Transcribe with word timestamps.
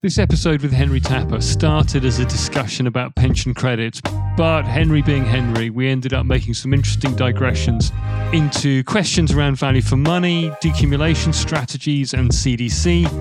This 0.00 0.16
episode 0.16 0.62
with 0.62 0.70
Henry 0.70 1.00
Tapper 1.00 1.40
started 1.40 2.04
as 2.04 2.20
a 2.20 2.24
discussion 2.24 2.86
about 2.86 3.16
pension 3.16 3.52
credits, 3.52 4.00
but 4.36 4.62
Henry 4.62 5.02
being 5.02 5.24
Henry, 5.24 5.70
we 5.70 5.88
ended 5.88 6.14
up 6.14 6.24
making 6.24 6.54
some 6.54 6.72
interesting 6.72 7.16
digressions 7.16 7.90
into 8.32 8.84
questions 8.84 9.32
around 9.32 9.56
value 9.56 9.82
for 9.82 9.96
money, 9.96 10.50
decumulation 10.62 11.34
strategies, 11.34 12.14
and 12.14 12.30
CDC, 12.30 13.12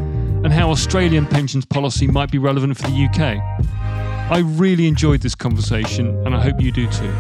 and 0.46 0.54
how 0.54 0.70
Australian 0.70 1.26
pensions 1.26 1.66
policy 1.66 2.06
might 2.06 2.30
be 2.30 2.38
relevant 2.38 2.78
for 2.78 2.84
the 2.84 3.06
UK. 3.06 3.42
I 4.32 4.44
really 4.46 4.88
enjoyed 4.88 5.22
this 5.22 5.34
conversation, 5.34 6.10
and 6.28 6.36
I 6.36 6.44
hope 6.44 6.62
you 6.62 6.72
do 6.72 6.88
too. 6.92 7.12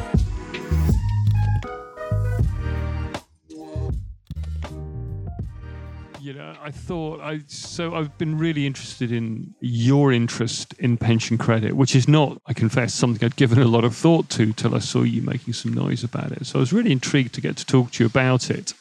I 6.67 6.71
thought 6.71 7.21
I 7.21 7.39
so 7.47 7.95
I've 7.95 8.17
been 8.17 8.37
really 8.37 8.67
interested 8.67 9.09
in 9.09 9.55
your 9.61 10.11
interest 10.11 10.73
in 10.77 10.97
pension 10.97 11.37
credit, 11.37 11.77
which 11.77 11.95
is 11.95 12.09
not, 12.09 12.41
I 12.45 12.51
confess, 12.51 12.93
something 12.93 13.25
I'd 13.25 13.37
given 13.37 13.59
a 13.59 13.63
lot 13.63 13.85
of 13.85 13.95
thought 13.95 14.29
to 14.31 14.51
till 14.51 14.75
I 14.75 14.79
saw 14.79 15.03
you 15.03 15.21
making 15.21 15.53
some 15.53 15.71
noise 15.71 16.03
about 16.03 16.33
it. 16.33 16.45
So 16.45 16.59
I 16.59 16.63
was 16.63 16.73
really 16.73 16.91
intrigued 16.91 17.33
to 17.35 17.41
get 17.41 17.55
to 17.55 17.65
talk 17.65 17.91
to 17.91 18.03
you 18.03 18.07
about 18.07 18.49
it 18.49 18.73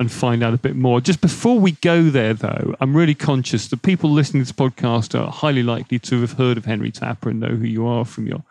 and 0.00 0.10
find 0.10 0.42
out 0.42 0.54
a 0.54 0.58
bit 0.58 0.74
more. 0.74 1.00
Just 1.00 1.20
before 1.20 1.60
we 1.60 1.70
go 1.70 2.10
there, 2.10 2.34
though, 2.34 2.74
I'm 2.80 2.96
really 2.96 3.14
conscious 3.14 3.68
that 3.68 3.82
people 3.82 4.10
listening 4.10 4.44
to 4.44 4.52
this 4.52 4.70
podcast 4.72 5.16
are 5.16 5.30
highly 5.30 5.62
likely 5.62 6.00
to 6.00 6.22
have 6.22 6.32
heard 6.32 6.58
of 6.58 6.64
Henry 6.64 6.90
Tapper 6.90 7.30
and 7.30 7.38
know 7.38 7.54
who 7.54 7.64
you 7.64 7.86
are 7.86 8.04
from 8.04 8.26
your 8.26 8.42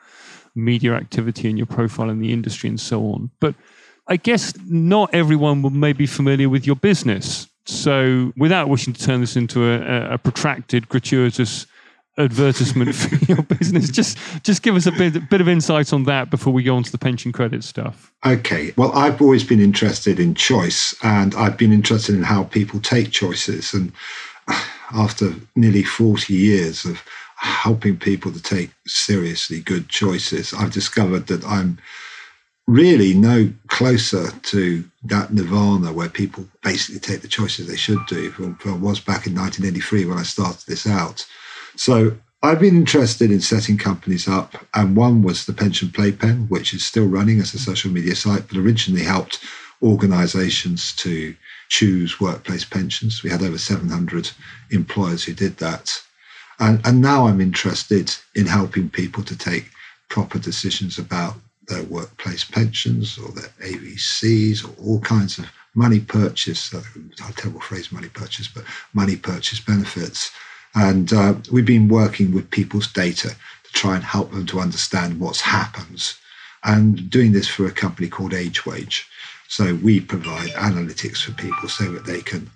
media 0.56 0.94
activity 0.94 1.50
and 1.50 1.58
your 1.58 1.68
profile 1.68 2.10
in 2.10 2.22
the 2.22 2.32
industry 2.32 2.70
and 2.70 2.80
so 2.80 3.12
on. 3.12 3.30
But 3.42 3.56
I 4.08 4.16
guess 4.16 4.54
not 4.64 5.14
everyone 5.14 5.64
will 5.64 5.70
maybe 5.70 5.98
be 5.98 6.08
familiar 6.08 6.48
with 6.48 6.66
your 6.66 6.78
business. 6.78 7.49
So, 7.66 8.34
without 8.36 8.70
wishing 8.70 8.94
to 8.94 9.04
turn 9.04 9.22
this 9.22 9.36
into 9.36 9.66
a, 9.66 10.14
a 10.14 10.18
protracted, 10.18 10.90
gratuitous 10.90 11.68
advertisement 12.18 12.96
for 12.96 13.16
your 13.26 13.44
business, 13.44 13.90
just 13.90 14.18
just 14.44 14.62
give 14.64 14.76
us 14.76 14.86
a 14.86 14.92
bit, 14.92 15.30
bit 15.30 15.42
of 15.42 15.48
insight 15.48 15.94
on 15.94 16.04
that 16.04 16.30
before 16.30 16.54
we 16.54 16.64
go 16.64 16.76
on 16.76 16.84
to 16.84 16.92
the 16.92 16.98
pension 16.98 17.32
credit 17.32 17.64
stuff. 17.64 18.12
Okay. 18.26 18.74
Well, 18.76 18.92
I've 18.94 19.22
always 19.22 19.44
been 19.44 19.60
interested 19.62 20.20
in 20.20 20.36
choice, 20.36 20.96
and 21.04 21.36
I've 21.36 21.58
been 21.58 21.72
interested 21.72 22.16
in 22.16 22.24
how 22.24 22.44
people 22.46 22.80
take 22.80 23.12
choices. 23.12 23.74
And 23.74 23.92
after 24.92 25.34
nearly 25.56 25.84
forty 25.84 26.34
years 26.34 26.86
of 26.86 27.04
helping 27.38 27.98
people 27.98 28.34
to 28.34 28.42
take 28.42 28.72
seriously 28.86 29.62
good 29.62 29.88
choices, 29.88 30.54
I've 30.54 30.74
discovered 30.74 31.28
that 31.28 31.46
I'm 31.46 31.80
really 32.70 33.16
no 33.16 33.52
closer 33.68 34.30
to 34.44 34.84
that 35.04 35.34
nirvana 35.34 35.92
where 35.92 36.08
people 36.08 36.46
basically 36.62 37.00
take 37.00 37.22
the 37.22 37.28
choices 37.28 37.66
they 37.66 37.76
should 37.76 38.06
do 38.06 38.30
from, 38.30 38.56
from 38.58 38.80
was 38.80 39.00
back 39.00 39.26
in 39.26 39.34
1983 39.34 40.06
when 40.06 40.20
I 40.20 40.24
started 40.24 40.68
this 40.68 40.86
out. 40.86 41.26
So 41.76 42.16
I've 42.44 42.60
been 42.60 42.76
interested 42.76 43.32
in 43.32 43.42
setting 43.42 43.80
companies 43.80 44.28
up, 44.28 44.56
and 44.76 44.96
one 44.96 45.24
was 45.24 45.46
the 45.46 45.54
Pension 45.54 45.90
Playpen, 45.90 46.46
which 46.50 46.76
is 46.76 46.86
still 46.86 47.08
running 47.08 47.40
as 47.40 47.56
a 47.56 47.60
social 47.60 47.90
media 47.92 48.16
site, 48.16 48.48
but 48.48 48.58
originally 48.58 49.04
helped 49.04 49.40
organizations 49.82 50.96
to 50.98 51.36
choose 51.70 52.20
workplace 52.20 52.66
pensions. 52.66 53.24
We 53.24 53.32
had 53.32 53.42
over 53.42 53.58
700 53.58 54.30
employers 54.70 55.24
who 55.24 55.34
did 55.34 55.58
that. 55.58 56.00
And, 56.60 56.86
and 56.86 57.02
now 57.02 57.26
I'm 57.26 57.42
interested 57.42 58.16
in 58.36 58.46
helping 58.46 58.92
people 58.92 59.24
to 59.24 59.36
take 59.36 59.72
proper 60.08 60.38
decisions 60.38 61.00
about 61.00 61.36
their 61.70 61.84
workplace 61.84 62.44
pensions 62.44 63.18
or 63.18 63.32
their 63.32 63.50
AVCs 63.62 64.66
or 64.66 64.74
all 64.84 65.00
kinds 65.00 65.38
of 65.40 65.46
money 65.76 66.00
purchase, 66.00 66.74
uh, 66.74 66.82
a 67.28 67.34
terrible 67.34 67.62
phrase, 67.62 67.92
money 67.92 68.10
purchase, 68.10 68.48
but 68.48 68.64
money 68.94 69.16
purchase 69.16 69.60
benefits. 69.60 70.32
And 70.76 71.14
uh, 71.14 71.36
we've 71.52 71.66
been 71.66 71.88
working 71.88 72.34
with 72.34 72.52
people's 72.52 72.92
data 72.92 73.30
to 73.30 73.72
try 73.74 73.96
and 73.96 74.04
help 74.04 74.32
them 74.32 74.46
to 74.48 74.60
understand 74.60 75.20
what's 75.20 75.42
happens 75.42 76.16
and 76.64 77.10
doing 77.10 77.32
this 77.32 77.48
for 77.48 77.66
a 77.66 77.72
company 77.72 78.10
called 78.10 78.32
AgeWage. 78.34 79.04
So 79.48 79.76
we 79.76 80.00
provide 80.00 80.50
analytics 80.50 81.24
for 81.24 81.32
people 81.32 81.70
so 81.70 81.92
that 81.92 82.06
they 82.06 82.22
can 82.22 82.50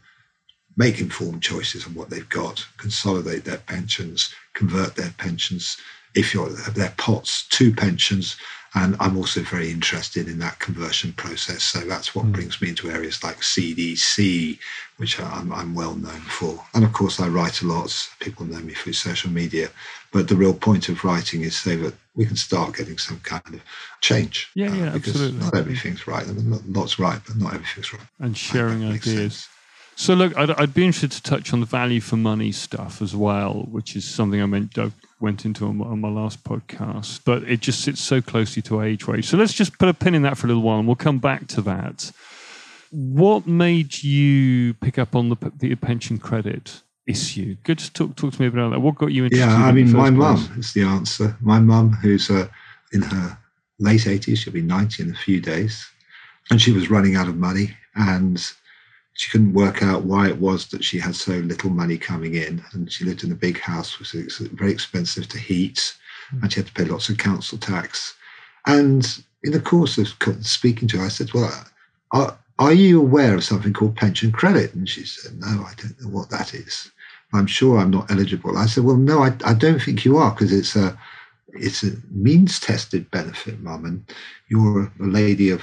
make 0.75 0.99
informed 0.99 1.41
choices 1.41 1.85
on 1.85 1.93
what 1.93 2.09
they've 2.09 2.29
got, 2.29 2.65
consolidate 2.77 3.45
their 3.45 3.57
pensions, 3.57 4.33
convert 4.53 4.95
their 4.95 5.13
pensions, 5.17 5.77
if 6.15 6.33
you're 6.33 6.49
their 6.49 6.93
pots 6.97 7.47
to 7.49 7.73
pensions, 7.73 8.37
and 8.75 8.95
I'm 8.99 9.17
also 9.17 9.41
very 9.41 9.69
interested 9.69 10.27
in 10.27 10.39
that 10.39 10.57
conversion 10.59 11.13
process. 11.13 11.63
So 11.63 11.79
that's 11.81 12.15
what 12.15 12.25
mm. 12.25 12.31
brings 12.31 12.61
me 12.61 12.69
into 12.69 12.89
areas 12.89 13.23
like 13.23 13.37
CDC, 13.37 14.57
which 14.97 15.19
I'm, 15.19 15.51
I'm, 15.53 15.75
well 15.75 15.93
known 15.95 16.21
for. 16.21 16.63
And 16.73 16.83
of 16.83 16.91
course, 16.91 17.19
I 17.19 17.27
write 17.27 17.61
a 17.61 17.67
lot. 17.67 18.09
People 18.19 18.45
know 18.45 18.59
me 18.59 18.73
through 18.73 18.93
social 18.93 19.29
media. 19.29 19.69
But 20.11 20.27
the 20.27 20.35
real 20.35 20.55
point 20.55 20.89
of 20.89 21.03
writing 21.03 21.41
is 21.41 21.55
so 21.55 21.75
that 21.77 21.93
we 22.15 22.25
can 22.25 22.35
start 22.35 22.75
getting 22.75 22.97
some 22.97 23.19
kind 23.19 23.43
of 23.47 23.61
change. 24.01 24.49
Yeah, 24.55 24.73
yeah, 24.73 24.89
uh, 24.89 24.93
because 24.93 25.15
absolutely. 25.15 25.39
Not 25.39 25.57
everything's 25.57 26.07
right. 26.07 26.27
I 26.27 26.31
mean, 26.31 26.59
lots 26.73 26.97
right, 26.97 27.19
but 27.25 27.35
not 27.37 27.53
everything's 27.53 27.93
right. 27.93 28.07
And 28.19 28.35
sharing 28.35 28.85
ideas. 28.85 29.47
So, 29.95 30.13
look, 30.13 30.35
I'd, 30.35 30.51
I'd, 30.51 30.73
be 30.73 30.85
interested 30.85 31.11
to 31.11 31.21
touch 31.21 31.53
on 31.53 31.59
the 31.59 31.65
value 31.65 32.01
for 32.01 32.17
money 32.17 32.51
stuff 32.51 33.01
as 33.01 33.15
well, 33.15 33.67
which 33.69 33.95
is 33.95 34.05
something 34.05 34.41
I 34.41 34.45
meant 34.45 34.77
I 34.77 34.91
went 35.19 35.45
into 35.45 35.65
on, 35.65 35.81
on, 35.81 36.01
my 36.01 36.09
last 36.09 36.43
podcast, 36.43 37.21
but 37.23 37.43
it 37.43 37.59
just 37.59 37.81
sits 37.81 38.01
so 38.01 38.21
closely 38.21 38.61
to 38.63 38.75
AgeWage. 38.75 39.25
So 39.25 39.37
let's 39.37 39.53
just 39.53 39.77
put 39.77 39.89
a 39.89 39.93
pin 39.93 40.15
in 40.15 40.23
that 40.23 40.37
for 40.37 40.47
a 40.47 40.49
little 40.49 40.63
while, 40.63 40.79
and 40.79 40.87
we'll 40.87 40.95
come 40.95 41.19
back 41.19 41.47
to 41.49 41.61
that. 41.61 42.11
What 42.91 43.47
made 43.47 44.03
you 44.03 44.73
pick 44.75 44.97
up 44.97 45.15
on 45.15 45.29
the, 45.29 45.37
the 45.57 45.75
pension 45.75 46.17
credit 46.17 46.81
issue? 47.05 47.55
Good, 47.63 47.79
just 47.79 47.93
talk 47.93 48.15
talk 48.15 48.33
to 48.33 48.41
me 48.41 48.47
about 48.47 48.71
that. 48.71 48.79
What 48.79 48.95
got 48.95 49.11
you 49.11 49.25
interested? 49.25 49.47
Yeah, 49.47 49.55
I 49.55 49.71
mean, 49.71 49.91
my 49.91 50.09
mum 50.09 50.53
is 50.57 50.73
the 50.73 50.83
answer. 50.83 51.37
My 51.39 51.59
mum, 51.59 51.91
who's 51.91 52.29
uh, 52.29 52.47
in 52.91 53.03
her 53.03 53.37
late 53.79 54.07
eighties, 54.07 54.39
she'll 54.39 54.53
be 54.53 54.61
ninety 54.61 55.03
in 55.03 55.11
a 55.11 55.15
few 55.15 55.39
days, 55.39 55.87
and 56.49 56.61
she 56.61 56.71
was 56.71 56.89
running 56.89 57.15
out 57.15 57.27
of 57.27 57.37
money 57.37 57.75
and 57.95 58.53
she 59.13 59.29
couldn't 59.29 59.53
work 59.53 59.83
out 59.83 60.03
why 60.03 60.27
it 60.27 60.37
was 60.37 60.67
that 60.67 60.83
she 60.83 60.99
had 60.99 61.15
so 61.15 61.33
little 61.33 61.69
money 61.69 61.97
coming 61.97 62.35
in. 62.35 62.63
And 62.73 62.91
she 62.91 63.05
lived 63.05 63.23
in 63.23 63.31
a 63.31 63.35
big 63.35 63.59
house, 63.59 63.99
which 63.99 64.13
was 64.13 64.37
very 64.53 64.71
expensive 64.71 65.27
to 65.29 65.37
heat, 65.37 65.95
hmm. 66.29 66.39
and 66.41 66.51
she 66.51 66.59
had 66.59 66.67
to 66.67 66.73
pay 66.73 66.85
lots 66.85 67.09
of 67.09 67.17
council 67.17 67.57
tax. 67.57 68.15
And 68.65 69.23
in 69.43 69.51
the 69.51 69.59
course 69.59 69.97
of 69.97 70.07
speaking 70.41 70.87
to 70.89 70.97
her, 70.97 71.05
I 71.05 71.09
said, 71.09 71.33
Well, 71.33 71.51
are, 72.11 72.37
are 72.59 72.73
you 72.73 72.99
aware 72.99 73.35
of 73.35 73.43
something 73.43 73.73
called 73.73 73.95
pension 73.95 74.31
credit? 74.31 74.73
And 74.73 74.87
she 74.87 75.05
said, 75.05 75.39
No, 75.39 75.63
I 75.63 75.73
don't 75.77 76.01
know 76.01 76.09
what 76.09 76.29
that 76.29 76.53
is. 76.53 76.91
I'm 77.33 77.47
sure 77.47 77.79
I'm 77.79 77.91
not 77.91 78.11
eligible. 78.11 78.57
I 78.57 78.67
said, 78.67 78.83
Well, 78.83 78.97
no, 78.97 79.23
I, 79.23 79.35
I 79.45 79.53
don't 79.53 79.81
think 79.81 80.05
you 80.05 80.17
are 80.17 80.31
because 80.31 80.51
it's 80.51 80.75
a 80.75 80.97
it's 81.55 81.83
a 81.83 81.91
means 82.09 82.59
tested 82.59 83.09
benefit, 83.11 83.59
mum, 83.59 83.85
and 83.85 84.11
you're 84.47 84.91
a 84.99 85.03
lady 85.03 85.51
of 85.51 85.61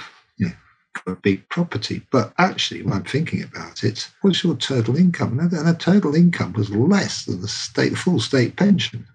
big 1.21 1.47
property. 1.49 2.01
But 2.11 2.33
actually, 2.37 2.83
when 2.83 2.93
I'm 2.93 3.03
thinking 3.03 3.43
about 3.43 3.83
it, 3.83 4.09
what's 4.21 4.43
your 4.43 4.55
total 4.55 4.95
income? 4.95 5.39
And 5.39 5.51
the 5.51 5.73
total 5.73 6.15
income 6.15 6.53
was 6.53 6.69
less 6.69 7.25
than 7.25 7.41
the 7.41 7.47
state, 7.47 7.97
full 7.97 8.19
state 8.19 8.55
pension. 8.55 9.07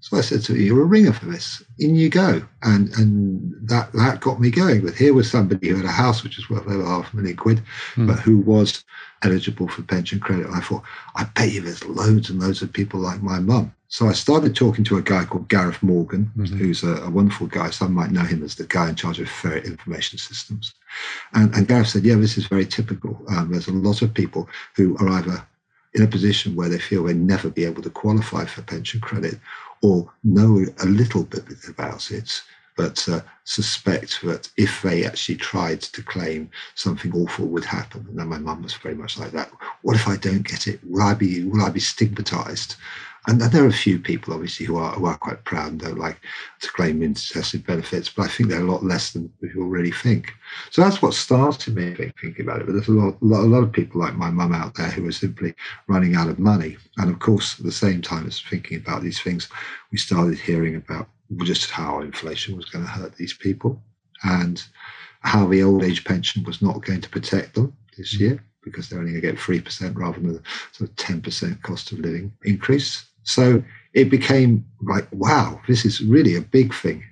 So 0.00 0.16
I 0.16 0.20
said 0.20 0.42
to 0.44 0.52
her, 0.52 0.58
"You're 0.58 0.82
a 0.82 0.84
ringer 0.84 1.12
for 1.12 1.26
this. 1.26 1.62
In 1.78 1.96
you 1.96 2.08
go." 2.08 2.42
And 2.62 2.94
and 2.96 3.54
that 3.68 3.92
that 3.92 4.20
got 4.20 4.40
me 4.40 4.50
going. 4.50 4.84
But 4.84 4.94
here 4.94 5.14
was 5.14 5.30
somebody 5.30 5.68
who 5.68 5.76
had 5.76 5.84
a 5.84 5.90
house 5.90 6.22
which 6.22 6.36
was 6.36 6.48
worth 6.48 6.68
over 6.68 6.84
half 6.84 7.12
a 7.12 7.16
million 7.16 7.36
quid, 7.36 7.62
mm. 7.94 8.06
but 8.06 8.20
who 8.20 8.38
was 8.38 8.84
eligible 9.22 9.68
for 9.68 9.82
pension 9.82 10.20
credit. 10.20 10.46
And 10.46 10.54
I 10.54 10.60
thought, 10.60 10.82
I 11.16 11.24
bet 11.24 11.50
you 11.50 11.62
there's 11.62 11.84
loads 11.84 12.30
and 12.30 12.40
loads 12.40 12.62
of 12.62 12.72
people 12.72 13.00
like 13.00 13.22
my 13.22 13.40
mum 13.40 13.72
so 13.88 14.08
I 14.08 14.12
started 14.12 14.56
talking 14.56 14.84
to 14.84 14.96
a 14.96 15.02
guy 15.02 15.24
called 15.24 15.48
Gareth 15.48 15.82
Morgan, 15.82 16.30
mm-hmm. 16.36 16.56
who's 16.56 16.82
a, 16.82 16.96
a, 17.02 17.10
wonderful 17.10 17.46
guy. 17.46 17.70
Some 17.70 17.94
might 17.94 18.10
know 18.10 18.22
him 18.22 18.42
as 18.42 18.56
the 18.56 18.64
guy 18.64 18.88
in 18.88 18.96
charge 18.96 19.20
of 19.20 19.28
ferret 19.28 19.64
information 19.64 20.18
systems. 20.18 20.74
And, 21.34 21.54
and 21.54 21.68
Gareth 21.68 21.88
said, 21.88 22.04
yeah, 22.04 22.16
this 22.16 22.36
is 22.36 22.46
very 22.46 22.66
typical. 22.66 23.22
Um, 23.28 23.52
there's 23.52 23.68
a 23.68 23.72
lot 23.72 24.02
of 24.02 24.12
people 24.12 24.48
who 24.74 24.96
are 24.98 25.08
either 25.10 25.46
in 25.94 26.02
a 26.02 26.08
position 26.08 26.56
where 26.56 26.68
they 26.68 26.78
feel 26.78 27.04
they'll 27.04 27.16
never 27.16 27.48
be 27.48 27.64
able 27.64 27.82
to 27.82 27.90
qualify 27.90 28.44
for 28.44 28.62
pension 28.62 29.00
credit 29.00 29.38
or 29.82 30.10
know 30.24 30.64
a 30.80 30.86
little 30.86 31.24
bit 31.24 31.44
about 31.68 32.10
it, 32.10 32.42
but 32.76 33.08
uh, 33.08 33.20
suspect 33.44 34.20
that 34.22 34.50
if 34.56 34.82
they 34.82 35.04
actually 35.04 35.36
tried 35.36 35.80
to 35.80 36.02
claim 36.02 36.50
something 36.74 37.14
awful 37.14 37.46
would 37.46 37.64
happen. 37.64 38.04
And 38.08 38.18
then 38.18 38.28
my 38.28 38.38
mum 38.38 38.62
was 38.62 38.74
very 38.74 38.94
much 38.94 39.18
like 39.18 39.30
that. 39.32 39.50
What 39.82 39.96
if 39.96 40.08
I 40.08 40.16
don't 40.16 40.46
get 40.46 40.66
it? 40.66 40.80
Will 40.84 41.02
I 41.02 41.14
be 41.14 41.44
will 41.44 41.64
I 41.64 41.70
be 41.70 41.80
stigmatized? 41.80 42.76
And 43.28 43.40
there 43.40 43.64
are 43.64 43.68
a 43.68 43.72
few 43.72 43.98
people, 43.98 44.34
obviously, 44.34 44.66
who 44.66 44.76
are, 44.76 44.92
who 44.92 45.06
are 45.06 45.18
quite 45.18 45.42
proud 45.44 45.72
and 45.72 45.80
don't 45.80 45.98
like 45.98 46.20
to 46.60 46.70
claim 46.70 47.02
intested 47.02 47.66
benefits, 47.66 48.08
but 48.08 48.26
I 48.26 48.28
think 48.28 48.48
they're 48.48 48.60
a 48.60 48.70
lot 48.70 48.84
less 48.84 49.12
than 49.12 49.28
people 49.42 49.64
really 49.64 49.90
think. 49.90 50.32
So 50.70 50.80
that's 50.80 51.02
what 51.02 51.12
started 51.12 51.74
me 51.74 51.92
thinking 51.94 52.40
about 52.40 52.60
it. 52.60 52.66
But 52.66 52.74
there's 52.74 52.86
a 52.86 52.92
lot, 52.92 53.16
a 53.20 53.24
lot 53.24 53.64
of 53.64 53.72
people 53.72 54.00
like 54.00 54.14
my 54.14 54.30
mum 54.30 54.52
out 54.52 54.76
there 54.76 54.90
who 54.90 55.08
are 55.08 55.12
simply 55.12 55.54
running 55.88 56.14
out 56.14 56.28
of 56.28 56.38
money. 56.38 56.76
And 56.98 57.10
of 57.10 57.18
course, 57.18 57.58
at 57.58 57.64
the 57.64 57.72
same 57.72 58.00
time 58.00 58.28
as 58.28 58.40
thinking 58.40 58.76
about 58.76 59.02
these 59.02 59.20
things, 59.20 59.48
we 59.90 59.98
started 59.98 60.38
hearing 60.38 60.76
about 60.76 61.08
just 61.38 61.70
how 61.70 62.00
inflation 62.02 62.56
was 62.56 62.66
going 62.66 62.84
to 62.84 62.90
hurt 62.90 63.16
these 63.16 63.34
people 63.34 63.82
and 64.22 64.62
how 65.20 65.46
the 65.46 65.64
old 65.64 65.82
age 65.82 66.04
pension 66.04 66.44
was 66.44 66.62
not 66.62 66.84
going 66.84 67.00
to 67.00 67.10
protect 67.10 67.54
them 67.54 67.76
this 67.96 68.16
mm. 68.16 68.20
year 68.20 68.44
because 68.62 68.88
they're 68.88 68.98
only 68.98 69.12
going 69.12 69.22
to 69.22 69.32
get 69.32 69.64
3% 69.64 69.96
rather 69.96 70.20
than 70.20 70.34
the 70.34 70.42
sort 70.72 70.90
of 70.90 70.96
10% 70.96 71.62
cost 71.62 71.92
of 71.92 72.00
living 72.00 72.32
increase. 72.44 73.06
So 73.26 73.62
it 73.92 74.08
became 74.08 74.64
like, 74.82 75.06
wow, 75.12 75.60
this 75.68 75.84
is 75.84 76.00
really 76.00 76.36
a 76.36 76.40
big 76.40 76.72
thing. 76.72 77.04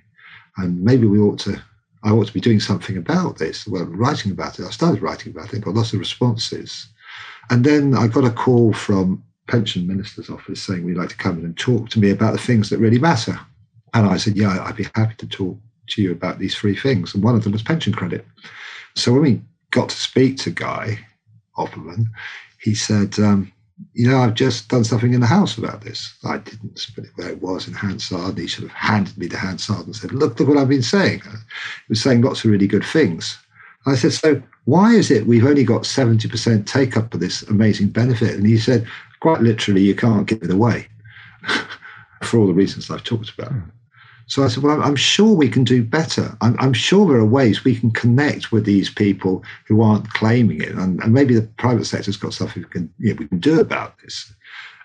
And 0.57 0.83
maybe 0.83 1.05
we 1.05 1.19
ought 1.19 1.39
to, 1.39 1.61
I 2.03 2.11
ought 2.11 2.27
to 2.27 2.33
be 2.33 2.39
doing 2.39 2.59
something 2.59 2.97
about 2.97 3.37
this. 3.37 3.67
Well, 3.67 3.85
writing 3.85 4.31
about 4.31 4.59
it. 4.59 4.65
I 4.65 4.71
started 4.71 5.01
writing 5.01 5.31
about 5.31 5.53
it, 5.53 5.61
got 5.61 5.75
lots 5.75 5.93
of 5.93 5.99
responses. 5.99 6.87
And 7.49 7.63
then 7.63 7.93
I 7.95 8.07
got 8.07 8.23
a 8.23 8.31
call 8.31 8.73
from 8.73 9.23
pension 9.47 9.85
minister's 9.85 10.29
office 10.29 10.61
saying 10.61 10.83
we'd 10.83 10.97
like 10.97 11.09
to 11.09 11.17
come 11.17 11.37
in 11.37 11.45
and 11.45 11.57
talk 11.57 11.89
to 11.89 11.99
me 11.99 12.09
about 12.09 12.31
the 12.31 12.39
things 12.39 12.69
that 12.69 12.79
really 12.79 12.97
matter. 12.97 13.39
And 13.93 14.07
I 14.07 14.17
said, 14.17 14.37
yeah, 14.37 14.63
I'd 14.63 14.75
be 14.75 14.87
happy 14.95 15.15
to 15.17 15.27
talk 15.27 15.57
to 15.89 16.01
you 16.01 16.11
about 16.11 16.39
these 16.39 16.55
three 16.55 16.75
things. 16.75 17.13
And 17.13 17.23
one 17.23 17.35
of 17.35 17.43
them 17.43 17.51
was 17.51 17.61
pension 17.61 17.93
credit. 17.93 18.25
So 18.95 19.11
when 19.11 19.21
we 19.21 19.41
got 19.71 19.89
to 19.89 19.95
speak 19.95 20.37
to 20.39 20.51
Guy 20.51 20.99
Opperman, 21.57 22.05
he 22.59 22.73
said, 22.73 23.19
um, 23.19 23.51
you 23.93 24.09
know, 24.09 24.19
I've 24.19 24.33
just 24.33 24.69
done 24.69 24.83
something 24.83 25.13
in 25.13 25.19
the 25.21 25.27
house 25.27 25.57
about 25.57 25.81
this. 25.81 26.13
I 26.23 26.37
didn't 26.37 26.87
put 26.95 27.05
it 27.05 27.11
where 27.15 27.29
it 27.29 27.41
was 27.41 27.67
in 27.67 27.73
Hansard. 27.73 28.37
He 28.37 28.47
sort 28.47 28.69
of 28.69 28.71
handed 28.71 29.17
me 29.17 29.27
the 29.27 29.37
Hansard 29.37 29.85
and 29.85 29.95
said, 29.95 30.13
look, 30.13 30.39
look 30.39 30.47
what 30.47 30.57
I've 30.57 30.69
been 30.69 30.81
saying. 30.81 31.21
He 31.21 31.89
was 31.89 32.01
saying 32.01 32.21
lots 32.21 32.43
of 32.43 32.51
really 32.51 32.67
good 32.67 32.85
things. 32.85 33.37
I 33.85 33.95
said, 33.95 34.13
so 34.13 34.41
why 34.63 34.93
is 34.93 35.11
it 35.11 35.27
we've 35.27 35.45
only 35.45 35.63
got 35.63 35.83
70% 35.83 36.65
take 36.65 36.97
up 36.97 37.13
of 37.13 37.19
this 37.19 37.43
amazing 37.43 37.89
benefit? 37.89 38.31
And 38.35 38.47
he 38.47 38.57
said, 38.57 38.87
quite 39.19 39.41
literally, 39.41 39.81
you 39.81 39.95
can't 39.95 40.27
give 40.27 40.41
it 40.41 40.51
away 40.51 40.87
for 42.23 42.39
all 42.39 42.47
the 42.47 42.53
reasons 42.53 42.89
I've 42.89 43.03
talked 43.03 43.31
about. 43.37 43.51
Mm. 43.51 43.71
So 44.27 44.43
I 44.43 44.47
said, 44.47 44.63
well, 44.63 44.81
I'm 44.81 44.95
sure 44.95 45.33
we 45.33 45.49
can 45.49 45.63
do 45.63 45.83
better. 45.83 46.35
I'm, 46.41 46.55
I'm, 46.59 46.73
sure 46.73 47.07
there 47.07 47.17
are 47.17 47.25
ways 47.25 47.63
we 47.63 47.75
can 47.75 47.91
connect 47.91 48.51
with 48.51 48.65
these 48.65 48.89
people 48.89 49.43
who 49.67 49.81
aren't 49.81 50.09
claiming 50.11 50.61
it. 50.61 50.71
And, 50.71 51.01
and 51.03 51.13
maybe 51.13 51.35
the 51.35 51.43
private 51.57 51.85
sector's 51.85 52.17
got 52.17 52.33
stuff 52.33 52.55
we 52.55 52.63
can, 52.63 52.91
know, 52.97 53.13
we 53.13 53.27
can 53.27 53.39
do 53.39 53.59
about 53.59 53.99
this. 53.99 54.33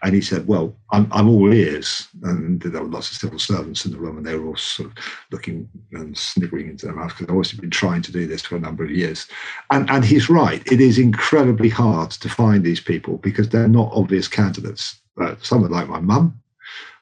And 0.03 0.15
he 0.15 0.21
said, 0.21 0.47
well, 0.47 0.75
I'm, 0.93 1.09
I'm 1.11 1.29
all 1.29 1.53
ears. 1.53 2.09
And 2.23 2.61
there 2.61 2.83
were 2.83 2.89
lots 2.89 3.11
of 3.11 3.19
civil 3.19 3.39
servants 3.39 3.85
in 3.85 3.93
the 3.93 3.99
room 3.99 4.17
and 4.17 4.27
they 4.27 4.35
were 4.35 4.49
all 4.49 4.57
sort 4.57 4.91
of 4.91 5.05
looking 5.31 5.69
and 5.93 6.17
sniggering 6.17 6.69
into 6.69 6.87
their 6.87 6.95
mouth 6.95 7.11
because 7.11 7.25
I've 7.25 7.33
always 7.33 7.53
been 7.53 7.71
trying 7.71 8.03
to 8.03 8.13
do 8.13 8.27
this 8.27 8.43
for 8.43 8.57
a 8.57 8.61
number 8.61 8.85
of 8.85 8.91
years. 8.91 9.27
And, 9.71 9.91
and 9.91 10.05
he's 10.05 10.31
right. 10.31 10.63
It 10.71 10.81
is 10.81 10.99
incredibly 10.99 11.69
hard 11.69 12.11
to 12.13 12.29
find 12.29 12.65
these 12.65 12.81
people 12.81 13.19
because 13.19 13.51
they're 13.51 13.69
not 13.69 13.93
obvious 13.93 14.29
candidates. 14.29 14.99
Uh, 15.21 15.35
someone 15.43 15.71
like 15.71 15.89
my 15.89 16.01
mum, 16.01 16.41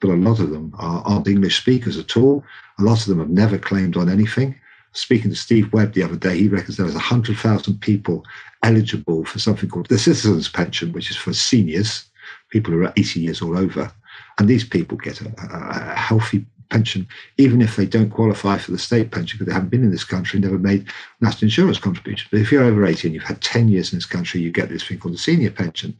but 0.01 0.11
a 0.11 0.15
lot 0.15 0.41
of 0.41 0.51
them 0.51 0.73
are, 0.79 1.03
aren't 1.05 1.29
English 1.29 1.61
speakers 1.61 1.99
at 1.99 2.17
all. 2.17 2.45
A 2.79 2.83
lot 2.83 3.01
of 3.01 3.07
them 3.07 3.19
have 3.19 3.31
never 3.31 3.59
claimed 3.59 3.97
on 3.97 4.09
anything. 4.09 4.55
Speaking 4.93 5.31
to 5.31 5.37
Steve 5.37 5.73
Webb 5.73 5.93
the 5.93 6.03
other 6.03 6.17
day, 6.17 6.37
he 6.39 6.49
reckons 6.49 6.77
there 6.77 6.87
was 6.87 6.95
100,000 6.95 7.81
people 7.81 8.25
eligible 8.63 9.25
for 9.25 9.39
something 9.39 9.69
called 9.69 9.87
the 9.87 9.99
Citizens 9.99 10.49
Pension, 10.49 10.93
which 10.93 11.11
is 11.11 11.17
for 11.17 11.33
seniors, 11.33 12.05
people 12.51 12.73
who 12.73 12.85
are 12.85 12.93
80 12.97 13.21
years 13.21 13.43
or 13.43 13.57
over. 13.57 13.93
And 14.39 14.49
these 14.49 14.65
people 14.65 14.97
get 14.97 15.21
a, 15.21 15.33
a 15.39 15.95
healthy 15.95 16.47
pension, 16.71 17.07
even 17.39 17.63
if 17.63 17.77
they 17.77 17.87
don't 17.87 18.11
qualify 18.11 18.59
for 18.59 18.73
the 18.73 18.79
state 18.79 19.11
pension 19.11 19.39
because 19.39 19.49
they 19.49 19.55
haven't 19.55 19.71
been 19.71 19.85
in 19.85 19.91
this 19.91 20.05
country, 20.05 20.39
never 20.39 20.59
made 20.59 20.87
national 21.21 21.47
insurance 21.47 21.79
contributions. 21.79 22.29
But 22.31 22.41
if 22.41 22.53
you're 22.53 22.65
over 22.65 22.85
80 22.85 23.09
and 23.09 23.15
you've 23.15 23.25
had 23.25 23.41
10 23.41 23.69
years 23.69 23.93
in 23.93 23.99
this 23.99 24.07
country, 24.07 24.41
you 24.41 24.51
get 24.51 24.69
this 24.69 24.85
thing 24.85 24.99
called 24.99 25.15
the 25.15 25.19
senior 25.19 25.51
pension. 25.51 25.97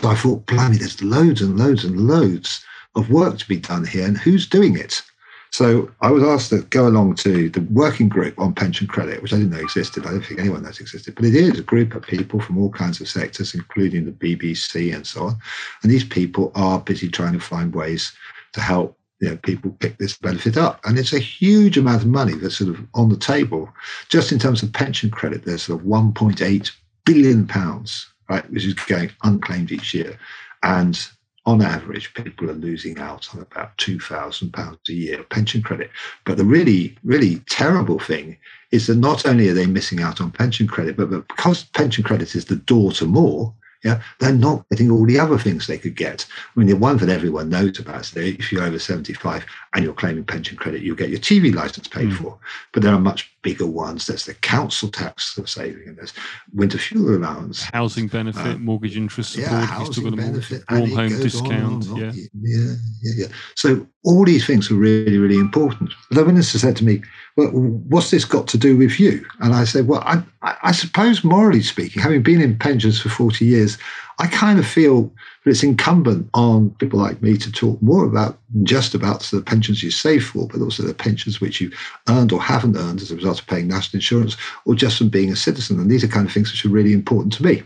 So 0.00 0.08
I 0.08 0.14
thought, 0.14 0.46
blimey, 0.46 0.78
there's 0.78 1.02
loads 1.02 1.42
and 1.42 1.58
loads 1.58 1.84
and 1.84 2.00
loads 2.00 2.64
of 2.96 3.10
work 3.10 3.38
to 3.38 3.48
be 3.48 3.58
done 3.58 3.84
here, 3.84 4.06
and 4.06 4.18
who's 4.18 4.48
doing 4.48 4.76
it? 4.76 5.02
So 5.50 5.90
I 6.00 6.10
was 6.10 6.22
asked 6.22 6.50
to 6.50 6.62
go 6.62 6.88
along 6.88 7.14
to 7.16 7.48
the 7.48 7.60
working 7.70 8.08
group 8.08 8.38
on 8.38 8.54
pension 8.54 8.86
credit, 8.86 9.22
which 9.22 9.32
I 9.32 9.36
didn't 9.36 9.52
know 9.52 9.60
existed. 9.60 10.04
I 10.04 10.10
don't 10.10 10.22
think 10.22 10.40
anyone 10.40 10.62
knows 10.62 10.80
existed, 10.80 11.14
but 11.14 11.24
it 11.24 11.34
is 11.34 11.58
a 11.58 11.62
group 11.62 11.94
of 11.94 12.02
people 12.02 12.40
from 12.40 12.58
all 12.58 12.70
kinds 12.70 13.00
of 13.00 13.08
sectors, 13.08 13.54
including 13.54 14.04
the 14.04 14.12
BBC 14.12 14.94
and 14.94 15.06
so 15.06 15.24
on. 15.24 15.36
And 15.82 15.90
these 15.90 16.04
people 16.04 16.52
are 16.54 16.80
busy 16.80 17.08
trying 17.08 17.32
to 17.32 17.40
find 17.40 17.74
ways 17.74 18.12
to 18.52 18.60
help 18.60 18.98
you 19.20 19.30
know, 19.30 19.36
people 19.38 19.70
pick 19.78 19.96
this 19.98 20.18
benefit 20.18 20.56
up. 20.56 20.80
And 20.84 20.98
it's 20.98 21.12
a 21.12 21.18
huge 21.18 21.78
amount 21.78 22.02
of 22.02 22.08
money 22.08 22.34
that's 22.34 22.58
sort 22.58 22.70
of 22.70 22.80
on 22.94 23.08
the 23.08 23.16
table. 23.16 23.68
Just 24.08 24.32
in 24.32 24.38
terms 24.38 24.62
of 24.62 24.72
pension 24.72 25.10
credit, 25.10 25.44
there's 25.44 25.62
sort 25.62 25.80
of 25.80 25.86
1.8 25.86 26.70
billion 27.06 27.46
pounds, 27.46 28.06
right, 28.28 28.48
which 28.50 28.66
is 28.66 28.74
going 28.74 29.10
unclaimed 29.22 29.72
each 29.72 29.94
year. 29.94 30.18
And 30.62 30.98
on 31.46 31.62
average, 31.62 32.12
people 32.14 32.50
are 32.50 32.54
losing 32.54 32.98
out 32.98 33.32
on 33.32 33.40
about 33.40 33.76
£2,000 33.78 34.78
a 34.88 34.92
year 34.92 35.20
of 35.20 35.28
pension 35.28 35.62
credit. 35.62 35.90
But 36.24 36.36
the 36.36 36.44
really, 36.44 36.98
really 37.04 37.36
terrible 37.48 38.00
thing 38.00 38.36
is 38.72 38.88
that 38.88 38.96
not 38.96 39.24
only 39.24 39.48
are 39.48 39.54
they 39.54 39.66
missing 39.66 40.02
out 40.02 40.20
on 40.20 40.32
pension 40.32 40.66
credit, 40.66 40.96
but 40.96 41.08
because 41.28 41.64
pension 41.64 42.02
credit 42.02 42.34
is 42.34 42.46
the 42.46 42.56
door 42.56 42.90
to 42.92 43.06
more, 43.06 43.54
yeah, 43.84 44.02
they're 44.18 44.32
not 44.32 44.68
getting 44.70 44.90
all 44.90 45.06
the 45.06 45.20
other 45.20 45.38
things 45.38 45.66
they 45.66 45.78
could 45.78 45.94
get. 45.94 46.26
I 46.28 46.58
mean, 46.58 46.68
the 46.68 46.74
one 46.74 46.96
that 46.96 47.08
everyone 47.08 47.50
knows 47.50 47.78
about 47.78 48.00
is 48.00 48.10
that 48.12 48.26
if 48.26 48.50
you're 48.50 48.64
over 48.64 48.80
75 48.80 49.46
and 49.74 49.84
you're 49.84 49.94
claiming 49.94 50.24
pension 50.24 50.56
credit, 50.56 50.82
you'll 50.82 50.96
get 50.96 51.10
your 51.10 51.20
TV 51.20 51.54
license 51.54 51.86
paid 51.86 52.08
mm. 52.08 52.16
for. 52.16 52.36
But 52.72 52.82
there 52.82 52.92
are 52.92 52.98
much 52.98 53.32
bigger 53.46 53.66
ones. 53.66 54.08
There's 54.08 54.24
the 54.24 54.34
council 54.34 54.88
tax 54.88 55.38
saving, 55.46 55.86
and 55.86 55.96
there's 55.96 56.12
winter 56.52 56.78
fuel 56.78 57.14
allowance, 57.14 57.62
housing 57.62 58.08
benefit, 58.08 58.56
uh, 58.56 58.58
mortgage 58.58 58.96
interest 58.96 59.34
support. 59.34 59.52
Yeah, 59.52 59.66
housing 59.66 60.16
benefit, 60.16 60.64
warm 60.68 60.90
home 60.90 61.08
discount. 61.20 61.86
On 61.86 61.92
on. 61.92 61.96
Yeah. 61.96 62.12
yeah, 62.42 62.74
yeah, 63.02 63.12
yeah. 63.18 63.26
So 63.54 63.86
all 64.04 64.24
these 64.24 64.44
things 64.44 64.68
are 64.70 64.74
really, 64.74 65.18
really 65.18 65.38
important. 65.38 65.92
The 66.10 66.24
minister 66.24 66.58
said 66.58 66.76
to 66.76 66.84
me, 66.84 67.02
well, 67.36 67.48
what's 67.48 68.10
this 68.10 68.24
got 68.24 68.48
to 68.48 68.58
do 68.58 68.76
with 68.76 68.98
you? 68.98 69.24
And 69.40 69.54
I 69.54 69.62
said, 69.64 69.86
well, 69.86 70.02
I, 70.04 70.22
I, 70.42 70.72
suppose 70.72 71.22
morally 71.22 71.62
speaking, 71.62 72.02
having 72.02 72.22
been 72.22 72.40
in 72.40 72.58
pensions 72.58 73.00
for 73.00 73.08
40 73.08 73.44
years, 73.44 73.78
I 74.18 74.26
kind 74.28 74.58
of 74.58 74.66
feel 74.66 75.12
that 75.44 75.50
it's 75.50 75.62
incumbent 75.62 76.30
on 76.32 76.70
people 76.78 76.98
like 76.98 77.20
me 77.20 77.36
to 77.36 77.52
talk 77.52 77.80
more 77.82 78.04
about 78.04 78.38
just 78.62 78.94
about 78.94 79.20
the 79.20 79.42
pensions 79.42 79.82
you 79.82 79.90
save 79.90 80.24
for, 80.24 80.48
but 80.48 80.62
also 80.62 80.82
the 80.82 80.94
pensions 80.94 81.40
which 81.40 81.60
you 81.60 81.70
earned 82.08 82.32
or 82.32 82.40
haven't 82.40 82.76
earned 82.76 83.02
as 83.02 83.10
a 83.10 83.16
result 83.16 83.40
of 83.40 83.46
paying 83.46 83.68
national 83.68 83.98
insurance 83.98 84.36
or 84.64 84.74
just 84.74 84.96
from 84.96 85.10
being 85.10 85.30
a 85.30 85.36
citizen. 85.36 85.78
And 85.78 85.90
these 85.90 86.02
are 86.02 86.08
kind 86.08 86.26
of 86.26 86.32
things 86.32 86.50
which 86.50 86.64
are 86.64 86.70
really 86.70 86.94
important 86.94 87.34
to 87.34 87.44
me. 87.44 87.62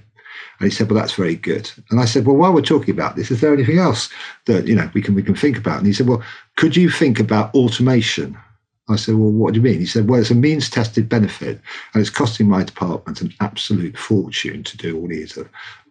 And 0.58 0.69
he 0.69 0.70
said, 0.70 0.91
"Well, 0.91 1.00
that's 1.00 1.14
very 1.14 1.37
good." 1.37 1.70
And 1.91 2.00
I 2.00 2.05
said, 2.05 2.26
"Well, 2.26 2.37
while 2.37 2.53
we're 2.53 2.62
talking 2.62 2.93
about 2.93 3.17
this, 3.17 3.31
is 3.31 3.41
there 3.41 3.55
anything 3.55 3.79
else 3.79 4.11
that 4.46 4.67
you 4.67 4.75
know 4.75 4.91
we 4.93 5.03
can 5.03 5.14
we 5.14 5.23
can 5.23 5.35
think 5.35 5.56
about?" 5.56 5.79
And 5.79 5.87
he 5.87 5.93
said, 5.93 6.08
"Well, 6.08 6.23
could 6.56 6.76
you 6.76 6.91
think 6.91 7.20
about 7.20 7.55
automation?" 7.55 8.37
I 8.88 8.96
said, 8.96 9.14
Well, 9.14 9.31
what 9.31 9.55
do 9.55 9.61
you 9.61 9.62
mean? 9.62 9.79
He 9.79 9.87
said, 9.87 10.08
Well, 10.08 10.20
it's 10.20 10.32
a 10.32 10.35
means 10.35 10.69
tested 10.69 11.08
benefit 11.08 11.61
and 11.94 12.00
it's 12.00 12.11
costing 12.11 12.49
my 12.49 12.64
department 12.64 13.20
an 13.20 13.32
absolute 13.38 13.96
fortune 13.96 14.64
to 14.64 14.76
do 14.76 14.99
all 14.99 15.06
these 15.06 15.38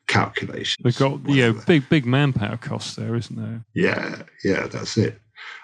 calculations. 0.10 0.78
They've 0.84 0.98
got 0.98 1.22
yeah, 1.30 1.54
big, 1.66 1.88
big 1.88 2.06
manpower 2.06 2.58
costs 2.58 2.96
there, 2.96 3.16
isn't 3.16 3.38
there? 3.38 3.64
Yeah, 3.74 4.24
yeah, 4.44 4.68
that's 4.68 4.98
it. 4.98 5.22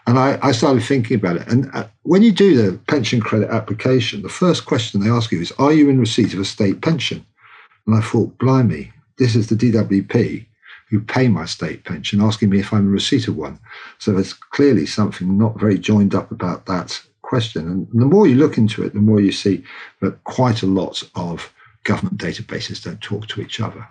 And 0.08 0.18
I, 0.18 0.40
I 0.42 0.52
started 0.54 0.84
thinking 0.84 1.18
about 1.18 1.38
it. 1.38 1.48
And 1.48 1.70
uh, 1.74 1.88
when 2.04 2.22
you 2.22 2.32
do 2.32 2.56
the 2.56 2.78
pension 2.88 3.20
credit 3.20 3.50
application, 3.50 4.22
the 4.22 4.30
first 4.30 4.66
question 4.66 5.02
they 5.02 5.10
ask 5.10 5.32
you 5.32 5.42
is, 5.42 5.52
Are 5.54 5.74
you 5.74 5.90
in 5.90 6.00
receipt 6.00 6.34
of 6.34 6.40
a 6.40 6.46
state 6.46 6.82
pension? 6.82 7.26
And 7.86 7.96
I 7.96 8.02
thought, 8.02 8.38
Blimey, 8.38 8.94
this 9.18 9.36
is 9.36 9.48
the 9.48 9.56
DWP 9.56 10.46
who 10.90 11.02
pay 11.02 11.28
my 11.28 11.46
state 11.46 11.84
pension 11.84 12.22
asking 12.22 12.52
me 12.52 12.60
if 12.60 12.72
I'm 12.72 12.82
in 12.82 12.92
receipt 12.92 13.28
of 13.28 13.36
one. 13.36 13.60
So 13.98 14.12
there's 14.12 14.34
clearly 14.34 14.86
something 14.86 15.38
not 15.38 15.60
very 15.60 15.80
joined 15.80 16.14
up 16.14 16.32
about 16.32 16.68
that 16.68 17.02
question. 17.24 17.68
And 17.68 17.88
the 17.92 18.06
more 18.06 18.28
you 18.28 18.36
look 18.36 18.58
into 18.58 18.84
it, 18.84 18.94
the 18.94 19.00
more 19.00 19.20
you 19.20 19.32
see 19.32 19.64
that 20.02 20.24
quite 20.24 20.62
a 20.62 20.68
lot 20.68 21.02
of 21.16 21.52
government 21.84 22.18
databases 22.18 22.84
don't 22.84 23.02
talk 23.02 23.28
to 23.28 23.42
each 23.42 23.60
other. 23.60 23.88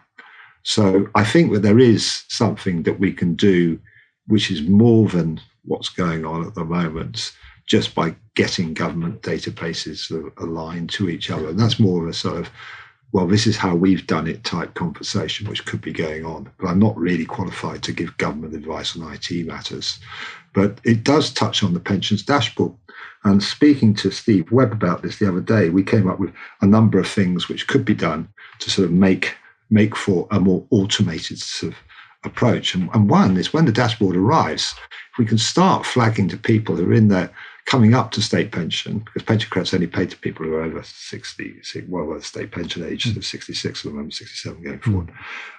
So 0.65 1.09
I 1.15 1.25
think 1.25 1.53
that 1.53 1.61
there 1.61 1.79
is 1.79 2.25
something 2.29 2.83
that 2.83 2.99
we 2.99 3.13
can 3.13 3.35
do 3.35 3.79
which 4.27 4.51
is 4.51 4.63
more 4.63 5.09
than 5.09 5.41
what's 5.65 5.91
going 5.91 6.25
on 6.25 6.47
at 6.47 6.55
the 6.55 6.65
moment 6.65 7.33
just 7.67 7.95
by 7.95 8.15
getting 8.35 8.75
government 8.75 9.23
databases 9.23 10.11
aligned 10.39 10.91
to 10.91 11.09
each 11.09 11.31
other. 11.31 11.49
And 11.49 11.59
that's 11.59 11.81
more 11.81 12.03
of 12.03 12.09
a 12.09 12.13
sort 12.13 12.39
of, 12.39 12.51
well, 13.13 13.27
this 13.27 13.47
is 13.47 13.57
how 13.57 13.75
we've 13.75 14.07
done 14.07 14.27
it 14.27 14.45
type 14.45 14.75
conversation, 14.75 15.49
which 15.49 15.65
could 15.65 15.81
be 15.81 15.93
going 15.93 16.25
on. 16.25 16.51
But 16.59 16.69
I'm 16.69 16.79
not 16.79 16.97
really 16.97 17.25
qualified 17.25 17.83
to 17.85 17.93
give 17.93 18.17
government 18.19 18.55
advice 18.55 18.97
on 18.97 19.13
IT 19.13 19.47
matters. 19.47 19.99
But 20.53 20.81
it 20.85 21.05
does 21.05 21.33
touch 21.33 21.63
on 21.63 21.75
the 21.75 21.81
pensions 21.81 22.23
dashboard. 22.23 22.73
And 23.25 23.43
speaking 23.43 23.95
to 23.97 24.11
Steve 24.11 24.53
Webb 24.53 24.73
about 24.73 25.03
this 25.03 25.19
the 25.19 25.29
other 25.29 25.41
day, 25.41 25.71
we 25.71 25.83
came 25.83 26.09
up 26.09 26.19
with 26.19 26.33
a 26.61 26.67
number 26.67 26.99
of 26.99 27.09
things 27.09 27.49
which 27.49 27.67
could 27.67 27.85
be 27.85 27.95
done 27.95 28.29
to 28.61 28.71
sort 28.71 28.87
of 28.87 28.93
make 28.93 29.35
make 29.75 29.97
for 29.97 30.27
a 30.31 30.41
more 30.41 30.65
automated 30.71 31.39
sort 31.39 31.73
of 31.73 31.79
approach. 32.25 32.75
And, 32.75 32.89
and 32.95 33.11
one 33.11 33.37
is 33.37 33.53
when 33.53 33.67
the 33.67 33.73
dashboard 33.73 34.17
arrives, 34.17 34.75
if 35.13 35.19
we 35.19 35.27
can 35.27 35.37
start 35.37 35.85
flagging 35.85 36.29
to 36.29 36.37
people 36.37 36.77
who 36.77 36.87
are 36.87 36.95
in 36.95 37.09
there 37.09 37.31
coming 37.67 37.95
up 37.95 38.11
to 38.13 38.23
state 38.23 38.53
pension, 38.53 38.99
because 39.01 39.23
pension 39.23 39.51
credit's 39.51 39.75
only 39.75 39.87
paid 39.87 40.11
to 40.11 40.19
people 40.19 40.45
who 40.47 40.55
are 40.55 40.63
over 40.63 40.83
60, 40.83 41.61
well, 41.89 42.05
well 42.05 42.21
state 42.21 42.53
pension 42.53 42.85
age, 42.85 43.05
mm. 43.05 43.23
66 43.23 43.81
at 43.81 43.91
the 43.91 43.95
moment, 43.95 44.15
67 44.15 44.63
going 44.63 44.79
forward. 44.81 45.09
Mm. 45.09 45.15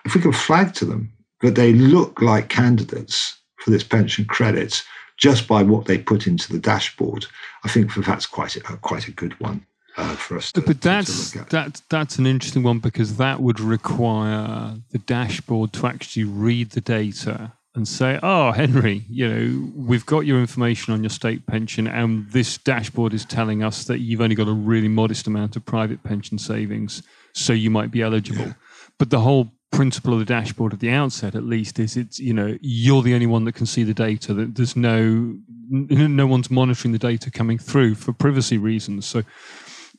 If 0.05 0.15
we 0.15 0.21
can 0.21 0.31
flag 0.31 0.73
to 0.75 0.85
them 0.85 1.11
that 1.41 1.55
they 1.55 1.73
look 1.73 2.21
like 2.21 2.49
candidates 2.49 3.37
for 3.57 3.71
this 3.71 3.83
pension 3.83 4.25
credit 4.25 4.83
just 5.17 5.47
by 5.47 5.63
what 5.63 5.85
they 5.85 5.97
put 5.97 6.27
into 6.27 6.51
the 6.51 6.59
dashboard, 6.59 7.25
I 7.63 7.69
think 7.69 7.93
that's 7.95 8.25
quite 8.25 8.55
a, 8.55 8.61
quite 8.61 9.07
a 9.07 9.11
good 9.11 9.39
one. 9.39 9.65
Uh, 9.97 10.15
for 10.15 10.37
us 10.37 10.51
to, 10.51 10.61
but 10.61 10.81
that's 10.81 11.31
to 11.31 11.45
that 11.45 11.81
that's 11.89 12.17
an 12.17 12.25
interesting 12.25 12.63
one 12.63 12.79
because 12.79 13.15
that 13.15 13.39
would 13.39 13.61
require 13.61 14.75
the 14.91 14.97
dashboard 14.97 15.71
to 15.71 15.87
actually 15.87 16.25
read 16.25 16.71
the 16.71 16.81
data 16.81 17.53
and 17.75 17.87
say, 17.87 18.19
"Oh, 18.21 18.51
Henry, 18.51 19.05
you 19.09 19.27
know, 19.27 19.71
we've 19.73 20.05
got 20.05 20.21
your 20.25 20.39
information 20.39 20.93
on 20.93 21.01
your 21.01 21.09
state 21.09 21.45
pension, 21.45 21.87
and 21.87 22.29
this 22.31 22.57
dashboard 22.57 23.13
is 23.13 23.23
telling 23.23 23.63
us 23.63 23.85
that 23.85 23.99
you've 23.99 24.21
only 24.21 24.35
got 24.35 24.47
a 24.49 24.53
really 24.53 24.89
modest 24.89 25.27
amount 25.27 25.55
of 25.55 25.65
private 25.65 26.03
pension 26.03 26.37
savings, 26.37 27.01
so 27.33 27.53
you 27.53 27.69
might 27.69 27.91
be 27.91 28.01
eligible." 28.01 28.47
Yeah. 28.47 28.53
But 28.97 29.11
the 29.11 29.21
whole 29.21 29.53
principle 29.71 30.13
of 30.13 30.19
the 30.19 30.25
dashboard 30.25 30.73
at 30.73 30.79
the 30.79 30.89
outset, 30.89 31.35
at 31.35 31.43
least, 31.43 31.79
is 31.79 31.97
it's 31.97 32.19
you 32.19 32.33
know 32.33 32.57
you're 32.61 33.01
the 33.01 33.13
only 33.13 33.27
one 33.27 33.45
that 33.45 33.55
can 33.55 33.65
see 33.65 33.83
the 33.83 33.93
data. 33.93 34.33
That 34.33 34.55
there's 34.55 34.75
no 34.75 35.37
no 35.69 36.27
one's 36.27 36.51
monitoring 36.51 36.91
the 36.91 36.99
data 36.99 37.31
coming 37.31 37.57
through 37.57 37.95
for 37.95 38.13
privacy 38.13 38.57
reasons. 38.57 39.05
So 39.05 39.23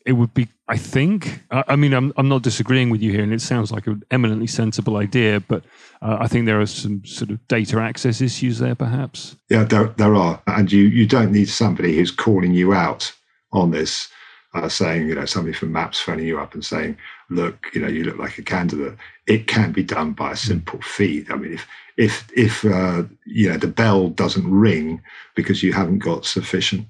it 0.07 0.13
would 0.13 0.33
be, 0.35 0.47
I 0.69 0.77
think, 0.77 1.43
I 1.51 1.75
mean, 1.75 1.93
I'm, 1.93 2.13
I'm 2.17 2.29
not 2.29 2.43
disagreeing 2.43 2.91
with 2.91 3.03
you 3.03 3.11
here, 3.11 3.25
and 3.25 3.33
it 3.33 3.41
sounds 3.41 3.73
like 3.73 3.89
an 3.89 4.05
eminently 4.13 4.47
sensible 4.47 4.97
idea, 4.97 5.41
but 5.41 5.65
uh, 6.01 6.19
I 6.21 6.29
think 6.29 6.47
there 6.47 6.61
are 6.61 6.67
some 6.67 7.05
sort 7.05 7.33
of 7.33 7.47
data 7.49 7.81
access 7.81 8.21
issues 8.21 8.61
there, 8.61 8.77
perhaps. 8.77 9.35
Yeah, 9.49 9.65
there, 9.65 9.89
there 9.89 10.15
are. 10.15 10.41
And 10.47 10.71
you, 10.71 10.85
you 10.85 11.07
don't 11.07 11.33
need 11.33 11.49
somebody 11.49 11.97
who's 11.97 12.13
calling 12.13 12.55
you 12.55 12.73
out 12.73 13.13
on 13.53 13.73
this, 13.73 14.09
uh, 14.55 14.69
saying, 14.69 15.09
you 15.09 15.17
know, 15.17 15.25
somebody 15.25 15.53
from 15.53 15.73
MAPS 15.73 16.01
phoning 16.01 16.27
you 16.27 16.39
up 16.39 16.55
and 16.55 16.65
saying, 16.65 16.97
look, 17.29 17.67
you 17.75 17.81
know, 17.81 17.89
you 17.89 18.05
look 18.05 18.19
like 18.19 18.39
a 18.39 18.43
candidate. 18.43 18.97
It 19.27 19.49
can 19.49 19.73
be 19.73 19.83
done 19.83 20.13
by 20.13 20.33
a 20.33 20.37
simple 20.37 20.81
feed. 20.83 21.33
I 21.33 21.35
mean, 21.35 21.55
if, 21.55 21.67
if, 21.97 22.29
if 22.37 22.65
uh, 22.65 23.03
you 23.25 23.49
know, 23.49 23.57
the 23.57 23.67
bell 23.67 24.11
doesn't 24.11 24.49
ring 24.49 25.03
because 25.35 25.65
you 25.65 25.73
haven't 25.73 25.99
got 25.99 26.25
sufficient 26.25 26.87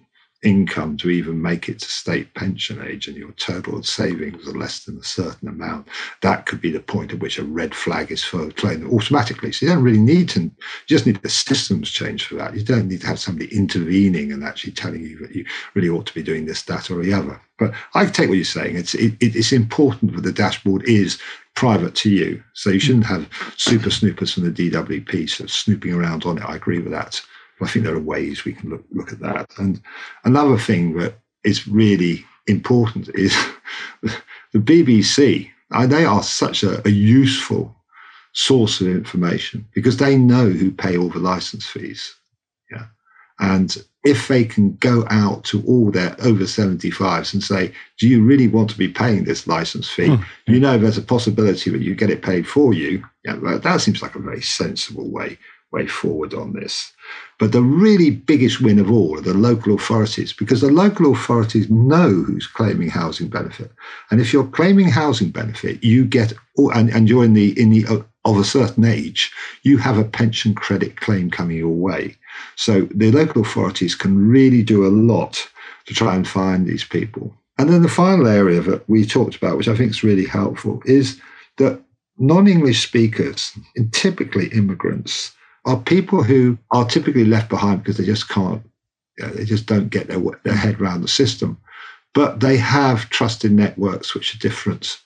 income 0.46 0.96
to 0.96 1.10
even 1.10 1.42
make 1.42 1.68
it 1.68 1.80
to 1.80 1.88
state 1.88 2.32
pension 2.34 2.80
age 2.80 3.08
and 3.08 3.16
your 3.16 3.32
total 3.32 3.82
savings 3.82 4.46
are 4.46 4.56
less 4.56 4.84
than 4.84 4.96
a 4.96 5.02
certain 5.02 5.48
amount, 5.48 5.88
that 6.22 6.46
could 6.46 6.60
be 6.60 6.70
the 6.70 6.80
point 6.80 7.12
at 7.12 7.18
which 7.18 7.38
a 7.38 7.44
red 7.44 7.74
flag 7.74 8.12
is 8.12 8.24
thrown 8.24 8.52
automatically. 8.86 9.50
So 9.50 9.66
you 9.66 9.72
don't 9.72 9.82
really 9.82 9.98
need 9.98 10.28
to, 10.30 10.42
you 10.42 10.50
just 10.86 11.04
need 11.04 11.20
the 11.20 11.28
systems 11.28 11.90
change 11.90 12.26
for 12.26 12.36
that. 12.36 12.54
You 12.54 12.62
don't 12.62 12.86
need 12.86 13.00
to 13.00 13.06
have 13.08 13.18
somebody 13.18 13.54
intervening 13.54 14.32
and 14.32 14.44
actually 14.44 14.72
telling 14.72 15.02
you 15.02 15.18
that 15.18 15.34
you 15.34 15.44
really 15.74 15.88
ought 15.88 16.06
to 16.06 16.14
be 16.14 16.22
doing 16.22 16.46
this, 16.46 16.62
that, 16.62 16.90
or 16.90 17.02
the 17.02 17.12
other. 17.12 17.40
But 17.58 17.74
I 17.94 18.06
take 18.06 18.28
what 18.28 18.36
you're 18.36 18.44
saying. 18.44 18.76
It's 18.76 18.94
it, 18.94 19.14
it's 19.20 19.52
important 19.52 20.14
that 20.14 20.22
the 20.22 20.32
dashboard 20.32 20.88
is 20.88 21.18
private 21.54 21.94
to 21.96 22.10
you. 22.10 22.42
So 22.52 22.70
you 22.70 22.78
shouldn't 22.78 23.06
have 23.06 23.28
super 23.56 23.90
snoopers 23.90 24.34
from 24.34 24.44
the 24.44 24.70
DWP 24.70 25.28
sort 25.28 25.48
of 25.48 25.56
snooping 25.56 25.94
around 25.94 26.24
on 26.24 26.38
it. 26.38 26.44
I 26.44 26.54
agree 26.54 26.78
with 26.78 26.92
that. 26.92 27.20
I 27.60 27.68
think 27.68 27.84
there 27.84 27.94
are 27.94 28.00
ways 28.00 28.44
we 28.44 28.52
can 28.52 28.70
look, 28.70 28.84
look 28.90 29.12
at 29.12 29.20
that. 29.20 29.50
And 29.58 29.80
another 30.24 30.58
thing 30.58 30.96
that 30.98 31.14
is 31.44 31.66
really 31.66 32.24
important 32.46 33.08
is 33.14 33.34
the 34.02 34.58
BBC. 34.58 35.50
They 35.86 36.04
are 36.04 36.22
such 36.22 36.62
a, 36.62 36.86
a 36.86 36.90
useful 36.90 37.74
source 38.32 38.80
of 38.80 38.88
information 38.88 39.66
because 39.74 39.96
they 39.96 40.16
know 40.16 40.50
who 40.50 40.70
pay 40.70 40.96
all 40.96 41.08
the 41.08 41.18
license 41.18 41.66
fees. 41.66 42.14
Yeah. 42.70 42.86
And 43.40 43.76
if 44.04 44.28
they 44.28 44.44
can 44.44 44.76
go 44.76 45.04
out 45.10 45.44
to 45.44 45.64
all 45.66 45.90
their 45.90 46.14
over 46.20 46.44
75s 46.44 47.32
and 47.32 47.42
say, 47.42 47.72
Do 47.98 48.08
you 48.08 48.22
really 48.22 48.46
want 48.46 48.70
to 48.70 48.78
be 48.78 48.88
paying 48.88 49.24
this 49.24 49.46
license 49.46 49.88
fee? 49.88 50.10
Oh. 50.10 50.24
You 50.46 50.60
know, 50.60 50.78
there's 50.78 50.98
a 50.98 51.02
possibility 51.02 51.70
that 51.70 51.82
you 51.82 51.94
get 51.94 52.10
it 52.10 52.22
paid 52.22 52.46
for 52.46 52.72
you. 52.72 53.04
Yeah, 53.24 53.36
that 53.42 53.80
seems 53.80 54.02
like 54.02 54.14
a 54.14 54.20
very 54.20 54.42
sensible 54.42 55.08
way 55.10 55.38
way 55.76 55.86
forward 55.86 56.32
on 56.34 56.54
this. 56.54 56.92
But 57.38 57.52
the 57.52 57.62
really 57.62 58.10
biggest 58.10 58.60
win 58.60 58.78
of 58.78 58.90
all 58.90 59.18
are 59.18 59.20
the 59.20 59.34
local 59.34 59.74
authorities, 59.74 60.32
because 60.32 60.62
the 60.62 60.70
local 60.70 61.12
authorities 61.12 61.68
know 61.70 62.08
who's 62.08 62.46
claiming 62.46 62.88
housing 62.88 63.28
benefit. 63.28 63.70
And 64.10 64.20
if 64.20 64.32
you're 64.32 64.46
claiming 64.58 64.88
housing 64.88 65.30
benefit, 65.30 65.84
you 65.84 66.04
get, 66.04 66.32
and, 66.56 66.88
and 66.90 67.08
you're 67.08 67.24
in 67.24 67.34
the, 67.34 67.60
in 67.60 67.70
the, 67.70 67.86
uh, 67.86 68.02
of 68.24 68.38
a 68.38 68.44
certain 68.44 68.84
age, 68.84 69.30
you 69.62 69.78
have 69.78 69.98
a 69.98 70.04
pension 70.04 70.54
credit 70.54 71.00
claim 71.00 71.30
coming 71.30 71.58
your 71.58 71.68
way. 71.68 72.16
So 72.56 72.88
the 72.94 73.12
local 73.12 73.42
authorities 73.42 73.94
can 73.94 74.28
really 74.28 74.62
do 74.62 74.86
a 74.86 74.96
lot 75.12 75.48
to 75.86 75.94
try 75.94 76.16
and 76.16 76.26
find 76.26 76.66
these 76.66 76.84
people. 76.84 77.34
And 77.58 77.70
then 77.70 77.82
the 77.82 77.88
final 77.88 78.26
area 78.26 78.60
that 78.62 78.88
we 78.88 79.06
talked 79.06 79.36
about, 79.36 79.56
which 79.56 79.68
I 79.68 79.76
think 79.76 79.90
is 79.90 80.02
really 80.02 80.26
helpful, 80.26 80.82
is 80.84 81.20
that 81.58 81.80
non 82.18 82.48
English 82.48 82.82
speakers, 82.86 83.52
typically 83.92 84.48
immigrants, 84.48 85.35
are 85.66 85.80
people 85.80 86.22
who 86.22 86.56
are 86.70 86.84
typically 86.84 87.24
left 87.24 87.50
behind 87.50 87.82
because 87.82 87.96
they 87.96 88.04
just 88.04 88.28
can't, 88.28 88.62
you 89.18 89.26
know, 89.26 89.32
they 89.32 89.44
just 89.44 89.66
don't 89.66 89.90
get 89.90 90.06
their, 90.08 90.20
their 90.44 90.54
head 90.54 90.80
around 90.80 91.02
the 91.02 91.08
system. 91.08 91.58
But 92.14 92.40
they 92.40 92.56
have 92.56 93.10
trusted 93.10 93.52
networks 93.52 94.14
which 94.14 94.34
are 94.34 94.38
different. 94.38 94.98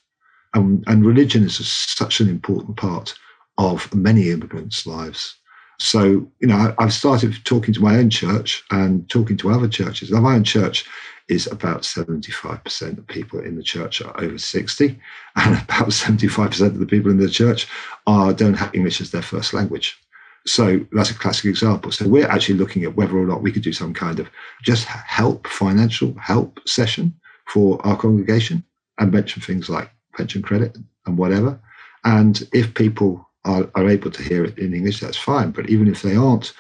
And, 0.55 0.85
and 0.87 1.05
religion 1.05 1.45
is 1.45 1.67
such 1.67 2.21
an 2.21 2.29
important 2.29 2.77
part 2.77 3.15
of 3.59 3.93
many 3.95 4.31
immigrants' 4.31 4.87
lives. 4.87 5.37
So, 5.79 6.31
you 6.41 6.47
know, 6.47 6.75
I've 6.79 6.93
started 6.93 7.35
talking 7.45 7.73
to 7.73 7.81
my 7.81 7.97
own 7.97 8.11
church 8.11 8.63
and 8.71 9.09
talking 9.09 9.39
to 9.39 9.51
other 9.51 9.69
churches. 9.69 10.11
Now, 10.11 10.21
my 10.21 10.35
own 10.35 10.45
church 10.45 10.85
is 11.29 11.47
about 11.47 11.83
75% 11.83 12.99
of 12.99 13.07
people 13.07 13.41
in 13.41 13.57
the 13.57 13.63
church 13.63 14.03
are 14.03 14.21
over 14.21 14.37
60, 14.37 15.01
and 15.37 15.59
about 15.63 15.89
75% 15.89 16.67
of 16.67 16.79
the 16.79 16.87
people 16.87 17.11
in 17.11 17.19
the 17.19 17.31
church 17.31 17.67
are 18.07 18.35
don't 18.35 18.55
have 18.55 18.75
English 18.75 19.01
as 19.01 19.11
their 19.11 19.23
first 19.23 19.55
language. 19.55 19.99
So 20.47 20.81
that's 20.93 21.11
a 21.11 21.19
classic 21.19 21.47
example. 21.47 21.93
So 21.93 22.09
we're 22.09 22.29
actually 22.29 22.59
looking 22.59 22.85
at 22.85 22.97
whether 22.97 23.17
or 23.17 23.27
not 23.27 23.43
we 23.43 23.53
could 23.53 23.63
do 23.63 23.73
some 23.73 23.93
kind 23.93 24.19
of 24.19 24.29
just 24.63 24.85
help, 24.87 25.47
financial 25.47 26.15
help 26.19 26.61
session 26.67 27.15
for 27.47 27.85
our 27.87 27.97
congregation 27.97 28.65
and 28.99 29.13
mention 29.13 29.43
things 29.43 29.69
like 29.69 29.91
pension 30.17 30.43
credit 30.43 30.77
and 31.07 31.19
whatever. 31.19 31.61
And 32.05 32.43
if 32.53 32.75
people 32.75 33.29
are, 33.45 33.69
are 33.75 33.89
able 33.89 34.11
to 34.11 34.23
hear 34.23 34.45
it 34.45 34.59
in 34.59 34.75
English, 34.75 35.01
that's 35.01 35.17
fine. 35.17 35.51
But 35.51 35.69
even 35.69 35.89
if 35.89 36.03
they 36.03 36.17
aren't 36.17 36.53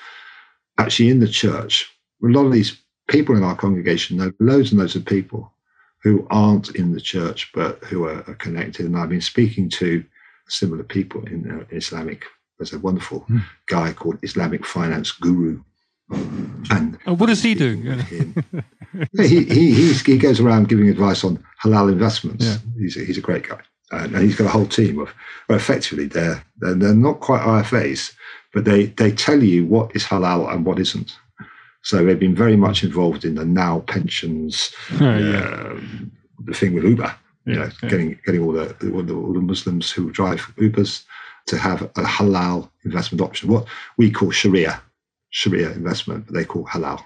actually 0.78 1.08
in 1.08 1.20
the 1.20 1.28
church, 1.28 1.90
a 2.22 2.26
lot 2.26 2.46
of 2.46 2.52
these 2.52 2.80
people 3.08 3.36
in 3.36 3.42
our 3.42 3.56
congregation 3.56 4.18
know 4.18 4.32
loads 4.40 4.70
and 4.70 4.80
loads 4.80 4.96
of 4.96 5.04
people 5.04 5.52
who 6.02 6.26
aren't 6.30 6.74
in 6.76 6.92
the 6.92 7.00
church 7.00 7.50
but 7.52 7.82
who 7.84 8.04
are, 8.04 8.24
are 8.28 8.34
connected. 8.36 8.86
And 8.86 8.96
I've 8.96 9.08
been 9.08 9.20
speaking 9.20 9.68
to 9.70 10.04
similar 10.48 10.84
people 10.84 11.24
in 11.26 11.50
uh, 11.50 11.64
Islamic 11.70 12.24
there's 12.60 12.74
a 12.74 12.78
wonderful 12.78 13.22
mm. 13.22 13.42
guy 13.66 13.90
called 13.94 14.18
Islamic 14.22 14.66
Finance 14.66 15.12
Guru. 15.12 15.62
And 16.10 16.98
oh, 17.06 17.14
what 17.14 17.26
does 17.26 17.42
he 17.42 17.54
do? 17.54 17.76
he, 19.16 19.44
he, 19.44 19.92
he 20.04 20.18
goes 20.18 20.40
around 20.40 20.68
giving 20.68 20.90
advice 20.90 21.24
on 21.24 21.42
halal 21.64 21.90
investments. 21.90 22.44
Yeah. 22.44 22.56
He's, 22.78 22.98
a, 22.98 23.00
he's 23.00 23.16
a 23.16 23.22
great 23.22 23.48
guy. 23.48 23.60
And, 23.92 24.14
and 24.14 24.24
he's 24.24 24.36
got 24.36 24.44
a 24.44 24.50
whole 24.50 24.66
team 24.66 24.98
of, 24.98 25.10
well, 25.48 25.56
effectively, 25.56 26.04
they're, 26.06 26.44
they're, 26.58 26.74
they're 26.74 26.94
not 26.94 27.20
quite 27.20 27.40
IFAs, 27.40 28.12
but 28.52 28.66
they, 28.66 28.86
they 28.86 29.10
tell 29.10 29.42
you 29.42 29.64
what 29.64 29.96
is 29.96 30.04
halal 30.04 30.52
and 30.52 30.66
what 30.66 30.78
isn't. 30.78 31.16
So 31.82 32.04
they've 32.04 32.20
been 32.20 32.34
very 32.34 32.56
much 32.56 32.84
involved 32.84 33.24
in 33.24 33.36
the 33.36 33.46
now 33.46 33.80
pensions, 33.86 34.74
oh, 35.00 35.16
yeah. 35.16 35.38
uh, 35.38 35.80
the 36.44 36.52
thing 36.52 36.74
with 36.74 36.84
Uber, 36.84 37.16
yeah, 37.46 37.52
you 37.52 37.58
know, 37.58 37.70
yeah. 37.82 37.88
getting 37.88 38.18
getting 38.26 38.42
all 38.42 38.52
the, 38.52 38.66
all 38.92 39.02
the, 39.02 39.14
all 39.14 39.32
the 39.32 39.40
Muslims 39.40 39.90
who 39.90 40.10
drive 40.10 40.40
Ubers 40.58 41.04
to 41.50 41.58
have 41.58 41.82
a 41.82 42.02
halal 42.02 42.70
investment 42.84 43.20
option, 43.20 43.50
what 43.50 43.66
we 43.96 44.10
call 44.10 44.30
Sharia, 44.30 44.80
Sharia 45.30 45.70
investment, 45.72 46.26
but 46.26 46.34
they 46.34 46.44
call 46.44 46.64
halal. 46.64 47.02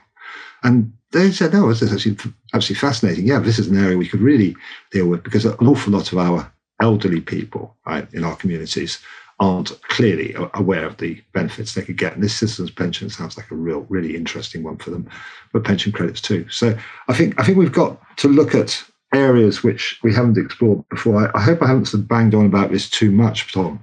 And 0.62 0.92
they 1.12 1.30
said, 1.30 1.52
no, 1.52 1.68
this 1.68 1.82
is 1.82 1.92
actually 1.92 2.16
absolutely 2.54 2.80
fascinating. 2.80 3.26
Yeah, 3.26 3.38
this 3.38 3.58
is 3.58 3.68
an 3.68 3.82
area 3.82 3.98
we 3.98 4.08
could 4.08 4.20
really 4.20 4.56
deal 4.90 5.08
with 5.08 5.22
because 5.22 5.44
an 5.44 5.54
awful 5.60 5.92
lot 5.92 6.12
of 6.12 6.18
our 6.18 6.50
elderly 6.80 7.20
people 7.20 7.76
right, 7.86 8.12
in 8.12 8.24
our 8.24 8.36
communities 8.36 8.98
aren't 9.40 9.80
clearly 9.82 10.34
aware 10.54 10.86
of 10.86 10.96
the 10.98 11.20
benefits 11.32 11.74
they 11.74 11.82
could 11.82 11.96
get. 11.96 12.14
And 12.14 12.22
this 12.22 12.36
citizens 12.36 12.70
pension 12.70 13.10
sounds 13.10 13.36
like 13.36 13.50
a 13.50 13.56
real, 13.56 13.80
really 13.88 14.16
interesting 14.16 14.62
one 14.62 14.76
for 14.76 14.90
them, 14.90 15.08
but 15.52 15.64
pension 15.64 15.92
credits 15.92 16.20
too. 16.20 16.48
So 16.48 16.76
I 17.08 17.14
think 17.14 17.38
I 17.38 17.44
think 17.44 17.58
we've 17.58 17.72
got 17.72 18.00
to 18.18 18.28
look 18.28 18.54
at 18.54 18.82
areas 19.12 19.62
which 19.62 19.98
we 20.02 20.12
haven't 20.12 20.38
explored 20.38 20.88
before. 20.88 21.28
I, 21.28 21.38
I 21.38 21.42
hope 21.42 21.62
I 21.62 21.66
haven't 21.66 21.86
sort 21.86 22.02
of 22.02 22.08
banged 22.08 22.34
on 22.34 22.46
about 22.46 22.70
this 22.70 22.88
too 22.88 23.10
much, 23.10 23.52
Tom, 23.52 23.82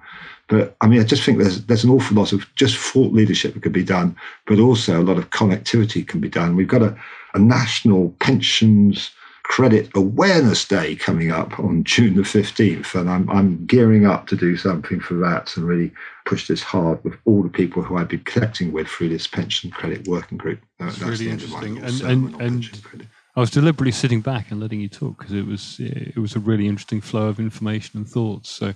but 0.51 0.75
I 0.81 0.87
mean, 0.87 0.99
I 0.99 1.05
just 1.05 1.23
think 1.23 1.37
there's 1.37 1.63
there's 1.63 1.85
an 1.85 1.89
awful 1.89 2.17
lot 2.17 2.33
of 2.33 2.45
just 2.55 2.75
thought 2.75 3.13
leadership 3.13 3.53
that 3.53 3.63
could 3.63 3.71
be 3.71 3.85
done, 3.85 4.17
but 4.45 4.59
also 4.59 5.01
a 5.01 5.01
lot 5.01 5.17
of 5.17 5.29
connectivity 5.29 6.05
can 6.05 6.19
be 6.19 6.27
done. 6.27 6.57
We've 6.57 6.67
got 6.67 6.81
a, 6.81 6.93
a 7.33 7.39
national 7.39 8.09
pensions 8.19 9.11
credit 9.43 9.89
awareness 9.95 10.67
day 10.67 10.95
coming 10.97 11.31
up 11.31 11.57
on 11.57 11.85
June 11.85 12.15
the 12.15 12.23
15th, 12.23 12.99
and 12.99 13.09
I'm 13.09 13.29
I'm 13.29 13.65
gearing 13.65 14.05
up 14.05 14.27
to 14.27 14.35
do 14.35 14.57
something 14.57 14.99
for 14.99 15.13
that 15.15 15.55
and 15.55 15.65
really 15.65 15.89
push 16.25 16.47
this 16.47 16.61
hard 16.61 17.01
with 17.05 17.15
all 17.23 17.43
the 17.43 17.49
people 17.49 17.81
who 17.81 17.95
I've 17.95 18.09
been 18.09 18.25
connecting 18.25 18.73
with 18.73 18.89
through 18.89 19.07
this 19.07 19.27
pension 19.27 19.71
credit 19.71 20.05
working 20.05 20.37
group. 20.37 20.59
That's, 20.79 20.97
that's 20.97 21.11
really 21.11 21.31
interesting, 21.31 21.77
and 21.77 22.01
and, 22.01 22.41
and 22.41 23.07
I 23.37 23.39
was 23.39 23.51
deliberately 23.51 23.93
sitting 23.93 24.19
back 24.19 24.51
and 24.51 24.59
letting 24.59 24.81
you 24.81 24.89
talk 24.89 25.17
because 25.17 25.33
it 25.33 25.47
was 25.47 25.77
it 25.79 26.17
was 26.17 26.35
a 26.35 26.39
really 26.39 26.67
interesting 26.67 26.99
flow 26.99 27.29
of 27.29 27.39
information 27.39 27.99
and 27.99 28.05
thoughts. 28.05 28.49
So. 28.49 28.73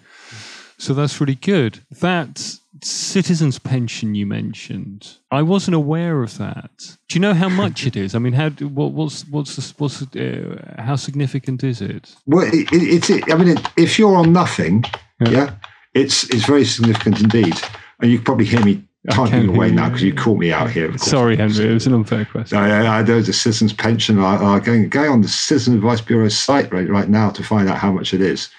So 0.78 0.94
that's 0.94 1.22
really 1.22 1.36
good. 1.36 1.80
That 2.02 2.58
citizens 2.84 3.58
pension 3.58 4.16
you 4.16 4.26
mentioned, 4.26 5.18
I 5.32 5.42
wasn't 5.42 5.76
aware 5.76 6.22
of 6.22 6.38
that. 6.38 6.98
Do 7.08 7.16
you 7.16 7.22
know 7.22 7.34
how 7.34 7.50
much 7.50 7.86
it 7.86 7.96
is? 7.96 8.16
I 8.16 8.20
mean, 8.20 8.34
how 8.34 8.50
what, 8.50 8.92
what's 8.92 9.28
what's 9.30 9.56
the, 9.56 9.74
what's 9.78 10.02
uh, 10.02 10.76
how 10.80 10.96
significant 10.96 11.64
is 11.64 11.82
it? 11.82 12.16
Well, 12.26 12.46
it, 12.46 12.72
it, 12.72 12.84
it's 12.84 13.10
I 13.10 13.36
mean, 13.36 13.58
it, 13.58 13.68
if 13.78 13.98
you're 13.98 14.16
on 14.16 14.34
nothing, 14.34 14.84
yeah. 15.22 15.30
yeah, 15.30 15.56
it's 15.94 16.30
it's 16.30 16.46
very 16.46 16.66
significant 16.66 17.22
indeed. 17.22 17.56
And 18.02 18.12
you 18.12 18.20
probably 18.22 18.46
hear 18.46 18.64
me 18.64 18.84
typing 19.12 19.48
away 19.48 19.72
now 19.72 19.88
because 19.88 20.04
you 20.04 20.14
caught 20.14 20.38
me 20.38 20.52
out 20.52 20.70
here. 20.70 20.96
Sorry, 20.98 21.38
Henry, 21.38 21.70
it 21.70 21.74
was 21.74 21.88
an 21.88 21.94
unfair 21.94 22.26
question. 22.26 22.58
I, 22.58 23.00
I, 23.00 23.04
there's 23.04 23.30
a 23.30 23.34
citizens 23.34 23.72
pension. 23.72 24.20
I, 24.20 24.36
I 24.36 24.60
going, 24.60 24.90
going 24.90 25.10
on 25.10 25.22
the 25.22 25.28
Citizen 25.28 25.76
Advice 25.76 26.02
Bureau's 26.02 26.38
site 26.38 26.72
right, 26.74 26.90
right 26.90 27.08
now 27.08 27.30
to 27.30 27.44
find 27.44 27.70
out 27.70 27.78
how 27.78 27.92
much 27.92 28.14
it 28.14 28.22
is. 28.22 28.50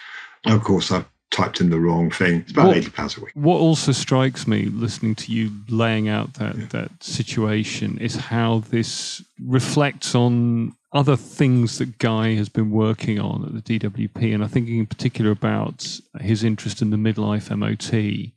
Of 0.47 0.63
course, 0.63 0.91
I've 0.91 1.05
typed 1.31 1.61
in 1.61 1.71
the 1.71 1.79
wrong 1.79 2.11
thing. 2.11 2.41
It's 2.41 2.53
about 2.53 2.69
what, 2.69 2.77
eighty 2.77 2.91
pounds 2.91 3.17
a 3.17 3.21
week. 3.21 3.33
What 3.35 3.59
also 3.59 3.93
strikes 3.93 4.47
me, 4.47 4.67
listening 4.67 5.15
to 5.17 5.33
you 5.33 5.53
laying 5.69 6.09
out 6.09 6.35
that 6.35 6.57
yeah. 6.57 6.67
that 6.71 7.03
situation, 7.03 7.99
is 7.99 8.17
how 8.17 8.61
this 8.71 9.23
reflects 9.41 10.15
on 10.15 10.75
other 10.93 11.17
things 11.17 11.79
that 11.79 11.99
Guy 11.99 12.35
has 12.35 12.49
been 12.49 12.71
working 12.71 13.19
on 13.19 13.45
at 13.45 13.65
the 13.65 13.79
DWP, 13.79 14.35
and 14.35 14.43
I'm 14.43 14.49
thinking 14.49 14.79
in 14.79 14.87
particular 14.87 15.31
about 15.31 15.99
his 16.21 16.45
interest 16.45 16.81
in 16.81 16.91
the 16.91 16.97
midlife 16.97 17.55
MOT 17.55 18.33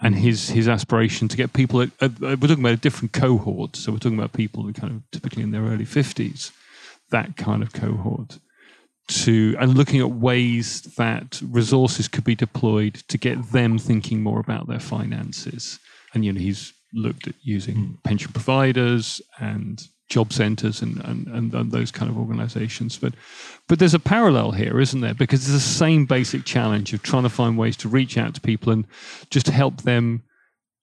and 0.00 0.14
his 0.16 0.50
his 0.50 0.68
aspiration 0.68 1.28
to 1.28 1.36
get 1.36 1.52
people. 1.52 1.80
At, 1.80 1.90
at, 2.00 2.20
we're 2.20 2.36
talking 2.36 2.60
about 2.60 2.74
a 2.74 2.76
different 2.76 3.12
cohort, 3.12 3.76
so 3.76 3.92
we're 3.92 3.98
talking 3.98 4.18
about 4.18 4.32
people 4.32 4.62
who 4.62 4.72
kind 4.72 4.92
of 4.92 5.10
typically 5.10 5.42
in 5.42 5.50
their 5.50 5.62
early 5.62 5.86
fifties, 5.86 6.52
that 7.10 7.36
kind 7.36 7.62
of 7.62 7.72
cohort 7.72 8.38
to 9.06 9.54
and 9.58 9.76
looking 9.76 10.00
at 10.00 10.10
ways 10.10 10.82
that 10.96 11.40
resources 11.50 12.08
could 12.08 12.24
be 12.24 12.34
deployed 12.34 12.94
to 13.08 13.18
get 13.18 13.52
them 13.52 13.78
thinking 13.78 14.22
more 14.22 14.40
about 14.40 14.66
their 14.66 14.80
finances. 14.80 15.78
And 16.14 16.24
you 16.24 16.32
know, 16.32 16.40
he's 16.40 16.72
looked 16.94 17.26
at 17.26 17.34
using 17.42 17.76
mm. 17.76 18.02
pension 18.04 18.32
providers 18.32 19.20
and 19.40 19.86
job 20.08 20.32
centers 20.32 20.82
and, 20.82 21.02
and, 21.04 21.26
and, 21.28 21.54
and, 21.54 21.72
those 21.72 21.90
kind 21.90 22.10
of 22.10 22.18
organizations. 22.18 22.96
But 22.98 23.14
but 23.68 23.78
there's 23.78 23.94
a 23.94 23.98
parallel 23.98 24.52
here, 24.52 24.80
isn't 24.80 25.00
there? 25.00 25.14
Because 25.14 25.44
it's 25.44 25.52
the 25.52 25.60
same 25.60 26.06
basic 26.06 26.44
challenge 26.44 26.92
of 26.92 27.02
trying 27.02 27.22
to 27.24 27.30
find 27.30 27.58
ways 27.58 27.76
to 27.78 27.88
reach 27.88 28.16
out 28.16 28.34
to 28.34 28.40
people 28.40 28.72
and 28.72 28.86
just 29.30 29.48
help 29.48 29.82
them 29.82 30.22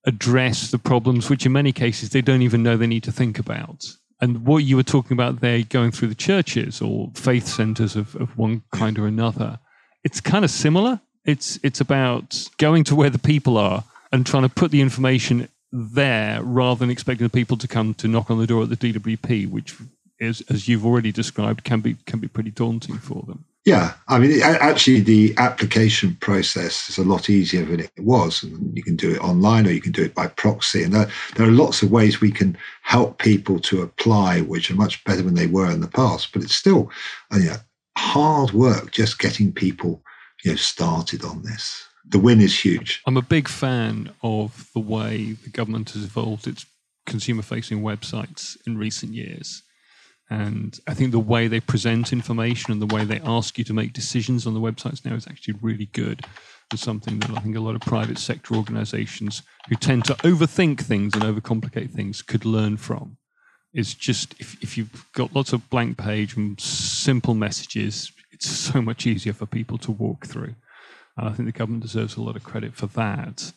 address 0.06 0.72
the 0.72 0.80
problems 0.80 1.30
which 1.30 1.46
in 1.46 1.52
many 1.52 1.72
cases 1.72 2.10
they 2.10 2.22
don't 2.22 2.42
even 2.42 2.64
know 2.64 2.76
they 2.76 2.88
need 2.88 3.04
to 3.04 3.12
think 3.12 3.38
about 3.38 3.86
and 4.22 4.46
what 4.46 4.60
you 4.60 4.76
were 4.76 4.84
talking 4.84 5.14
about 5.14 5.42
there 5.42 5.64
going 5.64 5.92
through 5.92 6.08
the 6.08 6.16
churches 6.16 6.82
or 6.82 7.10
faith 7.16 7.48
centers 7.48 7.96
of, 7.96 8.16
of 8.16 8.38
one 8.38 8.62
kind 8.72 9.00
or 9.00 9.08
another 9.08 9.60
it's 10.04 10.22
kind 10.22 10.44
of 10.44 10.52
similar. 10.52 11.00
It's 11.26 11.60
it's 11.64 11.82
about 11.82 12.50
going 12.58 12.84
to 12.86 12.96
where 12.96 13.10
the 13.10 13.20
people 13.20 13.58
are 13.58 13.84
and 14.12 14.26
trying 14.26 14.44
to 14.44 14.50
put 14.50 14.72
the 14.72 14.82
information 14.82 15.48
there 15.72 16.42
rather 16.44 16.80
than 16.80 16.90
expecting 16.90 17.26
the 17.26 17.32
people 17.32 17.58
to 17.58 17.68
come 17.68 17.94
to 17.96 18.08
knock 18.08 18.30
on 18.30 18.40
the 18.40 18.48
door 18.48 18.64
at 18.64 18.70
the 18.70 18.76
DWP 18.76 19.50
which 19.50 19.76
is 20.20 20.44
as 20.50 20.68
you've 20.68 20.86
already 20.86 21.12
described 21.12 21.64
can 21.64 21.80
be 21.80 21.96
can 22.06 22.20
be 22.20 22.28
pretty 22.28 22.52
daunting 22.52 22.98
for 22.98 23.24
them 23.28 23.46
yeah, 23.64 23.94
I 24.08 24.18
mean, 24.18 24.42
actually, 24.42 25.02
the 25.02 25.36
application 25.38 26.16
process 26.16 26.90
is 26.90 26.98
a 26.98 27.04
lot 27.04 27.30
easier 27.30 27.64
than 27.64 27.80
it 27.80 27.92
was. 28.00 28.42
And 28.42 28.76
you 28.76 28.82
can 28.82 28.96
do 28.96 29.14
it 29.14 29.22
online 29.22 29.68
or 29.68 29.72
you 29.72 29.82
can 29.82 29.92
do 29.92 30.04
it 30.04 30.16
by 30.16 30.28
proxy. 30.28 30.84
And 30.84 30.94
there, 30.94 31.08
there 31.36 31.48
are 31.48 31.52
lots 31.52 31.84
of 31.84 31.92
ways 31.92 32.20
we 32.20 32.32
can 32.32 32.58
help 32.82 33.20
people 33.20 33.60
to 33.60 33.84
apply, 33.84 34.42
which 34.42 34.72
are 34.72 34.76
much 34.76 35.04
better 35.04 35.22
than 35.22 35.36
they 35.36 35.46
were 35.46 35.70
in 35.70 35.82
the 35.82 35.88
past. 35.88 36.34
But 36.34 36.42
it's 36.42 36.56
still 36.56 36.90
uh, 37.32 37.38
you 37.38 37.50
know, 37.50 37.58
hard 37.98 38.52
work 38.52 38.92
just 38.92 39.20
getting 39.20 39.54
people 39.54 40.02
you 40.44 40.52
know, 40.52 40.58
started 40.58 41.24
on 41.24 41.44
this. 41.44 41.88
The 42.10 42.20
win 42.20 42.42
is 42.42 42.60
huge. 42.60 43.04
I'm 43.06 43.18
a 43.18 43.22
big 43.22 43.48
fan 43.48 44.12
of 44.24 44.70
the 44.74 44.80
way 44.80 45.34
the 45.34 45.52
government 45.52 45.92
has 45.92 46.04
evolved 46.04 46.48
its 46.48 46.66
consumer 47.06 47.44
facing 47.44 47.84
websites 47.84 48.58
in 48.66 48.76
recent 48.76 49.14
years 49.14 49.62
and 50.32 50.80
I 50.88 50.94
think 50.94 51.12
the 51.12 51.20
way 51.20 51.50
they 51.50 51.60
present 51.60 52.14
information 52.14 52.72
and 52.72 52.82
the 52.82 52.96
way 52.96 53.04
they 53.04 53.20
ask 53.20 53.58
you 53.58 53.66
to 53.66 53.74
make 53.74 53.92
decisions 53.92 54.48
on 54.48 54.54
the 54.54 54.62
websites 54.62 55.04
now 55.04 55.14
is 55.14 55.28
actually 55.28 55.56
really 55.62 55.88
good. 55.88 56.26
And 56.72 56.80
something 56.80 57.20
that 57.20 57.32
I 57.32 57.42
think 57.42 57.58
a 57.58 57.60
lot 57.60 57.76
of 57.76 57.82
private 57.82 58.18
sector 58.18 58.56
organizations 58.56 59.44
who 59.68 59.76
tend 59.76 60.06
to 60.06 60.14
overthink 60.24 60.80
things 60.80 61.14
and 61.16 61.24
overcomplicate 61.24 61.92
things 61.92 62.22
could 62.22 62.46
learn 62.46 62.78
from. 62.78 63.18
It's 63.74 63.94
just 63.94 64.34
if, 64.40 64.56
if 64.64 64.78
you've 64.78 65.06
got 65.12 65.36
lots 65.36 65.52
of 65.52 65.70
blank 65.70 65.98
page 65.98 66.38
and 66.38 66.58
simple 66.62 67.34
messages, 67.34 68.14
it's 68.32 68.48
so 68.48 68.82
much 68.82 69.06
easier 69.06 69.34
for 69.34 69.46
people 69.46 69.78
to 69.80 69.92
walk 69.92 70.28
through. 70.28 70.56
And 71.18 71.28
I 71.28 71.34
think 71.34 71.48
the 71.48 71.60
government 71.60 71.84
deserves 71.84 72.16
a 72.16 72.22
lot 72.22 72.38
of 72.38 72.44
credit 72.46 72.74
for 72.74 72.88
that. 72.88 73.52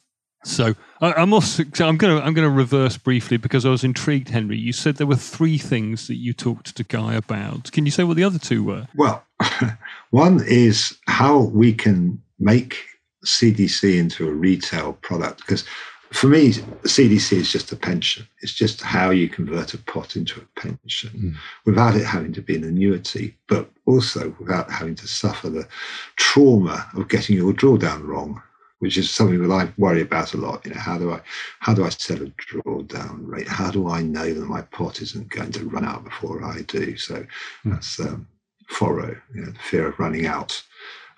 So 0.44 0.74
I, 1.00 1.20
am 1.20 1.32
also 1.32 1.64
I'm 1.80 1.96
going 1.96 2.18
to 2.18 2.24
I'm 2.24 2.34
going 2.34 2.46
to 2.46 2.50
reverse 2.50 2.96
briefly 2.96 3.36
because 3.36 3.64
I 3.64 3.70
was 3.70 3.82
intrigued, 3.82 4.28
Henry. 4.28 4.58
You 4.58 4.72
said 4.72 4.96
there 4.96 5.06
were 5.06 5.16
three 5.16 5.58
things 5.58 6.06
that 6.06 6.16
you 6.16 6.32
talked 6.32 6.76
to 6.76 6.84
Guy 6.84 7.14
about. 7.14 7.72
Can 7.72 7.86
you 7.86 7.90
say 7.90 8.04
what 8.04 8.16
the 8.16 8.24
other 8.24 8.38
two 8.38 8.62
were? 8.62 8.86
Well, 8.94 9.24
one 10.10 10.42
is 10.46 10.96
how 11.06 11.38
we 11.38 11.72
can 11.72 12.22
make 12.38 12.76
CDC 13.24 13.98
into 13.98 14.28
a 14.28 14.32
retail 14.32 14.94
product 14.94 15.38
because 15.40 15.64
for 16.12 16.28
me, 16.28 16.52
CDC 16.52 17.32
is 17.32 17.50
just 17.50 17.72
a 17.72 17.76
pension. 17.76 18.24
It's 18.40 18.54
just 18.54 18.80
how 18.80 19.10
you 19.10 19.28
convert 19.28 19.74
a 19.74 19.78
pot 19.78 20.14
into 20.14 20.40
a 20.40 20.60
pension 20.60 21.10
mm. 21.10 21.34
without 21.64 21.96
it 21.96 22.04
having 22.04 22.32
to 22.34 22.40
be 22.40 22.54
an 22.54 22.62
annuity, 22.62 23.36
but 23.48 23.68
also 23.84 24.32
without 24.38 24.70
having 24.70 24.94
to 24.94 25.08
suffer 25.08 25.50
the 25.50 25.66
trauma 26.14 26.88
of 26.94 27.08
getting 27.08 27.36
your 27.36 27.52
drawdown 27.52 28.06
wrong 28.06 28.40
which 28.78 28.98
is 28.98 29.10
something 29.10 29.46
that 29.46 29.54
I 29.54 29.72
worry 29.78 30.02
about 30.02 30.34
a 30.34 30.36
lot. 30.36 30.66
You 30.66 30.74
know, 30.74 30.80
how 30.80 30.98
do 30.98 31.12
I 31.12 31.20
how 31.60 31.74
do 31.74 31.84
I 31.84 31.88
set 31.88 32.20
a 32.20 32.26
drawdown 32.26 33.26
rate? 33.26 33.48
How 33.48 33.70
do 33.70 33.88
I 33.88 34.02
know 34.02 34.32
that 34.32 34.48
my 34.48 34.62
pot 34.62 35.00
isn't 35.00 35.30
going 35.30 35.52
to 35.52 35.68
run 35.68 35.84
out 35.84 36.04
before 36.04 36.44
I 36.44 36.62
do? 36.62 36.96
So 36.96 37.14
mm. 37.14 37.26
that's 37.64 37.98
um, 38.00 38.26
you 38.80 38.86
know, 39.34 39.50
the 39.50 39.58
fear 39.58 39.88
of 39.88 39.98
running 39.98 40.26
out. 40.26 40.62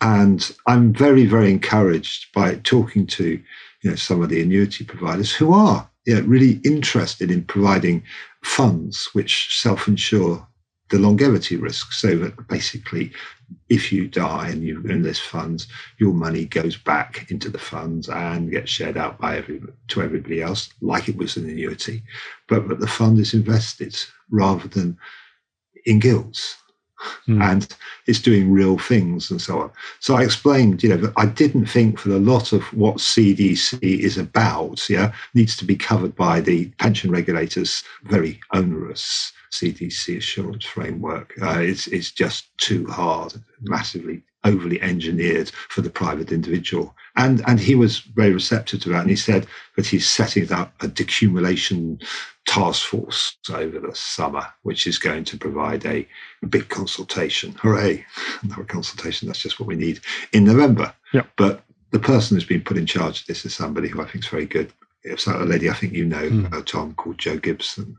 And 0.00 0.54
I'm 0.66 0.92
very, 0.92 1.24
very 1.24 1.50
encouraged 1.50 2.32
by 2.34 2.56
talking 2.56 3.06
to 3.08 3.40
you 3.82 3.90
know 3.90 3.96
some 3.96 4.22
of 4.22 4.28
the 4.28 4.42
annuity 4.42 4.84
providers 4.84 5.32
who 5.32 5.52
are 5.52 5.88
you 6.04 6.14
know, 6.14 6.20
really 6.22 6.60
interested 6.64 7.30
in 7.30 7.44
providing 7.44 8.02
funds 8.42 9.08
which 9.12 9.60
self-insure 9.60 10.46
the 10.90 10.98
longevity 10.98 11.56
risk 11.56 11.92
so 11.92 12.16
that 12.16 12.48
basically 12.48 13.10
if 13.68 13.92
you 13.92 14.06
die 14.06 14.48
and 14.48 14.62
you 14.62 14.82
enlist 14.88 15.22
funds 15.22 15.66
your 15.98 16.12
money 16.12 16.44
goes 16.44 16.76
back 16.76 17.30
into 17.30 17.48
the 17.48 17.58
funds 17.58 18.08
and 18.08 18.50
gets 18.50 18.70
shared 18.70 18.96
out 18.96 19.18
by 19.18 19.36
every, 19.36 19.60
to 19.88 20.02
everybody 20.02 20.42
else 20.42 20.70
like 20.80 21.08
it 21.08 21.16
was 21.16 21.36
an 21.36 21.48
annuity. 21.48 22.02
But, 22.48 22.68
but 22.68 22.80
the 22.80 22.86
fund 22.86 23.18
is 23.18 23.34
invested 23.34 23.96
rather 24.30 24.68
than 24.68 24.96
in 25.84 25.98
gilts. 25.98 26.56
Mm. 27.28 27.52
and 27.52 27.76
it's 28.06 28.22
doing 28.22 28.50
real 28.50 28.78
things 28.78 29.30
and 29.30 29.38
so 29.38 29.60
on. 29.60 29.70
So 30.00 30.16
i 30.16 30.24
explained 30.24 30.82
you 30.82 30.88
know 30.88 30.96
that 30.96 31.12
i 31.18 31.26
didn't 31.26 31.66
think 31.66 32.02
that 32.02 32.16
a 32.16 32.18
lot 32.18 32.54
of 32.54 32.62
what 32.72 32.96
cdc 32.96 33.78
is 33.82 34.16
about 34.16 34.88
yeah 34.88 35.12
needs 35.34 35.58
to 35.58 35.66
be 35.66 35.76
covered 35.76 36.16
by 36.16 36.40
the 36.40 36.70
pension 36.78 37.10
regulators 37.10 37.84
very 38.04 38.40
onerous 38.54 39.34
CDC 39.52 40.18
assurance 40.18 40.64
framework. 40.64 41.32
Uh, 41.40 41.58
it's, 41.60 41.86
it's 41.88 42.10
just 42.10 42.56
too 42.58 42.86
hard, 42.86 43.34
massively 43.62 44.22
overly 44.44 44.80
engineered 44.80 45.50
for 45.68 45.80
the 45.80 45.90
private 45.90 46.30
individual. 46.30 46.94
And, 47.16 47.42
and 47.48 47.58
he 47.58 47.74
was 47.74 47.98
very 47.98 48.32
receptive 48.32 48.80
to 48.82 48.90
that. 48.90 49.00
And 49.00 49.10
he 49.10 49.16
said 49.16 49.46
that 49.76 49.86
he's 49.86 50.08
setting 50.08 50.52
up 50.52 50.72
a 50.80 50.86
decumulation 50.86 52.02
task 52.46 52.86
force 52.86 53.36
over 53.52 53.80
the 53.80 53.94
summer, 53.94 54.46
which 54.62 54.86
is 54.86 54.98
going 54.98 55.24
to 55.24 55.36
provide 55.36 55.84
a, 55.84 56.06
a 56.42 56.46
big 56.46 56.68
consultation. 56.68 57.52
Hooray! 57.60 58.06
Another 58.42 58.64
consultation, 58.64 59.26
that's 59.26 59.42
just 59.42 59.58
what 59.58 59.66
we 59.66 59.76
need 59.76 60.00
in 60.32 60.44
November. 60.44 60.94
Yeah. 61.12 61.24
But 61.36 61.62
the 61.90 61.98
person 61.98 62.36
who's 62.36 62.44
been 62.44 62.62
put 62.62 62.78
in 62.78 62.86
charge 62.86 63.20
of 63.20 63.26
this 63.26 63.44
is 63.44 63.54
somebody 63.54 63.88
who 63.88 64.00
I 64.00 64.04
think 64.04 64.24
is 64.24 64.30
very 64.30 64.46
good. 64.46 64.72
It's 65.02 65.26
a 65.26 65.38
lady 65.38 65.70
I 65.70 65.74
think 65.74 65.92
you 65.92 66.04
know, 66.04 66.28
mm. 66.28 66.52
uh, 66.52 66.62
Tom, 66.64 66.94
called 66.94 67.18
Joe 67.18 67.36
Gibson. 67.36 67.96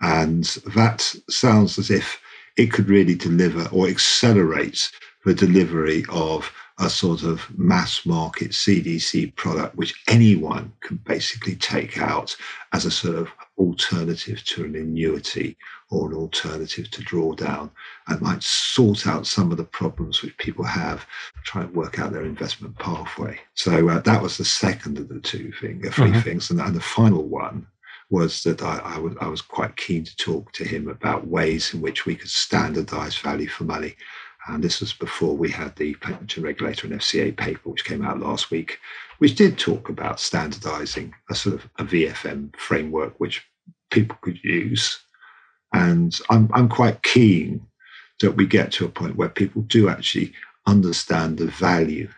And 0.00 0.44
that 0.74 1.14
sounds 1.28 1.78
as 1.78 1.90
if 1.90 2.20
it 2.56 2.72
could 2.72 2.88
really 2.88 3.14
deliver 3.14 3.68
or 3.70 3.88
accelerate 3.88 4.90
the 5.24 5.34
delivery 5.34 6.04
of 6.08 6.50
a 6.78 6.90
sort 6.90 7.22
of 7.22 7.46
mass 7.58 8.04
market 8.04 8.50
CDC 8.50 9.34
product, 9.34 9.74
which 9.76 10.02
anyone 10.08 10.72
can 10.80 10.98
basically 10.98 11.56
take 11.56 11.98
out 11.98 12.36
as 12.72 12.84
a 12.84 12.90
sort 12.90 13.16
of 13.16 13.28
alternative 13.56 14.44
to 14.44 14.64
an 14.64 14.76
annuity 14.76 15.56
or 15.90 16.10
an 16.10 16.16
alternative 16.16 16.90
to 16.90 17.02
drawdown 17.02 17.70
and 18.08 18.20
might 18.20 18.42
sort 18.42 19.06
out 19.06 19.26
some 19.26 19.50
of 19.50 19.56
the 19.56 19.64
problems 19.64 20.20
which 20.20 20.36
people 20.36 20.64
have, 20.64 21.06
try 21.44 21.62
and 21.62 21.74
work 21.74 21.98
out 21.98 22.12
their 22.12 22.24
investment 22.24 22.78
pathway. 22.78 23.38
So 23.54 23.88
uh, 23.88 24.00
that 24.00 24.22
was 24.22 24.36
the 24.36 24.44
second 24.44 24.98
of 24.98 25.08
the 25.08 25.20
two 25.20 25.52
things, 25.60 25.86
uh, 25.86 25.90
3 25.92 26.10
mm-hmm. 26.10 26.20
things. 26.20 26.50
And, 26.50 26.60
and 26.60 26.74
the 26.74 26.80
final 26.80 27.22
one 27.22 27.66
was 28.10 28.42
that 28.44 28.62
I, 28.62 28.78
I, 28.78 28.98
was, 28.98 29.14
was 29.20 29.42
quite 29.42 29.76
keen 29.76 30.04
to 30.04 30.16
talk 30.16 30.52
to 30.52 30.64
him 30.64 30.88
about 30.88 31.26
ways 31.26 31.74
in 31.74 31.80
which 31.80 32.06
we 32.06 32.14
could 32.14 32.30
standardize 32.30 33.16
value 33.16 33.48
for 33.48 33.64
money. 33.64 33.96
And 34.48 34.62
this 34.62 34.80
was 34.80 34.92
before 34.92 35.36
we 35.36 35.50
had 35.50 35.74
the 35.74 35.94
pension 35.94 36.44
regulator 36.44 36.86
and 36.86 37.00
FCA 37.00 37.36
paper, 37.36 37.68
which 37.68 37.84
came 37.84 38.04
out 38.04 38.20
last 38.20 38.52
week, 38.52 38.78
which 39.18 39.34
did 39.34 39.58
talk 39.58 39.88
about 39.88 40.20
standardizing 40.20 41.14
a 41.30 41.34
sort 41.34 41.56
of 41.56 41.68
a 41.78 41.84
VFM 41.84 42.54
framework 42.56 43.14
which 43.18 43.44
people 43.90 44.16
could 44.20 44.42
use. 44.44 45.00
And 45.72 46.16
I'm, 46.30 46.48
I'm 46.54 46.68
quite 46.68 47.02
keen 47.02 47.66
that 48.20 48.32
we 48.32 48.46
get 48.46 48.70
to 48.72 48.84
a 48.84 48.90
point 48.90 49.16
where 49.16 49.28
people 49.28 49.62
do 49.62 49.88
actually 49.88 50.32
understand 50.66 51.38
the 51.38 51.46
value 51.46 52.08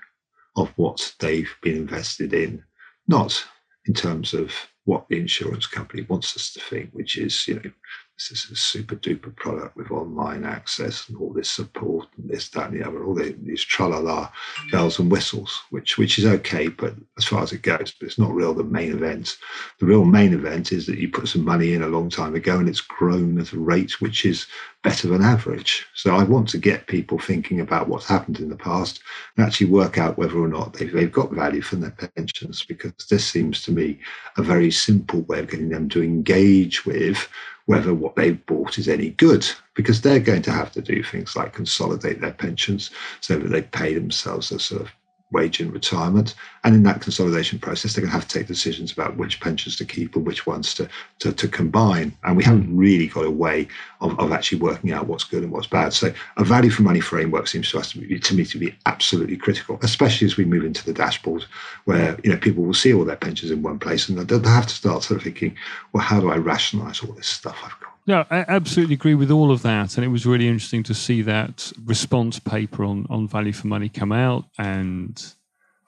of 0.56 0.68
what 0.76 1.14
they've 1.20 1.50
been 1.62 1.76
invested 1.76 2.34
in, 2.34 2.62
not 3.06 3.42
in 3.86 3.94
terms 3.94 4.34
of 4.34 4.52
what 4.88 5.06
the 5.08 5.20
insurance 5.20 5.66
company 5.66 6.02
wants 6.08 6.34
us 6.34 6.50
to 6.54 6.60
think, 6.60 6.88
which 6.92 7.18
is, 7.18 7.46
you 7.46 7.56
know, 7.56 7.70
this 8.18 8.44
is 8.44 8.50
a 8.50 8.56
super 8.56 8.96
duper 8.96 9.34
product 9.36 9.76
with 9.76 9.90
online 9.92 10.44
access 10.44 11.08
and 11.08 11.16
all 11.18 11.32
this 11.32 11.48
support 11.48 12.08
and 12.16 12.28
this, 12.28 12.48
that, 12.48 12.70
and 12.70 12.80
the 12.80 12.86
other, 12.86 13.04
all 13.04 13.14
the, 13.14 13.36
these 13.42 13.64
tralala 13.64 14.30
bells 14.72 14.98
and 14.98 15.10
whistles, 15.10 15.62
which 15.70 15.98
which 15.98 16.18
is 16.18 16.26
okay, 16.26 16.66
but 16.66 16.94
as 17.16 17.24
far 17.24 17.42
as 17.42 17.52
it 17.52 17.62
goes, 17.62 17.94
but 17.98 18.06
it's 18.06 18.18
not 18.18 18.34
real 18.34 18.52
the 18.54 18.64
main 18.64 18.92
event. 18.92 19.36
The 19.78 19.86
real 19.86 20.04
main 20.04 20.34
event 20.34 20.72
is 20.72 20.86
that 20.86 20.98
you 20.98 21.08
put 21.08 21.28
some 21.28 21.44
money 21.44 21.74
in 21.74 21.82
a 21.82 21.88
long 21.88 22.10
time 22.10 22.34
ago 22.34 22.58
and 22.58 22.68
it's 22.68 22.80
grown 22.80 23.38
at 23.40 23.52
a 23.52 23.58
rate 23.58 24.00
which 24.00 24.24
is 24.24 24.46
better 24.82 25.08
than 25.08 25.22
average. 25.22 25.86
So 25.94 26.16
I 26.16 26.24
want 26.24 26.48
to 26.50 26.58
get 26.58 26.86
people 26.86 27.18
thinking 27.18 27.60
about 27.60 27.88
what's 27.88 28.06
happened 28.06 28.40
in 28.40 28.48
the 28.48 28.56
past 28.56 29.00
and 29.36 29.46
actually 29.46 29.70
work 29.70 29.98
out 29.98 30.18
whether 30.18 30.38
or 30.38 30.48
not 30.48 30.72
they've, 30.72 30.92
they've 30.92 31.12
got 31.12 31.32
value 31.32 31.62
from 31.62 31.80
their 31.80 31.96
pensions, 32.16 32.64
because 32.64 32.92
this 33.10 33.26
seems 33.26 33.62
to 33.62 33.72
me 33.72 33.98
a 34.36 34.42
very 34.42 34.70
simple 34.70 35.22
way 35.22 35.40
of 35.40 35.50
getting 35.50 35.68
them 35.68 35.88
to 35.90 36.02
engage 36.02 36.84
with 36.84 37.28
whether 37.68 37.92
what 37.92 38.16
they've 38.16 38.46
bought 38.46 38.78
is 38.78 38.88
any 38.88 39.10
good, 39.10 39.46
because 39.74 40.00
they're 40.00 40.18
going 40.18 40.40
to 40.40 40.50
have 40.50 40.72
to 40.72 40.80
do 40.80 41.02
things 41.02 41.36
like 41.36 41.52
consolidate 41.52 42.18
their 42.18 42.32
pensions 42.32 42.90
so 43.20 43.38
that 43.38 43.48
they 43.48 43.60
pay 43.60 43.92
themselves 43.92 44.50
a 44.50 44.58
sort 44.58 44.80
of 44.80 44.90
wage 45.30 45.60
in 45.60 45.70
retirement. 45.70 46.34
And 46.64 46.74
in 46.74 46.82
that 46.84 47.00
consolidation 47.00 47.58
process, 47.58 47.92
they're 47.92 48.02
going 48.02 48.10
to 48.10 48.18
have 48.18 48.28
to 48.28 48.38
take 48.38 48.46
decisions 48.46 48.92
about 48.92 49.16
which 49.16 49.40
pensions 49.40 49.76
to 49.76 49.84
keep 49.84 50.16
and 50.16 50.26
which 50.26 50.46
ones 50.46 50.74
to, 50.74 50.88
to, 51.20 51.32
to 51.32 51.48
combine. 51.48 52.16
And 52.24 52.36
we 52.36 52.44
haven't 52.44 52.66
hmm. 52.66 52.76
really 52.76 53.08
got 53.08 53.24
a 53.24 53.30
way 53.30 53.68
of, 54.00 54.18
of 54.18 54.32
actually 54.32 54.58
working 54.58 54.92
out 54.92 55.06
what's 55.06 55.24
good 55.24 55.42
and 55.42 55.52
what's 55.52 55.66
bad. 55.66 55.92
So 55.92 56.12
a 56.36 56.44
value 56.44 56.70
for 56.70 56.82
money 56.82 57.00
framework 57.00 57.46
seems 57.46 57.70
to 57.70 57.78
us 57.78 57.92
to, 57.92 57.98
be, 57.98 58.18
to 58.18 58.34
me 58.34 58.44
to 58.46 58.58
be 58.58 58.74
absolutely 58.86 59.36
critical, 59.36 59.78
especially 59.82 60.26
as 60.26 60.36
we 60.36 60.44
move 60.44 60.64
into 60.64 60.84
the 60.84 60.92
dashboard 60.92 61.44
where 61.84 62.18
you 62.24 62.30
know 62.30 62.38
people 62.38 62.64
will 62.64 62.74
see 62.74 62.92
all 62.92 63.04
their 63.04 63.16
pensions 63.16 63.50
in 63.50 63.62
one 63.62 63.78
place 63.78 64.08
and 64.08 64.18
they'll 64.18 64.42
have 64.42 64.66
to 64.66 64.74
start 64.74 65.02
sort 65.02 65.18
of 65.18 65.24
thinking, 65.24 65.56
well, 65.92 66.02
how 66.02 66.20
do 66.20 66.30
I 66.30 66.36
rationalize 66.36 67.00
all 67.00 67.12
this 67.12 67.28
stuff 67.28 67.58
I've 67.64 67.78
got? 67.80 67.97
Yeah, 68.08 68.24
I 68.30 68.46
absolutely 68.48 68.94
agree 68.94 69.14
with 69.14 69.30
all 69.30 69.52
of 69.52 69.60
that. 69.64 69.98
And 69.98 70.04
it 70.04 70.08
was 70.08 70.24
really 70.24 70.48
interesting 70.48 70.82
to 70.84 70.94
see 70.94 71.20
that 71.22 71.70
response 71.84 72.38
paper 72.38 72.82
on, 72.82 73.06
on 73.10 73.28
value 73.28 73.52
for 73.52 73.66
money 73.66 73.90
come 73.90 74.12
out. 74.12 74.46
And 74.56 75.22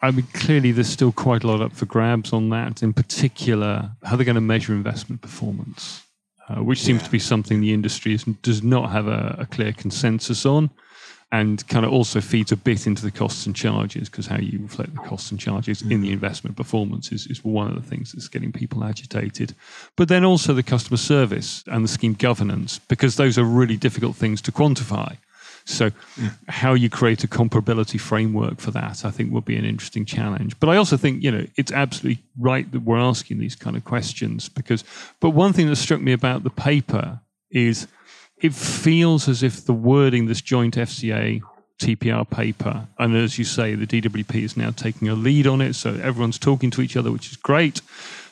I 0.03 0.11
mean, 0.11 0.27
clearly 0.35 0.71
there's 0.71 0.91
still 0.91 1.13
quite 1.13 1.45
a 1.45 1.47
lot 1.47 1.63
up 1.63 1.73
for 1.73 1.87
grabs 1.87 2.35
on 2.35 2.51
that, 2.51 2.83
in 2.83 2.93
particular, 2.93 3.93
how 4.05 4.17
they're 4.17 4.27
going 4.27 4.35
to 4.35 4.43
measure 4.43 4.75
investment 4.75 5.23
performance, 5.23 6.03
uh, 6.47 6.57
which 6.57 6.83
seems 6.83 7.01
yeah. 7.01 7.07
to 7.07 7.11
be 7.11 7.19
something 7.19 7.63
the 7.63 7.73
industry 7.73 8.13
is, 8.13 8.25
does 8.43 8.63
not 8.63 8.91
have 8.91 9.07
a, 9.07 9.37
a 9.39 9.47
clear 9.47 9.73
consensus 9.73 10.45
on 10.45 10.69
and 11.33 11.67
kind 11.69 11.87
of 11.87 11.93
also 11.93 12.21
feeds 12.21 12.51
a 12.51 12.57
bit 12.57 12.87
into 12.87 13.03
the 13.03 13.11
costs 13.11 13.47
and 13.47 13.55
charges 13.55 14.09
because 14.09 14.27
how 14.27 14.39
you 14.39 14.59
reflect 14.61 14.93
the 14.95 15.01
costs 15.01 15.31
and 15.31 15.39
charges 15.39 15.81
in 15.83 16.01
the 16.01 16.11
mm. 16.11 16.15
investment 16.15 16.57
performance 16.57 17.13
is, 17.13 17.27
is 17.29 17.45
one 17.45 17.69
of 17.69 17.77
the 17.77 17.89
things 17.89 18.13
that's 18.13 18.27
getting 18.27 18.51
people 18.51 18.83
agitated. 18.83 19.55
But 19.97 20.09
then 20.09 20.25
also 20.25 20.53
the 20.53 20.65
customer 20.65 20.97
service 20.97 21.63
and 21.69 21.85
the 21.85 21.89
scheme 21.89 22.15
governance 22.15 22.81
because 22.89 23.15
those 23.15 23.39
are 23.39 23.45
really 23.45 23.77
difficult 23.77 24.17
things 24.17 24.43
to 24.43 24.53
quantify. 24.53 25.17
So, 25.67 25.91
how 26.49 26.75
you 26.75 26.91
create 26.91 27.23
a 27.23 27.29
comparability 27.29 28.01
framework 28.01 28.61
for 28.61 28.71
that, 28.73 29.05
I 29.05 29.11
think, 29.11 29.31
will 29.31 29.43
be 29.43 29.57
an 29.57 29.65
interesting 29.65 30.05
challenge. 30.05 30.59
But 30.59 30.71
I 30.71 30.77
also 30.77 30.97
think, 30.97 31.23
you 31.23 31.31
know, 31.31 31.47
it's 31.55 31.71
absolutely 31.71 32.25
right 32.39 32.71
that 32.73 32.83
we're 32.83 32.99
asking 32.99 33.39
these 33.39 33.55
kind 33.55 33.77
of 33.77 33.85
questions 33.85 34.49
because. 34.49 34.83
But 35.21 35.31
one 35.31 35.53
thing 35.53 35.69
that 35.69 35.77
struck 35.77 36.01
me 36.01 36.13
about 36.13 36.43
the 36.43 36.51
paper 36.51 37.21
is 37.51 37.87
it 38.41 38.55
feels 38.55 39.29
as 39.29 39.43
if 39.43 39.65
the 39.65 39.73
wording 39.73 40.27
this 40.27 40.41
joint 40.41 40.77
FCA 40.77 41.43
TPR 41.79 42.29
paper, 42.29 42.87
and 42.99 43.17
as 43.17 43.39
you 43.39 43.45
say, 43.45 43.75
the 43.75 43.87
DWP 43.87 44.43
is 44.43 44.57
now 44.57 44.71
taking 44.71 45.09
a 45.09 45.15
lead 45.15 45.47
on 45.47 45.61
it, 45.61 45.75
so 45.75 45.95
everyone's 46.03 46.39
talking 46.39 46.71
to 46.71 46.83
each 46.83 46.97
other, 46.97 47.11
which 47.11 47.31
is 47.31 47.37
great. 47.37 47.81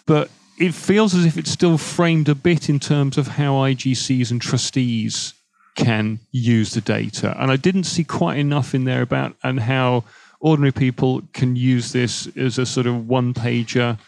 But 0.07 0.31
it 0.59 0.75
feels 0.75 1.15
as 1.15 1.25
if 1.25 1.37
it's 1.37 1.51
still 1.51 1.79
framed 1.79 2.29
a 2.29 2.35
bit 2.35 2.69
in 2.69 2.79
terms 2.79 3.17
of 3.17 3.29
how 3.29 3.55
IGCs 3.55 4.31
and 4.31 4.41
trustees 4.41 5.35
can 5.77 6.19
use 6.33 6.73
the 6.73 6.81
data. 6.81 7.35
And 7.41 7.51
I 7.51 7.57
didn't 7.57 7.85
see 7.85 8.05
quite 8.05 8.39
enough 8.39 8.75
in 8.75 8.85
there 8.85 9.03
about 9.03 9.37
and 9.43 9.61
how 9.61 10.05
ordinary 10.41 10.73
people 10.73 11.23
can 11.33 11.57
use 11.57 11.93
this 11.93 12.27
as 12.37 12.59
a 12.59 12.67
sort 12.67 12.87
of 12.87 13.09
one 13.09 13.33
pager 13.33 13.99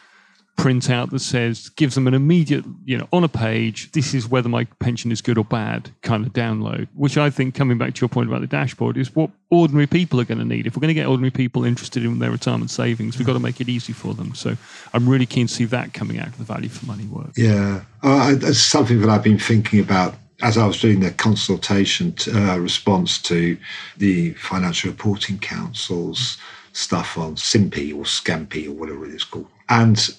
printout 0.60 1.10
that 1.10 1.20
says 1.20 1.70
gives 1.70 1.94
them 1.94 2.06
an 2.06 2.14
immediate, 2.14 2.64
you 2.84 2.98
know, 2.98 3.08
on 3.12 3.24
a 3.24 3.28
page, 3.28 3.90
this 3.92 4.12
is 4.14 4.28
whether 4.28 4.48
my 4.48 4.64
pension 4.78 5.10
is 5.10 5.20
good 5.20 5.38
or 5.38 5.44
bad 5.44 5.90
kind 6.02 6.26
of 6.26 6.32
download, 6.32 6.86
which 6.94 7.16
I 7.16 7.30
think 7.30 7.54
coming 7.54 7.78
back 7.78 7.94
to 7.94 8.00
your 8.02 8.08
point 8.08 8.28
about 8.28 8.42
the 8.42 8.46
dashboard 8.46 8.96
is 8.96 9.14
what 9.14 9.30
ordinary 9.50 9.86
people 9.86 10.20
are 10.20 10.24
going 10.24 10.38
to 10.38 10.44
need. 10.44 10.66
If 10.66 10.76
we're 10.76 10.80
going 10.80 10.88
to 10.88 10.94
get 10.94 11.06
ordinary 11.06 11.30
people 11.30 11.64
interested 11.64 12.04
in 12.04 12.18
their 12.18 12.30
retirement 12.30 12.70
savings, 12.70 13.18
we've 13.18 13.26
got 13.26 13.32
to 13.32 13.40
make 13.40 13.60
it 13.60 13.68
easy 13.68 13.92
for 13.92 14.12
them. 14.12 14.34
So 14.34 14.56
I'm 14.92 15.08
really 15.08 15.26
keen 15.26 15.46
to 15.46 15.54
see 15.54 15.64
that 15.66 15.94
coming 15.94 16.18
out 16.18 16.28
of 16.28 16.38
the 16.38 16.44
value 16.44 16.68
for 16.68 16.84
money 16.86 17.06
work. 17.06 17.30
Yeah, 17.36 17.82
uh, 18.02 18.34
that's 18.34 18.60
something 18.60 19.00
that 19.00 19.08
I've 19.08 19.24
been 19.24 19.38
thinking 19.38 19.80
about 19.80 20.14
as 20.42 20.56
I 20.56 20.66
was 20.66 20.80
doing 20.80 21.00
the 21.00 21.10
consultation 21.10 22.14
uh, 22.34 22.58
response 22.58 23.20
to 23.22 23.56
the 23.96 24.32
Financial 24.34 24.90
Reporting 24.90 25.38
Council's 25.38 26.38
stuff 26.72 27.18
on 27.18 27.36
SIMPI 27.36 27.92
or 27.92 28.04
SCAMPI 28.04 28.68
or 28.68 28.72
whatever 28.72 29.04
it 29.04 29.14
is 29.14 29.24
called. 29.24 29.48
And 29.68 30.10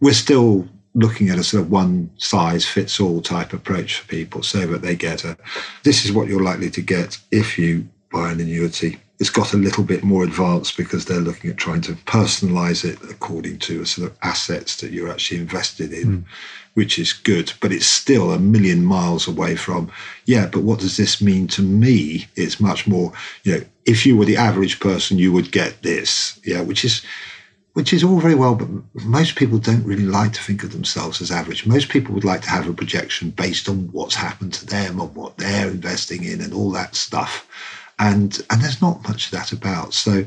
we're 0.00 0.12
still 0.12 0.68
looking 0.94 1.28
at 1.28 1.38
a 1.38 1.44
sort 1.44 1.62
of 1.62 1.70
one 1.70 2.10
size 2.16 2.66
fits 2.66 2.98
all 2.98 3.20
type 3.20 3.52
approach 3.52 4.00
for 4.00 4.08
people 4.08 4.42
so 4.42 4.66
that 4.66 4.82
they 4.82 4.96
get 4.96 5.24
a 5.24 5.36
this 5.84 6.04
is 6.04 6.12
what 6.12 6.26
you're 6.26 6.42
likely 6.42 6.68
to 6.70 6.80
get 6.80 7.18
if 7.30 7.58
you 7.58 7.86
buy 8.10 8.32
an 8.32 8.40
annuity. 8.40 8.98
It's 9.18 9.30
got 9.30 9.52
a 9.52 9.58
little 9.58 9.84
bit 9.84 10.02
more 10.02 10.24
advanced 10.24 10.76
because 10.76 11.04
they're 11.04 11.20
looking 11.20 11.50
at 11.50 11.58
trying 11.58 11.82
to 11.82 11.92
personalize 11.92 12.84
it 12.84 12.98
according 13.10 13.58
to 13.60 13.82
a 13.82 13.86
sort 13.86 14.10
of 14.10 14.16
assets 14.22 14.80
that 14.80 14.92
you're 14.92 15.10
actually 15.10 15.40
invested 15.40 15.92
in, 15.92 16.22
mm. 16.22 16.24
which 16.72 16.98
is 16.98 17.12
good. 17.12 17.52
But 17.60 17.70
it's 17.70 17.86
still 17.86 18.32
a 18.32 18.38
million 18.38 18.82
miles 18.82 19.28
away 19.28 19.56
from, 19.56 19.92
yeah, 20.24 20.46
but 20.46 20.62
what 20.62 20.80
does 20.80 20.96
this 20.96 21.20
mean 21.20 21.48
to 21.48 21.62
me? 21.62 22.28
It's 22.34 22.60
much 22.60 22.86
more, 22.86 23.12
you 23.44 23.58
know, 23.58 23.64
if 23.84 24.06
you 24.06 24.16
were 24.16 24.24
the 24.24 24.38
average 24.38 24.80
person, 24.80 25.18
you 25.18 25.32
would 25.32 25.52
get 25.52 25.82
this, 25.82 26.40
yeah, 26.42 26.62
which 26.62 26.84
is 26.84 27.02
which 27.74 27.92
is 27.92 28.02
all 28.02 28.18
very 28.18 28.34
well, 28.34 28.54
but 28.54 28.68
most 28.94 29.36
people 29.36 29.58
don't 29.58 29.84
really 29.84 30.04
like 30.04 30.32
to 30.32 30.42
think 30.42 30.62
of 30.62 30.72
themselves 30.72 31.20
as 31.20 31.30
average. 31.30 31.66
Most 31.66 31.88
people 31.88 32.14
would 32.14 32.24
like 32.24 32.42
to 32.42 32.50
have 32.50 32.68
a 32.68 32.72
projection 32.72 33.30
based 33.30 33.68
on 33.68 33.88
what's 33.92 34.14
happened 34.14 34.52
to 34.54 34.66
them 34.66 35.00
on 35.00 35.14
what 35.14 35.36
they're 35.36 35.70
investing 35.70 36.24
in 36.24 36.40
and 36.40 36.52
all 36.52 36.70
that 36.72 36.96
stuff. 36.96 37.46
And 37.98 38.40
and 38.50 38.60
there's 38.60 38.82
not 38.82 39.06
much 39.06 39.26
of 39.26 39.32
that 39.32 39.52
about. 39.52 39.94
So 39.94 40.24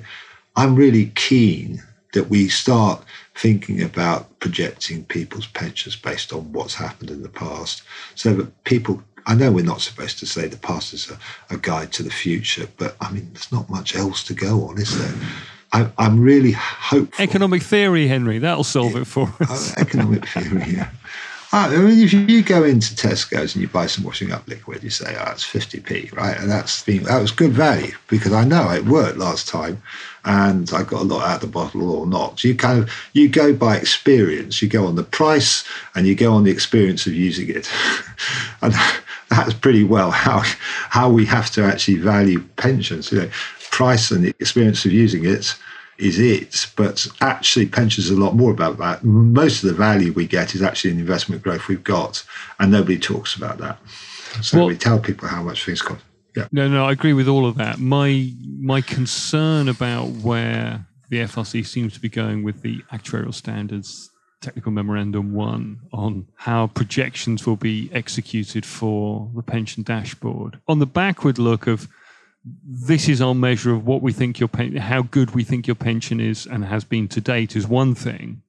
I'm 0.55 0.75
really 0.75 1.07
keen 1.15 1.83
that 2.13 2.29
we 2.29 2.47
start 2.47 3.03
thinking 3.35 3.81
about 3.81 4.39
projecting 4.39 5.03
people's 5.05 5.47
pensions 5.47 5.95
based 5.95 6.31
on 6.31 6.53
what's 6.53 6.75
happened 6.75 7.09
in 7.09 7.23
the 7.23 7.29
past 7.29 7.81
so 8.15 8.33
that 8.35 8.63
people 8.63 9.03
I 9.25 9.35
know 9.35 9.51
we're 9.51 9.65
not 9.65 9.81
supposed 9.81 10.19
to 10.19 10.25
say 10.25 10.47
the 10.47 10.57
past 10.57 10.93
is 10.93 11.09
a, 11.09 11.17
a 11.53 11.57
guide 11.57 11.91
to 11.93 12.03
the 12.03 12.11
future, 12.11 12.67
but 12.77 12.95
I 12.99 13.11
mean, 13.11 13.29
there's 13.33 13.51
not 13.51 13.69
much 13.69 13.95
else 13.95 14.23
to 14.25 14.33
go 14.33 14.67
on, 14.67 14.77
is 14.77 14.97
there? 14.97 15.13
I, 15.73 15.89
am 15.97 16.19
really 16.19 16.51
hopeful. 16.51 17.21
Economic 17.21 17.63
theory, 17.63 18.07
Henry, 18.07 18.37
that'll 18.37 18.63
solve 18.63 18.95
it 18.95 19.05
for 19.05 19.27
oh, 19.41 19.45
us. 19.45 19.73
Oh, 19.75 19.81
economic 19.81 20.27
theory, 20.29 20.63
yeah. 20.67 20.89
Ah, 21.55 21.69
I 21.69 21.77
mean, 21.77 21.99
if 21.99 22.11
you 22.11 22.41
go 22.41 22.63
into 22.63 22.95
Tesco's 22.95 23.53
and 23.53 23.61
you 23.61 23.67
buy 23.67 23.85
some 23.85 24.03
washing 24.03 24.31
up 24.31 24.47
liquid, 24.47 24.81
you 24.81 24.89
say, 24.89 25.15
"Oh, 25.15 25.31
it's 25.31 25.43
50p," 25.43 26.11
right? 26.17 26.35
And 26.35 26.49
that's 26.49 26.81
been 26.81 27.03
that 27.03 27.21
was 27.21 27.29
good 27.29 27.51
value 27.51 27.93
because 28.07 28.33
I 28.33 28.43
know 28.43 28.71
it 28.71 28.85
worked 28.85 29.19
last 29.19 29.47
time, 29.47 29.79
and 30.25 30.71
I 30.73 30.81
got 30.81 31.01
a 31.01 31.05
lot 31.05 31.29
out 31.29 31.35
of 31.35 31.41
the 31.41 31.47
bottle 31.53 31.91
or 31.91 32.07
not. 32.07 32.39
So 32.39 32.47
you 32.47 32.55
kind 32.55 32.79
of 32.79 32.89
you 33.13 33.29
go 33.29 33.53
by 33.53 33.77
experience. 33.77 34.63
You 34.63 34.67
go 34.67 34.87
on 34.87 34.95
the 34.95 35.03
price 35.03 35.63
and 35.93 36.07
you 36.07 36.15
go 36.15 36.33
on 36.33 36.43
the 36.43 36.49
experience 36.49 37.05
of 37.05 37.13
using 37.13 37.49
it, 37.49 37.69
and 38.63 38.73
that's 39.29 39.53
pretty 39.53 39.83
well 39.83 40.09
how 40.09 40.41
how 40.89 41.11
we 41.11 41.23
have 41.27 41.51
to 41.51 41.63
actually 41.63 41.97
value 41.97 42.39
pensions. 42.55 43.11
You 43.11 43.19
know, 43.19 43.29
price 43.73 44.11
and 44.11 44.23
the 44.23 44.29
experience 44.39 44.85
of 44.85 44.93
using 44.93 45.25
it 45.25 45.55
is 45.97 46.19
it. 46.19 46.67
But 46.75 47.07
actually, 47.21 47.65
pensions 47.65 48.09
are 48.09 48.13
a 48.13 48.17
lot 48.17 48.35
more 48.35 48.51
about 48.51 48.77
that. 48.77 49.03
Most 49.03 49.63
of 49.63 49.69
the 49.69 49.75
value 49.75 50.13
we 50.13 50.27
get 50.27 50.53
is 50.53 50.61
actually 50.61 50.91
in 50.91 50.97
the 50.97 51.01
investment 51.01 51.41
growth 51.41 51.67
we've 51.67 51.83
got, 51.83 52.23
and 52.59 52.71
nobody 52.71 52.99
talks 52.99 53.35
about 53.35 53.57
that. 53.57 53.79
So 54.41 54.59
well, 54.59 54.67
we 54.67 54.77
tell 54.77 54.99
people 54.99 55.27
how 55.27 55.41
much 55.41 55.65
things 55.65 55.81
cost. 55.81 56.03
Yeah. 56.35 56.47
No, 56.51 56.67
no, 56.67 56.85
I 56.85 56.91
agree 56.91 57.13
with 57.13 57.27
all 57.27 57.45
of 57.45 57.55
that. 57.55 57.79
My 57.79 58.31
my 58.59 58.81
concern 58.81 59.67
about 59.67 60.07
where 60.09 60.85
the 61.09 61.17
FRC 61.17 61.65
seems 61.65 61.93
to 61.93 61.99
be 61.99 62.09
going 62.09 62.43
with 62.43 62.61
the 62.61 62.79
actuarial 62.91 63.33
standards 63.33 64.09
technical 64.41 64.73
memorandum 64.73 65.33
one 65.33 65.79
on 65.93 66.27
how 66.35 66.67
projections 66.67 67.47
will 67.47 67.55
be 67.55 67.89
executed 67.93 68.65
for 68.65 69.31
the 69.35 69.41
pension 69.41 69.83
dashboard. 69.83 70.59
On 70.67 70.79
the 70.79 70.85
backward 70.85 71.39
look 71.39 71.65
of 71.65 71.87
this 72.45 73.07
is 73.07 73.21
our 73.21 73.35
measure 73.35 73.73
of 73.73 73.85
what 73.85 74.01
we 74.01 74.11
think 74.11 74.39
your 74.39 74.49
pen, 74.49 74.75
how 74.75 75.03
good 75.03 75.31
we 75.31 75.43
think 75.43 75.67
your 75.67 75.75
pension 75.75 76.19
is 76.19 76.45
and 76.45 76.65
has 76.65 76.83
been 76.83 77.07
to 77.09 77.21
date 77.21 77.55
is 77.55 77.67
one 77.67 77.95
thing. 77.95 78.41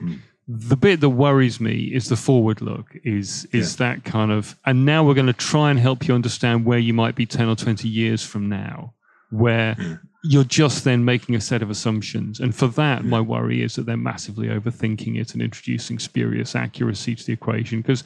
Mm. 0.00 0.20
The 0.48 0.76
bit 0.76 1.00
that 1.00 1.10
worries 1.10 1.60
me 1.60 1.90
is 1.92 2.08
the 2.08 2.16
forward 2.16 2.60
look. 2.60 2.96
Is 3.02 3.48
is 3.52 3.78
yeah. 3.78 3.94
that 3.94 4.04
kind 4.04 4.30
of 4.30 4.56
and 4.64 4.84
now 4.84 5.04
we're 5.04 5.14
going 5.14 5.26
to 5.26 5.32
try 5.32 5.70
and 5.70 5.78
help 5.78 6.06
you 6.06 6.14
understand 6.14 6.64
where 6.64 6.78
you 6.78 6.94
might 6.94 7.16
be 7.16 7.26
ten 7.26 7.48
or 7.48 7.56
twenty 7.56 7.88
years 7.88 8.24
from 8.24 8.48
now, 8.48 8.94
where 9.30 9.76
you're 10.22 10.44
just 10.44 10.84
then 10.84 11.04
making 11.04 11.34
a 11.34 11.40
set 11.40 11.62
of 11.62 11.70
assumptions. 11.70 12.40
And 12.40 12.54
for 12.54 12.68
that, 12.68 13.04
my 13.04 13.20
worry 13.20 13.62
is 13.62 13.74
that 13.74 13.86
they're 13.86 13.96
massively 13.96 14.48
overthinking 14.48 15.20
it 15.20 15.32
and 15.34 15.42
introducing 15.42 15.98
spurious 15.98 16.54
accuracy 16.54 17.14
to 17.14 17.24
the 17.24 17.32
equation 17.32 17.80
because 17.80 18.04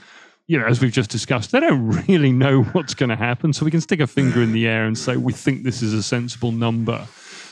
you 0.50 0.58
know, 0.58 0.66
as 0.66 0.80
we've 0.80 0.90
just 0.90 1.10
discussed, 1.10 1.52
they 1.52 1.60
don't 1.60 2.06
really 2.08 2.32
know 2.32 2.62
what's 2.72 2.92
going 2.92 3.08
to 3.08 3.14
happen. 3.14 3.52
So 3.52 3.64
we 3.64 3.70
can 3.70 3.80
stick 3.80 4.00
a 4.00 4.06
finger 4.08 4.42
in 4.42 4.50
the 4.50 4.66
air 4.66 4.84
and 4.84 4.98
say, 4.98 5.16
we 5.16 5.32
think 5.32 5.62
this 5.62 5.80
is 5.80 5.94
a 5.94 6.02
sensible 6.02 6.50
number. 6.50 7.06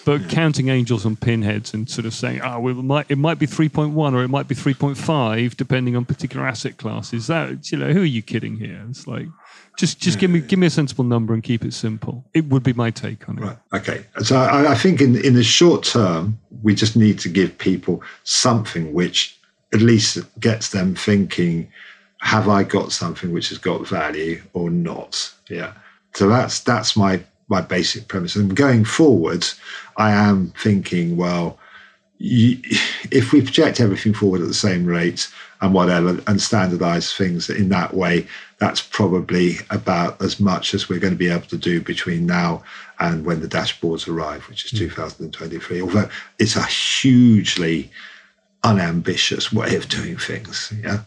But 0.05 0.29
counting 0.29 0.69
angels 0.69 1.07
on 1.07 1.15
pinheads 1.15 1.75
and 1.75 1.89
sort 1.89 2.07
of 2.07 2.15
saying, 2.15 2.41
oh, 2.41 2.59
well, 2.59 2.77
it, 2.77 2.83
might, 2.83 3.07
it 3.09 3.19
might 3.19 3.39
be 3.39 3.47
3.1 3.47 4.15
or 4.15 4.25
it 4.25 4.29
might 4.29 4.49
be 4.49 4.57
3.5, 4.57 5.57
depending 5.57 5.95
on 5.95 6.07
particular 6.07 6.45
asset 6.45 6.79
classes. 6.79 7.29
That, 7.29 7.71
you 7.71 7.79
know, 7.79 7.93
who 7.93 8.01
are 8.01 8.05
you 8.05 8.21
kidding 8.21 8.57
here? 8.57 8.85
It's 8.91 9.07
like, 9.07 9.29
just 9.77 10.01
just 10.01 10.19
give 10.19 10.29
me 10.29 10.41
give 10.41 10.59
me 10.59 10.67
a 10.67 10.71
sensible 10.71 11.05
number 11.05 11.35
and 11.35 11.43
keep 11.45 11.65
it 11.65 11.73
simple. 11.73 12.25
It 12.35 12.47
would 12.47 12.65
be 12.65 12.73
my 12.73 12.91
take 12.91 13.29
on 13.29 13.39
it. 13.39 13.43
Right. 13.43 13.59
Okay. 13.75 14.05
So 14.25 14.37
I, 14.37 14.73
I 14.73 14.75
think 14.75 15.01
in 15.01 15.15
in 15.25 15.35
the 15.35 15.45
short 15.45 15.85
term, 15.85 16.37
we 16.65 16.75
just 16.75 16.97
need 16.97 17.21
to 17.21 17.29
give 17.29 17.57
people 17.59 18.03
something 18.25 18.93
which 18.93 19.39
at 19.73 19.81
least 19.81 20.19
gets 20.41 20.71
them 20.71 20.97
thinking 20.97 21.71
have 22.21 22.49
I 22.49 22.63
got 22.65 22.93
something 22.93 23.33
which 23.33 23.51
has 23.51 23.59
got 23.59 23.87
value 23.87 24.43
or 24.53 24.71
not? 24.71 25.33
Yeah. 25.49 25.73
So 26.15 26.29
that's 26.29 26.61
that's 26.61 26.97
my 26.97 27.23
my 27.49 27.61
basic 27.61 28.09
premise. 28.09 28.37
And 28.37 28.55
going 28.55 28.85
forward, 28.85 29.47
I 29.97 30.11
am 30.11 30.53
thinking, 30.59 31.17
well, 31.17 31.59
you, 32.19 32.59
if 33.11 33.33
we 33.33 33.41
project 33.41 33.81
everything 33.81 34.13
forward 34.13 34.41
at 34.41 34.49
the 34.49 34.55
same 34.55 34.85
rate 34.85 35.29
and 35.61 35.73
whatever, 35.73 36.21
and 36.27 36.41
standardize 36.41 37.13
things 37.13 37.49
in 37.49 37.69
that 37.71 37.95
way, 37.95 38.27
that's 38.59 38.81
probably 38.81 39.57
about 39.71 40.21
as 40.21 40.39
much 40.39 40.75
as 40.75 40.89
we're 40.89 41.01
going 41.01 41.13
to 41.13 41.19
be 41.19 41.31
able 41.31 41.47
to 41.47 41.57
do 41.57 41.81
between 41.81 42.27
now 42.27 42.63
and 43.01 43.25
when 43.25 43.41
the 43.41 43.49
dashboards 43.49 44.09
arrive, 44.09 44.49
which 44.49 44.65
is 44.65 44.73
mm. 44.73 44.89
2023. 44.89 45.83
Although 45.83 46.09
it's 46.39 46.57
a 46.57 46.65
hugely 46.65 47.91
unambitious 48.65 49.53
way 49.53 49.77
of 49.77 49.89
doing 49.89 50.17
things. 50.17 50.73
Yeah. 50.83 51.01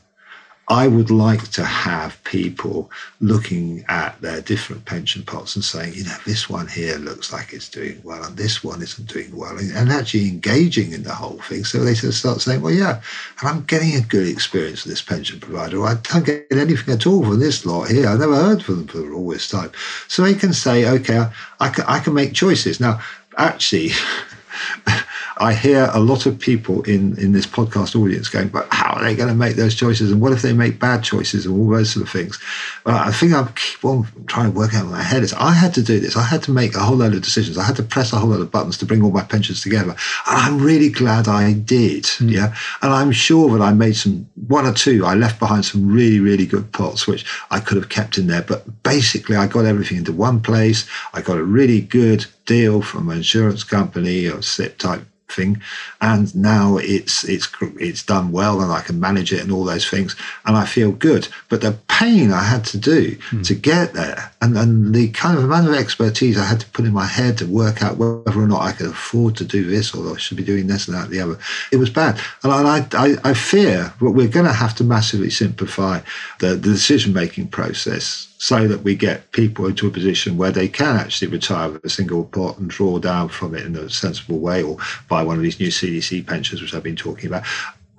I 0.71 0.87
would 0.87 1.11
like 1.11 1.49
to 1.51 1.65
have 1.65 2.23
people 2.23 2.89
looking 3.19 3.83
at 3.89 4.21
their 4.21 4.39
different 4.39 4.85
pension 4.85 5.21
pots 5.21 5.53
and 5.53 5.65
saying, 5.65 5.95
you 5.95 6.05
know, 6.05 6.15
this 6.25 6.49
one 6.49 6.65
here 6.65 6.95
looks 6.95 7.33
like 7.33 7.51
it's 7.51 7.67
doing 7.67 7.99
well 8.05 8.23
and 8.23 8.37
this 8.37 8.63
one 8.63 8.81
isn't 8.81 9.09
doing 9.09 9.35
well, 9.35 9.57
and, 9.57 9.91
actually 9.91 10.29
engaging 10.29 10.93
in 10.93 11.03
the 11.03 11.13
whole 11.13 11.41
thing. 11.41 11.65
So 11.65 11.79
they 11.79 11.93
start 11.93 12.39
saying, 12.39 12.61
well, 12.61 12.73
yeah, 12.73 13.01
and 13.41 13.49
I'm 13.49 13.65
getting 13.65 13.95
a 13.95 14.07
good 14.07 14.25
experience 14.25 14.85
with 14.85 14.93
this 14.93 15.01
pension 15.01 15.41
provider. 15.41 15.85
I 15.85 15.95
don't 15.95 16.25
get 16.25 16.47
anything 16.49 16.93
at 16.93 17.05
all 17.05 17.21
from 17.21 17.41
this 17.41 17.65
lot 17.65 17.89
here. 17.89 18.07
I 18.07 18.15
never 18.15 18.35
heard 18.35 18.63
from 18.63 18.77
them 18.77 18.87
for 18.87 19.13
all 19.13 19.29
this 19.29 19.49
time. 19.49 19.73
So 20.07 20.23
they 20.23 20.35
can 20.35 20.53
say, 20.53 20.87
okay, 20.87 21.27
I, 21.59 21.67
can, 21.67 21.83
I 21.85 21.99
can 21.99 22.13
make 22.13 22.31
choices. 22.31 22.79
Now, 22.79 23.01
actually, 23.37 23.89
I 25.37 25.53
hear 25.53 25.89
a 25.91 25.99
lot 25.99 26.25
of 26.25 26.37
people 26.37 26.83
in, 26.83 27.17
in 27.17 27.31
this 27.31 27.47
podcast 27.47 27.99
audience 27.99 28.29
going, 28.29 28.49
but 28.49 28.67
how 28.71 28.93
are 28.93 29.03
they 29.03 29.15
going 29.15 29.29
to 29.29 29.35
make 29.35 29.55
those 29.55 29.73
choices? 29.73 30.11
And 30.11 30.21
what 30.21 30.33
if 30.33 30.43
they 30.43 30.53
make 30.53 30.79
bad 30.79 31.03
choices 31.03 31.45
and 31.45 31.59
all 31.59 31.69
those 31.69 31.91
sort 31.91 32.05
of 32.05 32.11
things? 32.11 32.39
Well, 32.85 32.95
I 32.95 33.11
think 33.11 33.33
I 33.33 33.47
keep 33.55 33.83
on 33.83 34.07
trying 34.27 34.51
to 34.51 34.57
work 34.57 34.75
out 34.75 34.85
in 34.85 34.91
my 34.91 35.01
head 35.01 35.23
is 35.23 35.33
I 35.33 35.51
had 35.51 35.73
to 35.75 35.83
do 35.83 35.99
this. 35.99 36.15
I 36.15 36.23
had 36.23 36.43
to 36.43 36.51
make 36.51 36.75
a 36.75 36.79
whole 36.79 36.97
load 36.97 37.15
of 37.15 37.23
decisions. 37.23 37.57
I 37.57 37.63
had 37.63 37.75
to 37.77 37.83
press 37.83 38.13
a 38.13 38.17
whole 38.17 38.29
load 38.29 38.41
of 38.41 38.51
buttons 38.51 38.77
to 38.79 38.85
bring 38.85 39.01
all 39.01 39.11
my 39.11 39.23
pensions 39.23 39.61
together. 39.61 39.91
And 39.91 39.97
I'm 40.27 40.61
really 40.61 40.89
glad 40.89 41.27
I 41.27 41.53
did. 41.53 42.03
Mm. 42.03 42.31
Yeah. 42.31 42.55
And 42.83 42.93
I'm 42.93 43.11
sure 43.11 43.49
that 43.57 43.63
I 43.63 43.73
made 43.73 43.95
some, 43.95 44.29
one 44.47 44.67
or 44.67 44.73
two, 44.73 45.05
I 45.05 45.15
left 45.15 45.39
behind 45.39 45.65
some 45.65 45.91
really, 45.91 46.19
really 46.19 46.45
good 46.45 46.71
pots, 46.71 47.07
which 47.07 47.25
I 47.49 47.59
could 47.59 47.77
have 47.77 47.89
kept 47.89 48.17
in 48.17 48.27
there. 48.27 48.43
But 48.43 48.83
basically, 48.83 49.37
I 49.37 49.47
got 49.47 49.65
everything 49.65 49.97
into 49.97 50.11
one 50.11 50.39
place. 50.39 50.87
I 51.13 51.21
got 51.21 51.37
a 51.37 51.43
really 51.43 51.81
good 51.81 52.25
deal 52.45 52.81
from 52.81 53.09
an 53.09 53.17
insurance 53.17 53.63
company 53.63 54.27
or 54.27 54.41
SIPP 54.41 54.77
type 54.77 55.01
thing. 55.31 55.61
And 56.01 56.33
now 56.35 56.77
it's 56.77 57.23
it's 57.23 57.47
it's 57.79 58.03
done 58.03 58.31
well 58.31 58.61
and 58.61 58.71
I 58.71 58.81
can 58.81 58.99
manage 58.99 59.31
it 59.33 59.41
and 59.41 59.51
all 59.51 59.63
those 59.63 59.87
things. 59.87 60.15
And 60.45 60.55
I 60.55 60.65
feel 60.65 60.91
good. 60.91 61.27
But 61.49 61.61
the 61.61 61.77
pain 61.87 62.31
I 62.31 62.43
had 62.43 62.65
to 62.65 62.77
do 62.77 63.15
mm. 63.15 63.45
to 63.47 63.55
get 63.55 63.93
there 63.93 64.31
and, 64.41 64.57
and 64.57 64.93
the 64.93 65.09
kind 65.09 65.37
of 65.37 65.43
amount 65.43 65.67
of 65.67 65.75
expertise 65.75 66.37
I 66.37 66.45
had 66.45 66.59
to 66.61 66.67
put 66.67 66.85
in 66.85 66.93
my 66.93 67.05
head 67.05 67.37
to 67.37 67.45
work 67.45 67.81
out 67.81 67.97
whether 67.97 68.39
or 68.39 68.47
not 68.47 68.61
I 68.61 68.71
could 68.71 68.87
afford 68.87 69.35
to 69.37 69.45
do 69.45 69.65
this 69.65 69.93
or 69.93 70.13
I 70.13 70.17
should 70.17 70.37
be 70.37 70.43
doing 70.43 70.67
this 70.67 70.87
and 70.87 70.95
that 70.95 71.05
and 71.05 71.13
the 71.13 71.21
other 71.21 71.37
it 71.71 71.77
was 71.77 71.89
bad. 71.89 72.19
And 72.43 72.51
I, 72.51 72.87
I, 72.93 73.15
I 73.23 73.33
fear 73.33 73.93
that 73.99 74.11
we're 74.11 74.27
going 74.27 74.45
to 74.45 74.53
have 74.53 74.75
to 74.75 74.83
massively 74.83 75.29
simplify 75.29 76.01
the, 76.39 76.49
the 76.49 76.69
decision 76.69 77.13
making 77.13 77.47
process 77.47 78.27
so 78.41 78.67
that 78.67 78.81
we 78.81 78.95
get 78.95 79.31
people 79.33 79.67
into 79.67 79.85
a 79.85 79.91
position 79.91 80.35
where 80.35 80.49
they 80.49 80.67
can 80.67 80.95
actually 80.95 81.27
retire 81.27 81.69
with 81.69 81.85
a 81.85 81.89
single 81.89 82.25
pot 82.25 82.57
and 82.57 82.71
draw 82.71 82.97
down 82.97 83.29
from 83.29 83.53
it 83.53 83.63
in 83.63 83.75
a 83.75 83.87
sensible 83.87 84.39
way 84.39 84.63
or 84.63 84.77
buy 85.07 85.21
one 85.21 85.35
of 85.35 85.43
these 85.43 85.59
new 85.59 85.67
CDC 85.67 86.25
pensions, 86.25 86.59
which 86.59 86.73
I've 86.73 86.81
been 86.81 86.95
talking 86.95 87.27
about. 87.27 87.43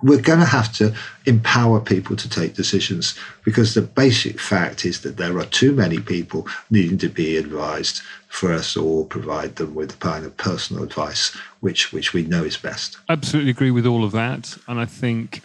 We're 0.01 0.21
going 0.21 0.41
to 0.41 0.45
have 0.45 0.73
to 0.73 0.93
empower 1.25 1.79
people 1.79 2.17
to 2.17 2.29
take 2.29 2.55
decisions 2.55 3.17
because 3.45 3.73
the 3.73 3.83
basic 3.83 4.37
fact 4.37 4.83
is 4.83 4.99
that 5.03 5.15
there 5.15 5.39
are 5.39 5.45
too 5.45 5.71
many 5.71 5.99
people 5.99 6.45
needing 6.69 6.97
to 6.97 7.07
be 7.07 7.37
advised 7.37 8.01
for 8.27 8.51
us 8.51 8.75
or 8.75 9.05
provide 9.05 9.55
them 9.55 9.73
with 9.73 9.91
the 9.91 9.97
kind 10.05 10.25
of 10.25 10.35
personal 10.35 10.83
advice 10.83 11.33
which 11.61 11.93
which 11.93 12.11
we 12.11 12.23
know 12.23 12.43
is 12.43 12.57
best. 12.57 12.97
Absolutely 13.07 13.51
agree 13.51 13.71
with 13.71 13.85
all 13.85 14.03
of 14.03 14.11
that. 14.11 14.57
And 14.67 14.77
I 14.77 14.85
think 14.85 15.41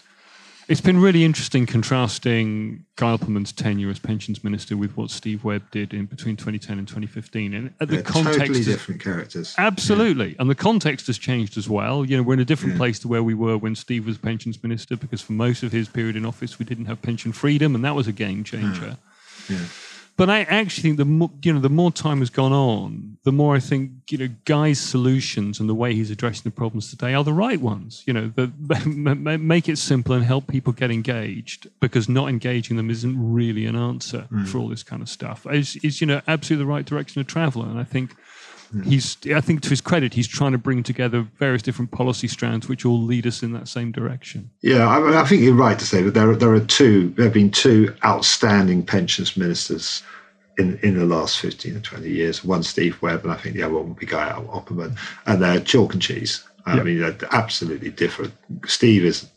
it's 0.69 0.83
been 0.83 1.01
really 1.01 1.25
interesting 1.25 1.65
contrasting 1.65 2.85
Guy 2.97 3.17
tenure 3.57 3.89
as 3.89 3.99
pensions 3.99 4.45
minister 4.45 4.77
with 4.77 4.97
what 4.99 5.11
Steve 5.11 5.43
Webb 5.43 5.71
did 5.71 5.95
in 5.95 6.05
between 6.05 6.37
2010 6.37 6.79
and 6.79 6.87
2015. 6.87 7.55
And 7.55 7.75
the 7.79 7.97
yeah, 7.97 8.03
context 8.03 8.39
totally 8.39 8.65
different 8.65 9.03
characters. 9.03 9.55
Absolutely, 9.57 10.31
yeah. 10.31 10.37
and 10.41 10.51
the 10.51 10.55
context 10.55 11.07
has 11.07 11.17
changed 11.17 11.57
as 11.57 11.71
well. 11.71 12.05
You 12.05 12.19
know, 12.19 12.23
we're 12.23 12.35
in 12.35 12.41
a 12.41 12.45
different 12.45 12.75
yeah. 12.75 12.79
place 12.79 12.99
to 13.01 13.09
where 13.09 13.23
we 13.23 13.33
were 13.33 13.57
when 13.57 13.75
Steve 13.75 14.05
was 14.05 14.19
pensions 14.19 14.63
minister 14.63 14.97
because 14.97 15.23
for 15.23 15.33
most 15.33 15.63
of 15.63 15.73
his 15.73 15.89
period 15.89 16.17
in 16.17 16.27
office, 16.27 16.59
we 16.59 16.67
didn't 16.67 16.85
have 16.85 17.01
pension 17.01 17.33
freedom, 17.33 17.75
and 17.75 17.83
that 17.85 17.95
was 17.95 18.07
a 18.07 18.13
game 18.13 18.39
hmm. 18.39 18.43
changer. 18.43 18.99
yeah. 19.49 19.65
But 20.19 20.29
I 20.29 20.41
actually 20.41 20.83
think 20.83 20.97
the 20.97 21.05
more, 21.05 21.31
you 21.43 21.53
know 21.53 21.61
the 21.61 21.69
more 21.69 21.93
time 21.93 22.19
has 22.19 22.29
gone 22.29 22.53
on, 22.53 23.19
the 23.23 23.31
more 23.31 23.55
I 23.55 23.61
think 23.61 23.93
you 24.11 24.19
know 24.19 24.29
Guy's 24.47 24.81
solutions 24.81 25.61
and 25.61 25.69
the 25.69 25.77
way 25.77 25.95
he's 25.95 26.11
addressing 26.11 26.43
the 26.43 26.51
problems 26.51 26.91
today 26.91 27.15
are 27.15 27.23
the 27.23 27.33
right 27.33 27.61
ones. 27.61 28.03
You 28.05 28.15
know, 28.15 28.33
the, 28.35 28.49
make 29.41 29.69
it 29.69 29.79
simple 29.79 30.17
and 30.17 30.25
help 30.25 30.49
people 30.49 30.73
get 30.73 30.91
engaged 30.91 31.69
because 31.79 32.09
not 32.09 32.29
engaging 32.29 32.77
them 32.77 32.91
isn't 32.91 33.15
really 33.17 33.65
an 33.65 33.77
answer 33.77 34.27
mm. 34.33 34.49
for 34.49 34.59
all 34.59 34.67
this 34.67 34.83
kind 34.83 35.03
of 35.03 35.09
stuff. 35.09 35.47
Is 35.47 35.77
is 35.85 36.01
you 36.01 36.09
know 36.09 36.21
absolutely 36.27 36.65
the 36.65 36.69
right 36.69 36.85
direction 36.85 37.23
to 37.23 37.25
travel, 37.25 37.63
and 37.63 37.79
I 37.79 37.85
think 37.85 38.17
Hmm. 38.71 38.83
he's 38.83 39.17
i 39.35 39.41
think 39.41 39.63
to 39.63 39.71
his 39.71 39.81
credit 39.81 40.13
he's 40.15 40.29
trying 40.29 40.53
to 40.53 40.59
bring 40.59 40.83
together 40.83 41.27
various 41.39 41.63
different 41.63 41.91
policy 41.91 42.29
strands 42.29 42.69
which 42.69 42.85
all 42.85 43.01
lead 43.01 43.27
us 43.27 43.43
in 43.43 43.53
that 43.53 43.67
same 43.67 43.93
direction. 43.93 44.51
Yeah 44.61 44.87
i, 44.87 45.23
I 45.23 45.25
think 45.25 45.43
you're 45.43 45.55
right 45.55 45.79
to 45.79 45.87
say 45.87 46.03
that 46.03 46.13
there, 46.13 46.31
are, 46.31 46.37
there 46.37 46.53
are 46.53 46.61
two 46.61 47.11
there 47.11 47.25
have 47.25 47.35
been 47.35 47.51
two 47.51 47.95
outstanding 48.05 48.85
pensions 48.85 49.37
ministers 49.37 50.03
in, 50.59 50.79
in 50.83 50.99
the 50.99 51.07
last 51.07 51.39
15 51.39 51.77
or 51.77 51.81
20 51.81 52.11
years. 52.11 52.45
One 52.45 52.63
steve 52.63 53.01
webb 53.01 53.25
and 53.25 53.33
i 53.33 53.37
think 53.37 53.55
the 53.55 53.63
other 53.63 53.75
one 53.75 53.89
would 53.89 53.99
be 53.99 54.07
guy 54.07 54.33
opperman. 54.33 54.99
And 55.27 55.43
they're 55.43 55.61
chalk 55.61 55.95
and 55.95 56.03
cheese. 56.03 56.45
I 56.67 56.77
yep. 56.77 56.85
mean 56.85 57.01
they're 57.01 57.17
absolutely 57.33 57.91
different. 57.91 58.35
Steve 58.67 59.05
is 59.05 59.29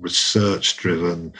research 0.00 0.76
driven 0.76 1.32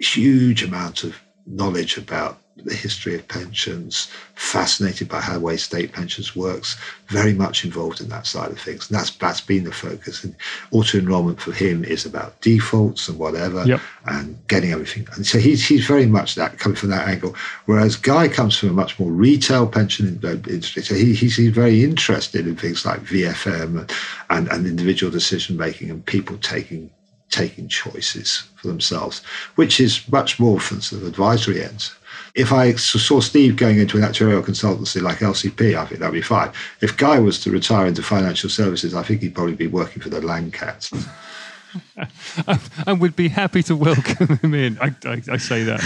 huge 0.00 0.62
amount 0.62 1.04
of 1.04 1.16
knowledge 1.46 1.96
about 1.96 2.38
the 2.56 2.74
history 2.74 3.14
of 3.14 3.26
pensions, 3.26 4.08
fascinated 4.36 5.08
by 5.08 5.20
how 5.20 5.34
the 5.34 5.40
way 5.40 5.56
state 5.56 5.92
pensions 5.92 6.36
works, 6.36 6.76
very 7.08 7.34
much 7.34 7.64
involved 7.64 8.00
in 8.00 8.08
that 8.08 8.26
side 8.26 8.50
of 8.50 8.60
things. 8.60 8.88
And 8.88 8.98
that's 8.98 9.10
that's 9.10 9.40
been 9.40 9.64
the 9.64 9.72
focus. 9.72 10.22
And 10.22 10.34
auto 10.70 10.98
enrollment 10.98 11.40
for 11.40 11.52
him 11.52 11.84
is 11.84 12.06
about 12.06 12.40
defaults 12.40 13.08
and 13.08 13.18
whatever 13.18 13.64
yep. 13.66 13.80
and 14.06 14.38
getting 14.46 14.72
everything. 14.72 15.06
And 15.14 15.26
so 15.26 15.38
he's 15.38 15.66
he's 15.66 15.86
very 15.86 16.06
much 16.06 16.36
that 16.36 16.58
coming 16.58 16.76
from 16.76 16.90
that 16.90 17.08
angle. 17.08 17.34
Whereas 17.66 17.96
Guy 17.96 18.28
comes 18.28 18.56
from 18.56 18.68
a 18.68 18.72
much 18.72 18.98
more 19.00 19.10
retail 19.10 19.66
pension 19.66 20.20
uh, 20.22 20.30
industry. 20.48 20.82
So 20.82 20.94
he, 20.94 21.14
he's, 21.14 21.36
he's 21.36 21.50
very 21.50 21.82
interested 21.82 22.46
in 22.46 22.56
things 22.56 22.86
like 22.86 23.00
VFM 23.00 23.80
and, 23.80 23.92
and, 24.30 24.48
and 24.48 24.66
individual 24.66 25.10
decision 25.10 25.56
making 25.56 25.90
and 25.90 26.04
people 26.06 26.38
taking 26.38 26.90
taking 27.30 27.66
choices 27.66 28.44
for 28.54 28.68
themselves, 28.68 29.24
which 29.56 29.80
is 29.80 30.06
much 30.12 30.38
more 30.38 30.60
from 30.60 30.80
sort 30.80 31.02
of 31.02 31.08
advisory 31.08 31.64
ends 31.64 31.94
if 32.34 32.52
I 32.52 32.74
saw 32.74 33.20
Steve 33.20 33.56
going 33.56 33.78
into 33.78 33.96
an 33.96 34.02
actuarial 34.02 34.42
consultancy 34.42 35.00
like 35.00 35.18
LCP, 35.18 35.76
I 35.76 35.86
think 35.86 36.00
that'd 36.00 36.12
be 36.12 36.20
fine. 36.20 36.50
If 36.80 36.96
Guy 36.96 37.20
was 37.20 37.40
to 37.44 37.50
retire 37.50 37.86
into 37.86 38.02
financial 38.02 38.50
services, 38.50 38.94
I 38.94 39.04
think 39.04 39.22
he'd 39.22 39.34
probably 39.34 39.54
be 39.54 39.68
working 39.68 40.02
for 40.02 40.08
the 40.08 40.20
Lang 40.20 40.50
Cats. 40.50 40.92
we'd 42.98 43.16
be 43.16 43.28
happy 43.28 43.62
to 43.64 43.76
welcome 43.76 44.36
him 44.38 44.54
in. 44.54 44.78
I, 44.80 44.94
I, 45.04 45.22
I, 45.30 45.36
say 45.36 45.62
that. 45.64 45.80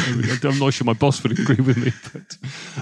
I'm 0.44 0.58
not 0.58 0.72
sure 0.72 0.86
my 0.86 0.94
boss 0.94 1.22
would 1.22 1.38
agree 1.38 1.62
with 1.62 1.76
me, 1.76 1.92
but 2.12 2.38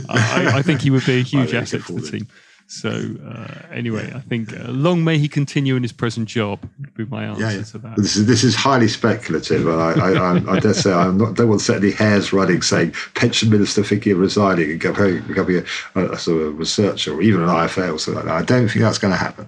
I, 0.09 0.59
I 0.59 0.63
think 0.63 0.81
he 0.81 0.91
would 0.91 1.07
be 1.07 1.21
a 1.21 1.23
huge 1.23 1.53
asset 1.53 1.85
to 1.87 1.93
the 1.93 2.09
team. 2.09 2.29
So 2.69 2.91
uh, 3.25 3.73
anyway, 3.73 4.11
I 4.13 4.21
think 4.21 4.53
uh, 4.53 4.65
long 4.69 5.05
may 5.05 5.19
he 5.19 5.29
continue 5.29 5.77
in 5.77 5.83
his 5.83 5.93
present 5.93 6.29
job. 6.29 6.69
Would 6.81 6.95
be 6.95 7.05
my 7.05 7.25
answer 7.25 7.43
Yeah, 7.43 7.51
yeah. 7.53 7.63
to 7.63 7.79
that. 7.79 7.97
This 7.97 8.17
is 8.17 8.27
this 8.27 8.43
is 8.43 8.57
highly 8.57 8.89
speculative, 8.89 9.69
and 9.69 9.81
I, 9.81 9.93
I, 9.93 10.13
I, 10.13 10.57
I 10.57 10.61
dare 10.61 10.75
say 10.75 10.93
I'm 10.93 11.17
don't 11.17 11.49
want 11.49 11.61
to 11.61 11.65
set 11.65 11.77
any 11.77 11.93
hairs 11.93 12.33
running 12.33 12.63
saying 12.63 12.95
pension 13.15 13.51
minister 13.51 13.85
thinking 13.85 14.13
of 14.13 14.19
resigning 14.19 14.73
and 14.73 14.81
becoming, 14.81 15.23
becoming 15.29 15.65
a, 15.95 16.11
a, 16.11 16.19
sort 16.19 16.43
of 16.43 16.59
researcher 16.59 17.15
or 17.15 17.23
even 17.23 17.41
an 17.41 17.49
IFA 17.49 17.95
or 17.95 17.99
something 17.99 18.15
like 18.15 18.25
that. 18.25 18.43
I 18.43 18.43
don't 18.43 18.69
think 18.69 18.81
that's 18.81 18.99
going 18.99 19.13
to 19.13 19.19
happen. 19.19 19.47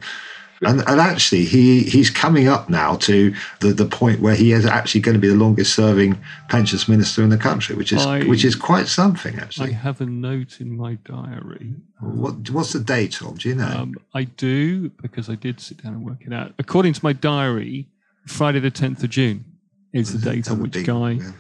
And, 0.63 0.81
and 0.89 1.01
actually, 1.01 1.45
he, 1.45 1.85
he's 1.85 2.11
coming 2.11 2.49
up 2.49 2.69
now 2.69 2.97
to 2.97 3.35
the, 3.61 3.73
the 3.73 3.85
point 3.87 4.21
where 4.21 4.35
he 4.35 4.53
is 4.53 4.67
actually 4.67 5.01
going 5.03 5.15
to 5.15 5.21
be 5.21 5.29
the 5.29 5.37
longest 5.37 5.75
serving 5.75 6.19
pensions 6.49 6.89
minister 6.89 7.23
in 7.23 7.29
the 7.31 7.39
country, 7.39 7.77
which 7.77 7.93
is 7.93 8.05
I- 8.05 8.25
which 8.25 8.45
is 8.45 8.57
quite 8.57 8.89
something 8.89 9.39
actually. 9.39 9.71
I 9.71 9.73
have 9.75 10.01
a 10.01 10.07
note 10.07 10.61
in 10.61 10.77
my 10.77 10.95
diary. 11.05 11.75
What, 12.01 12.51
what's 12.51 12.73
the 12.73 12.81
date, 12.81 13.13
Tom? 13.13 13.37
Do 13.37 13.49
you 13.49 13.55
know? 13.55 13.67
Um, 13.69 13.95
I 14.15 14.25
do 14.25 14.89
because 14.91 15.29
I 15.31 15.35
did 15.37 15.61
sit 15.61 15.83
down 15.83 15.95
and 15.95 16.05
work 16.05 16.19
it 16.27 16.33
out. 16.33 16.55
According 16.59 16.95
to 16.95 17.01
my 17.05 17.13
diary, 17.13 17.89
Friday 18.27 18.59
the 18.61 18.71
10th 18.71 19.03
of 19.05 19.11
June 19.11 19.45
is 19.93 20.13
the 20.13 20.31
date 20.31 20.51
on 20.51 20.61
which 20.63 20.85
Guy. 20.85 21.13
yeah. 21.13 21.31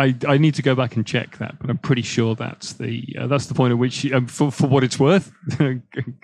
I, 0.00 0.14
I 0.28 0.38
need 0.38 0.54
to 0.54 0.62
go 0.62 0.76
back 0.76 0.94
and 0.94 1.04
check 1.04 1.38
that, 1.38 1.58
but 1.58 1.68
I'm 1.70 1.78
pretty 1.78 2.02
sure 2.02 2.36
that's 2.36 2.74
the 2.74 3.04
uh, 3.18 3.26
that's 3.26 3.46
the 3.46 3.54
point 3.54 3.72
at 3.72 3.78
which, 3.78 4.10
um, 4.12 4.28
for 4.28 4.52
for 4.52 4.68
what 4.68 4.84
it's 4.84 4.98
worth, 5.00 5.32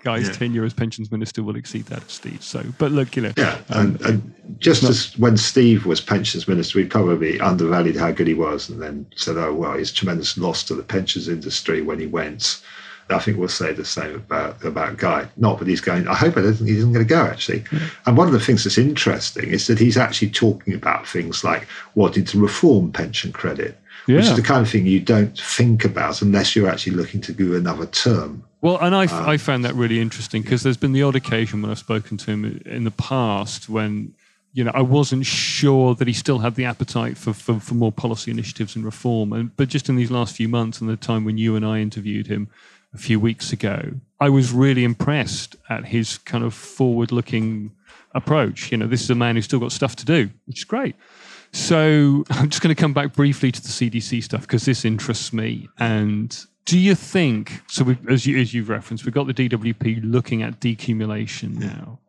Guy's 0.03 0.27
Yeah. 0.27 0.31
tenure 0.33 0.63
as 0.63 0.73
pensions 0.73 1.11
minister 1.11 1.43
will 1.43 1.57
exceed 1.57 1.87
that 1.87 2.03
of 2.03 2.09
Steve. 2.09 2.41
So, 2.41 2.63
but 2.77 2.93
look, 2.93 3.17
you 3.17 3.23
know, 3.23 3.33
Yeah, 3.37 3.57
and, 3.69 3.99
and 4.01 4.33
just 4.59 4.83
as 4.83 5.17
when 5.17 5.35
Steve 5.35 5.85
was 5.85 5.99
pensions 5.99 6.47
minister, 6.47 6.79
we 6.79 6.85
probably 6.85 7.37
undervalued 7.41 7.97
how 7.97 8.11
good 8.11 8.27
he 8.27 8.33
was, 8.33 8.69
and 8.69 8.81
then 8.81 9.05
said, 9.17 9.35
"Oh 9.37 9.53
well, 9.53 9.77
he's 9.77 9.91
tremendous 9.91 10.37
loss 10.37 10.63
to 10.65 10.75
the 10.75 10.83
pensions 10.83 11.27
industry 11.27 11.81
when 11.81 11.99
he 11.99 12.07
went." 12.07 12.61
I 13.09 13.19
think 13.19 13.37
we'll 13.37 13.49
say 13.49 13.73
the 13.73 13.85
same 13.85 14.15
about 14.15 14.63
about 14.63 14.97
Guy. 14.97 15.27
Not 15.37 15.59
that 15.59 15.67
he's 15.67 15.81
going. 15.81 16.07
I 16.07 16.15
hope 16.15 16.37
I 16.37 16.41
don't 16.41 16.55
think 16.55 16.69
he's 16.69 16.83
going 16.83 16.95
to 16.95 17.03
go 17.05 17.25
actually. 17.25 17.63
And 18.05 18.17
one 18.17 18.27
of 18.27 18.33
the 18.33 18.39
things 18.39 18.63
that's 18.63 18.77
interesting 18.77 19.49
is 19.49 19.67
that 19.67 19.79
he's 19.79 19.97
actually 19.97 20.31
talking 20.31 20.73
about 20.73 21.07
things 21.07 21.43
like 21.43 21.67
wanting 21.93 22.25
to 22.25 22.39
reform 22.39 22.91
pension 22.91 23.31
credit, 23.31 23.77
which 24.05 24.25
is 24.25 24.35
the 24.35 24.41
kind 24.41 24.61
of 24.61 24.69
thing 24.69 24.85
you 24.85 24.99
don't 24.99 25.37
think 25.39 25.85
about 25.85 26.21
unless 26.21 26.55
you're 26.55 26.69
actually 26.69 26.95
looking 26.95 27.21
to 27.21 27.33
do 27.33 27.55
another 27.55 27.85
term. 27.85 28.43
Well, 28.61 28.79
and 28.79 28.95
I, 28.95 29.05
Um, 29.05 29.29
I 29.29 29.37
found 29.37 29.63
that 29.65 29.75
really 29.75 29.99
interesting 30.01 30.41
because 30.41 30.63
there's 30.63 30.77
been 30.77 30.93
the 30.93 31.03
odd 31.03 31.15
occasion 31.15 31.61
when 31.61 31.69
I've 31.69 31.77
spoken 31.77 32.17
to 32.17 32.31
him 32.31 32.61
in 32.65 32.83
the 32.83 32.91
past 32.91 33.69
when, 33.69 34.15
you 34.53 34.63
know, 34.63 34.71
I 34.73 34.81
wasn't 34.81 35.27
sure 35.27 35.93
that 35.93 36.07
he 36.07 36.13
still 36.13 36.39
had 36.39 36.55
the 36.55 36.65
appetite 36.65 37.15
for, 37.15 37.33
for, 37.33 37.59
for 37.59 37.75
more 37.75 37.91
policy 37.91 38.31
initiatives 38.31 38.75
and 38.75 38.83
reform. 38.83 39.33
And 39.33 39.55
but 39.55 39.69
just 39.69 39.87
in 39.87 39.95
these 39.97 40.09
last 40.09 40.35
few 40.35 40.49
months 40.49 40.81
and 40.81 40.89
the 40.89 40.97
time 40.97 41.25
when 41.25 41.37
you 41.37 41.55
and 41.55 41.63
I 41.63 41.79
interviewed 41.79 42.25
him 42.25 42.47
a 42.95 42.97
few 42.97 43.19
weeks 43.19 43.51
ago, 43.53 43.91
I 44.19 44.29
was 44.29 44.51
really 44.51 44.83
impressed 44.83 45.55
at 45.69 45.85
his 45.85 46.17
kind 46.17 46.43
of 46.43 46.53
forward-looking 46.53 47.71
approach. 48.13 48.71
You 48.71 48.77
know, 48.77 48.87
this 48.87 49.01
is 49.01 49.09
a 49.09 49.15
man 49.15 49.35
who's 49.35 49.45
still 49.45 49.59
got 49.59 49.71
stuff 49.71 49.95
to 49.97 50.05
do, 50.05 50.29
which 50.45 50.59
is 50.59 50.63
great. 50.63 50.95
So 51.51 52.23
I'm 52.31 52.49
just 52.49 52.61
going 52.61 52.73
to 52.73 52.79
come 52.79 52.93
back 52.93 53.13
briefly 53.13 53.51
to 53.51 53.61
the 53.61 53.67
CDC 53.67 54.23
stuff 54.23 54.41
because 54.41 54.65
this 54.65 54.85
interests 54.85 55.33
me. 55.33 55.67
And 55.77 56.35
do 56.65 56.79
you 56.79 56.95
think 56.95 57.61
so? 57.67 57.83
We, 57.83 57.97
as 58.09 58.25
you 58.25 58.39
as 58.39 58.53
you've 58.53 58.69
referenced, 58.69 59.05
we've 59.05 59.13
got 59.13 59.27
the 59.27 59.33
DWP 59.33 59.99
looking 60.03 60.41
at 60.41 60.59
decumulation 60.59 61.57
now, 61.59 61.99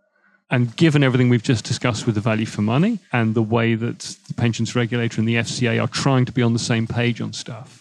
and 0.51 0.75
given 0.77 1.03
everything 1.03 1.29
we've 1.29 1.42
just 1.42 1.64
discussed 1.64 2.07
with 2.07 2.14
the 2.14 2.20
value 2.22 2.46
for 2.46 2.62
money 2.62 3.01
and 3.12 3.35
the 3.35 3.42
way 3.42 3.75
that 3.75 4.16
the 4.29 4.35
pensions 4.35 4.75
regulator 4.75 5.20
and 5.20 5.29
the 5.29 5.35
FCA 5.35 5.83
are 5.83 5.88
trying 5.88 6.25
to 6.25 6.33
be 6.33 6.40
on 6.40 6.55
the 6.55 6.59
same 6.59 6.87
page 6.87 7.20
on 7.20 7.33
stuff. 7.35 7.76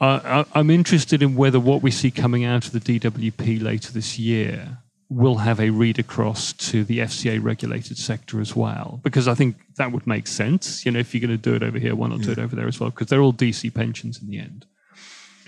I- 0.00 0.44
I'm 0.54 0.70
interested 0.70 1.22
in 1.22 1.34
whether 1.34 1.58
what 1.58 1.82
we 1.82 1.90
see 1.90 2.10
coming 2.10 2.44
out 2.44 2.66
of 2.66 2.72
the 2.72 2.80
DWP 2.80 3.60
later 3.60 3.92
this 3.92 4.18
year 4.18 4.78
will 5.10 5.38
have 5.38 5.58
a 5.58 5.70
read 5.70 5.98
across 5.98 6.52
to 6.52 6.84
the 6.84 7.00
FCA 7.00 7.38
regulated 7.38 7.96
sector 7.96 8.40
as 8.40 8.54
well, 8.54 9.00
because 9.02 9.26
I 9.26 9.34
think 9.34 9.56
that 9.76 9.90
would 9.90 10.06
make 10.06 10.26
sense. 10.26 10.84
You 10.84 10.92
know, 10.92 10.98
if 10.98 11.14
you're 11.14 11.26
going 11.26 11.30
to 11.30 11.38
do 11.38 11.54
it 11.54 11.62
over 11.62 11.78
here, 11.78 11.94
why 11.94 12.08
not 12.08 12.20
do 12.20 12.30
it 12.30 12.38
over 12.38 12.54
there 12.54 12.68
as 12.68 12.78
well? 12.78 12.90
Because 12.90 13.06
they're 13.06 13.22
all 13.22 13.32
DC 13.32 13.70
pensions 13.74 14.20
in 14.20 14.28
the 14.28 14.38
end. 14.38 14.66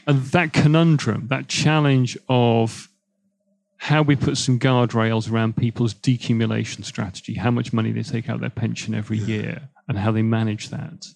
And 0.07 0.23
that 0.23 0.53
conundrum, 0.55 1.29
that 1.29 1.47
challenge 1.47 2.17
of 2.29 2.89
how 3.77 4.03
we 4.03 4.17
put 4.17 4.39
some 4.39 4.59
guardrails 4.59 5.31
around 5.31 5.57
people's 5.57 5.95
decumulation 5.95 6.85
strategy, 6.85 7.35
how 7.35 7.51
much 7.51 7.73
money 7.73 7.93
they 7.93 8.03
take 8.03 8.29
out 8.29 8.37
of 8.37 8.41
their 8.41 8.51
pension 8.51 8.95
every 8.95 9.19
year, 9.19 9.69
and 9.89 9.99
how 9.99 10.11
they 10.11 10.23
manage 10.23 10.71
that. 10.71 11.07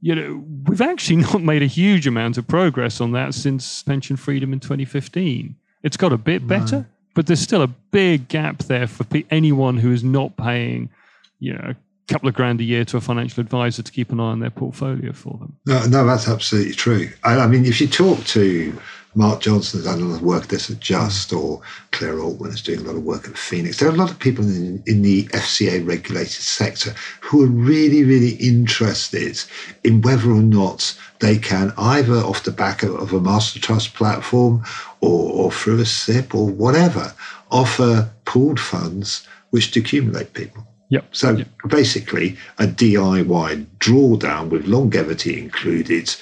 You 0.00 0.14
know, 0.14 0.44
we've 0.66 0.80
actually 0.80 1.16
not 1.22 1.42
made 1.42 1.62
a 1.62 1.66
huge 1.66 2.06
amount 2.06 2.38
of 2.38 2.46
progress 2.46 3.00
on 3.00 3.12
that 3.12 3.34
since 3.34 3.82
pension 3.82 4.16
freedom 4.16 4.52
in 4.52 4.60
2015. 4.60 5.54
It's 5.82 5.96
got 5.96 6.12
a 6.12 6.18
bit 6.18 6.46
better, 6.46 6.86
but 7.14 7.26
there's 7.26 7.40
still 7.40 7.62
a 7.62 7.68
big 7.68 8.28
gap 8.28 8.58
there 8.64 8.86
for 8.86 9.04
pe- 9.04 9.24
anyone 9.30 9.76
who 9.76 9.92
is 9.92 10.02
not 10.02 10.36
paying, 10.36 10.90
you 11.38 11.52
know, 11.52 11.74
a 11.74 12.12
couple 12.12 12.28
of 12.28 12.34
grand 12.34 12.60
a 12.60 12.64
year 12.64 12.84
to 12.84 12.96
a 12.96 13.00
financial 13.00 13.40
advisor 13.40 13.82
to 13.82 13.92
keep 13.92 14.10
an 14.10 14.20
eye 14.20 14.24
on 14.24 14.40
their 14.40 14.50
portfolio 14.50 15.12
for 15.12 15.38
them. 15.38 15.56
No, 15.66 15.84
no, 15.86 16.06
that's 16.06 16.28
absolutely 16.28 16.74
true. 16.74 17.10
I, 17.24 17.38
I 17.38 17.46
mean, 17.46 17.64
if 17.64 17.80
you 17.80 17.86
talk 17.86 18.24
to 18.24 18.76
Mark 19.16 19.40
Johnson, 19.40 19.80
has 19.80 19.86
done 19.86 20.02
a 20.02 20.04
lot 20.04 20.16
of 20.16 20.22
work 20.22 20.42
at 20.44 20.48
this 20.50 20.70
at 20.70 20.78
Just, 20.78 21.32
or 21.32 21.62
Claire 21.90 22.20
Altman 22.20 22.52
is 22.52 22.60
doing 22.60 22.80
a 22.80 22.82
lot 22.82 22.96
of 22.96 23.02
work 23.02 23.26
at 23.26 23.36
Phoenix, 23.36 23.78
there 23.78 23.88
are 23.88 23.92
a 23.92 23.96
lot 23.96 24.10
of 24.10 24.18
people 24.18 24.44
in, 24.44 24.82
in 24.86 25.00
the 25.00 25.24
FCA 25.28 25.86
regulated 25.88 26.30
sector 26.30 26.94
who 27.22 27.42
are 27.42 27.48
really, 27.48 28.04
really 28.04 28.34
interested 28.34 29.42
in 29.84 30.02
whether 30.02 30.30
or 30.30 30.42
not 30.42 30.96
they 31.20 31.38
can 31.38 31.72
either 31.78 32.16
off 32.16 32.44
the 32.44 32.50
back 32.50 32.82
of, 32.82 32.94
of 32.94 33.12
a 33.14 33.20
master 33.20 33.58
trust 33.58 33.94
platform 33.94 34.62
or, 35.00 35.32
or 35.32 35.50
through 35.50 35.80
a 35.80 35.86
SIPP 35.86 36.34
or 36.34 36.48
whatever 36.48 37.14
offer 37.50 38.10
pooled 38.26 38.60
funds 38.60 39.26
which 39.50 39.72
decumulate 39.72 40.34
people. 40.34 40.66
Yep. 40.90 41.08
So 41.12 41.30
Yep. 41.32 41.48
basically, 41.68 42.36
a 42.58 42.66
DIY 42.66 43.66
drawdown 43.80 44.50
with 44.50 44.66
longevity 44.66 45.38
included 45.38 46.14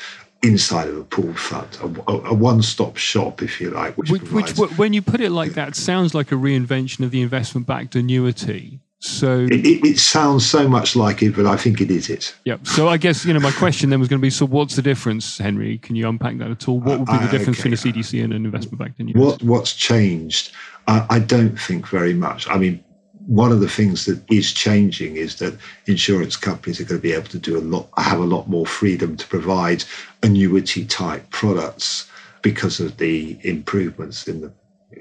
inside 0.45 0.89
of 0.89 0.97
a 0.97 1.05
pooled 1.05 1.39
fund, 1.39 1.67
a, 1.83 1.87
a- 2.13 2.31
a 2.31 2.35
one-stop 2.35 2.97
shop, 2.97 3.43
if 3.43 3.61
you 3.61 3.71
like, 3.71 3.97
which, 3.97 4.11
Which, 4.11 4.23
which, 4.31 4.79
when 4.79 4.93
you 4.93 5.03
put 5.03 5.21
it 5.21 5.31
like 5.31 5.53
that, 5.55 5.75
sounds 5.75 6.15
like 6.15 6.31
a 6.31 6.37
reinvention 6.37 7.01
of 7.05 7.11
the 7.11 7.23
investment-backed 7.23 7.95
annuity. 7.97 8.81
So, 9.01 9.41
it, 9.51 9.67
it, 9.67 9.85
it 9.85 9.99
sounds 9.99 10.47
so 10.49 10.67
much 10.67 10.97
like 10.97 11.23
it, 11.23 11.37
but 11.37 11.45
I 11.45 11.57
think 11.59 11.81
it 11.83 11.91
is 11.91 12.09
it. 12.09 12.35
yeah. 12.47 12.57
So 12.63 12.89
I 12.89 12.97
guess 12.97 13.25
you 13.27 13.35
know 13.35 13.41
my 13.41 13.51
question 13.53 13.91
then 13.91 14.01
was 14.01 14.09
going 14.09 14.19
to 14.19 14.23
be: 14.23 14.31
so 14.31 14.47
what's 14.47 14.77
the 14.77 14.83
difference, 14.83 15.37
Henry? 15.37 15.77
Can 15.77 15.95
you 15.95 16.09
unpack 16.09 16.39
that 16.39 16.51
at 16.51 16.67
all? 16.69 16.81
What 16.81 17.01
would 17.01 17.07
be 17.09 17.13
the 17.19 17.25
Uh, 17.25 17.31
difference 17.31 17.61
okay. 17.61 17.69
between 17.71 17.93
a 17.93 18.03
CDC 18.03 18.25
and 18.25 18.33
an 18.33 18.47
investment-backed 18.47 18.99
annuity? 19.01 19.21
What 19.21 19.43
what's 19.43 19.75
changed? 19.75 20.53
I, 20.89 21.05
I 21.11 21.19
don't 21.19 21.61
think 21.61 21.87
very 21.87 22.15
much. 22.15 22.49
I 22.49 22.57
mean, 22.57 22.83
one 23.27 23.53
of 23.53 23.61
the 23.61 23.69
things 23.69 24.05
that 24.07 24.21
is 24.31 24.53
changing 24.53 25.17
is 25.17 25.37
that 25.37 25.57
insurance 25.87 26.37
companies 26.37 26.81
are 26.81 26.85
going 26.85 27.01
to 27.01 27.03
be 27.03 27.13
able 27.13 27.29
to 27.29 27.39
do 27.39 27.57
a 27.57 27.61
lot, 27.61 27.89
have 27.97 28.21
a 28.21 28.25
lot 28.25 28.49
more 28.49 28.67
freedom 28.67 29.17
to 29.17 29.27
provide 29.29 29.85
annuity 30.23 30.85
type 30.85 31.29
products 31.31 32.11
because 32.43 32.81
of 32.81 32.99
the 32.99 33.39
improvements 33.43 34.29
in 34.29 34.43
the, 34.43 34.53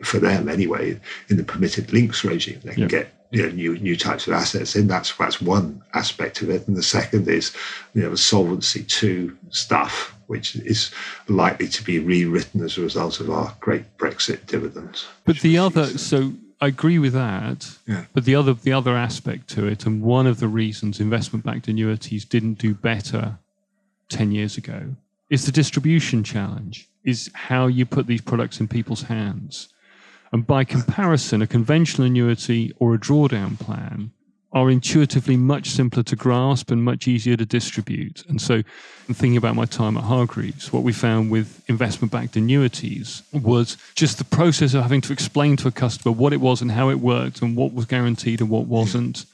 for 0.04 0.20
them 0.20 0.48
anyway, 0.48 1.00
in 1.30 1.38
the 1.38 1.44
permitted 1.44 1.92
links 1.92 2.24
regime. 2.24 2.60
They 2.64 2.74
can 2.74 2.84
Yeah. 2.84 2.88
get 2.88 3.14
you 3.32 3.42
know, 3.42 3.50
new 3.50 3.76
new 3.80 3.96
types 3.98 4.28
of 4.28 4.34
assets 4.34 4.76
in. 4.76 4.88
That's 4.88 5.12
that's 5.18 5.42
one 5.42 5.82
aspect 5.96 6.44
of 6.44 6.52
it, 6.52 6.68
and 6.68 6.78
the 6.78 6.84
second 6.84 7.28
is 7.28 7.52
you 7.96 8.04
know 8.04 8.12
the 8.12 8.18
solvency 8.18 8.84
two 8.84 9.36
stuff, 9.50 10.14
which 10.28 10.56
is 10.58 10.92
likely 11.28 11.68
to 11.68 11.84
be 11.84 11.98
rewritten 11.98 12.64
as 12.64 12.78
a 12.78 12.82
result 12.82 13.20
of 13.20 13.32
our 13.32 13.56
great 13.60 13.86
Brexit 13.98 14.46
dividends. 14.46 15.08
But 15.26 15.40
the 15.40 15.58
other, 15.58 15.88
so 15.98 16.34
I 16.64 16.68
agree 16.68 16.98
with 16.98 17.12
that. 17.12 17.78
Yeah. 17.86 18.06
But 18.14 18.24
the 18.24 18.36
other, 18.36 18.54
the 18.54 18.72
other 18.72 18.96
aspect 18.96 19.50
to 19.50 19.68
it, 19.68 19.86
and 19.86 20.02
one 20.02 20.28
of 20.28 20.40
the 20.40 20.48
reasons 20.48 21.02
investment-backed 21.02 21.68
annuities 21.68 22.24
didn't 22.24 22.54
do 22.54 22.74
better 22.74 23.38
ten 24.08 24.32
years 24.32 24.56
ago, 24.58 24.96
is 25.30 25.46
the 25.46 25.52
distribution 25.52 26.24
challenge. 26.24 26.88
Is 27.04 27.30
how 27.34 27.68
you 27.68 27.86
put 27.86 28.08
these 28.08 28.22
products 28.22 28.62
in 28.62 28.70
people's 28.70 29.02
hands, 29.04 29.74
and 30.32 30.48
by 30.48 30.64
comparison, 30.64 31.42
a 31.42 31.48
conventional 31.48 32.08
annuity 32.08 32.72
or 32.80 32.94
a 32.94 32.98
drawdown 32.98 33.60
plan 33.60 34.12
are 34.54 34.70
intuitively 34.70 35.36
much 35.36 35.70
simpler 35.70 36.04
to 36.04 36.16
grasp 36.16 36.70
and 36.70 36.84
much 36.84 37.08
easier 37.08 37.36
to 37.36 37.46
distribute. 37.46 38.24
And 38.28 38.40
so, 38.40 38.62
thinking 39.06 39.36
about 39.36 39.56
my 39.56 39.66
time 39.66 39.98
at 39.98 40.04
Hargreaves, 40.04 40.72
what 40.72 40.84
we 40.84 40.94
found 40.94 41.30
with 41.30 41.62
investment 41.68 42.12
backed 42.12 42.36
annuities 42.36 43.24
was 43.34 43.78
just 43.96 44.18
the 44.18 44.24
process 44.24 44.74
of 44.74 44.84
having 44.84 45.02
to 45.02 45.14
explain 45.14 45.58
to 45.58 45.68
a 45.68 45.72
customer 45.72 46.14
what 46.14 46.34
it 46.34 46.40
was 46.40 46.62
and 46.62 46.72
how 46.72 46.90
it 46.90 47.00
worked 47.00 47.42
and 47.42 47.58
what 47.58 47.74
was 47.74 47.86
guaranteed 47.86 48.40
and 48.40 48.50
what 48.50 48.66
wasn't. 48.66 49.26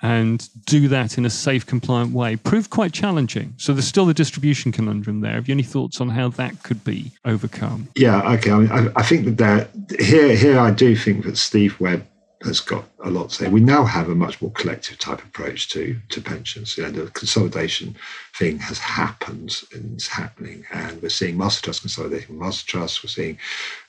And 0.00 0.48
do 0.64 0.86
that 0.88 1.18
in 1.18 1.26
a 1.26 1.30
safe, 1.30 1.66
compliant 1.66 2.12
way 2.12 2.36
proved 2.36 2.70
quite 2.70 2.92
challenging. 2.92 3.54
So 3.56 3.72
there's 3.72 3.88
still 3.88 4.06
the 4.06 4.14
distribution 4.14 4.70
conundrum 4.70 5.22
there. 5.22 5.32
Have 5.32 5.48
you 5.48 5.52
any 5.52 5.64
thoughts 5.64 6.00
on 6.00 6.10
how 6.10 6.28
that 6.28 6.62
could 6.62 6.84
be 6.84 7.10
overcome? 7.24 7.88
Yeah, 7.96 8.22
okay. 8.34 8.52
I 8.52 8.58
mean, 8.58 8.70
I, 8.70 8.88
I 8.94 9.02
think 9.02 9.24
that 9.24 9.38
there, 9.38 9.68
here, 9.98 10.36
here, 10.36 10.60
I 10.60 10.70
do 10.70 10.94
think 10.94 11.24
that 11.24 11.36
Steve 11.36 11.80
Webb 11.80 12.06
has 12.44 12.60
got 12.60 12.84
a 13.04 13.10
lot 13.10 13.30
to 13.30 13.34
say. 13.34 13.48
We 13.48 13.60
now 13.60 13.84
have 13.84 14.08
a 14.08 14.14
much 14.14 14.40
more 14.40 14.52
collective 14.52 14.98
type 14.98 15.22
approach 15.22 15.68
to 15.70 15.96
to 16.10 16.20
pensions. 16.20 16.76
You 16.76 16.84
know, 16.84 16.90
the 16.90 17.10
consolidation 17.10 17.96
thing 18.36 18.58
has 18.60 18.78
happened 18.78 19.62
and 19.72 19.94
it's 19.94 20.06
happening, 20.06 20.64
and 20.72 21.02
we're 21.02 21.08
seeing 21.08 21.36
master 21.36 21.62
trust 21.62 21.80
consolidating 21.80 22.38
master 22.38 22.66
trusts. 22.66 23.02
We're 23.02 23.08
seeing 23.08 23.38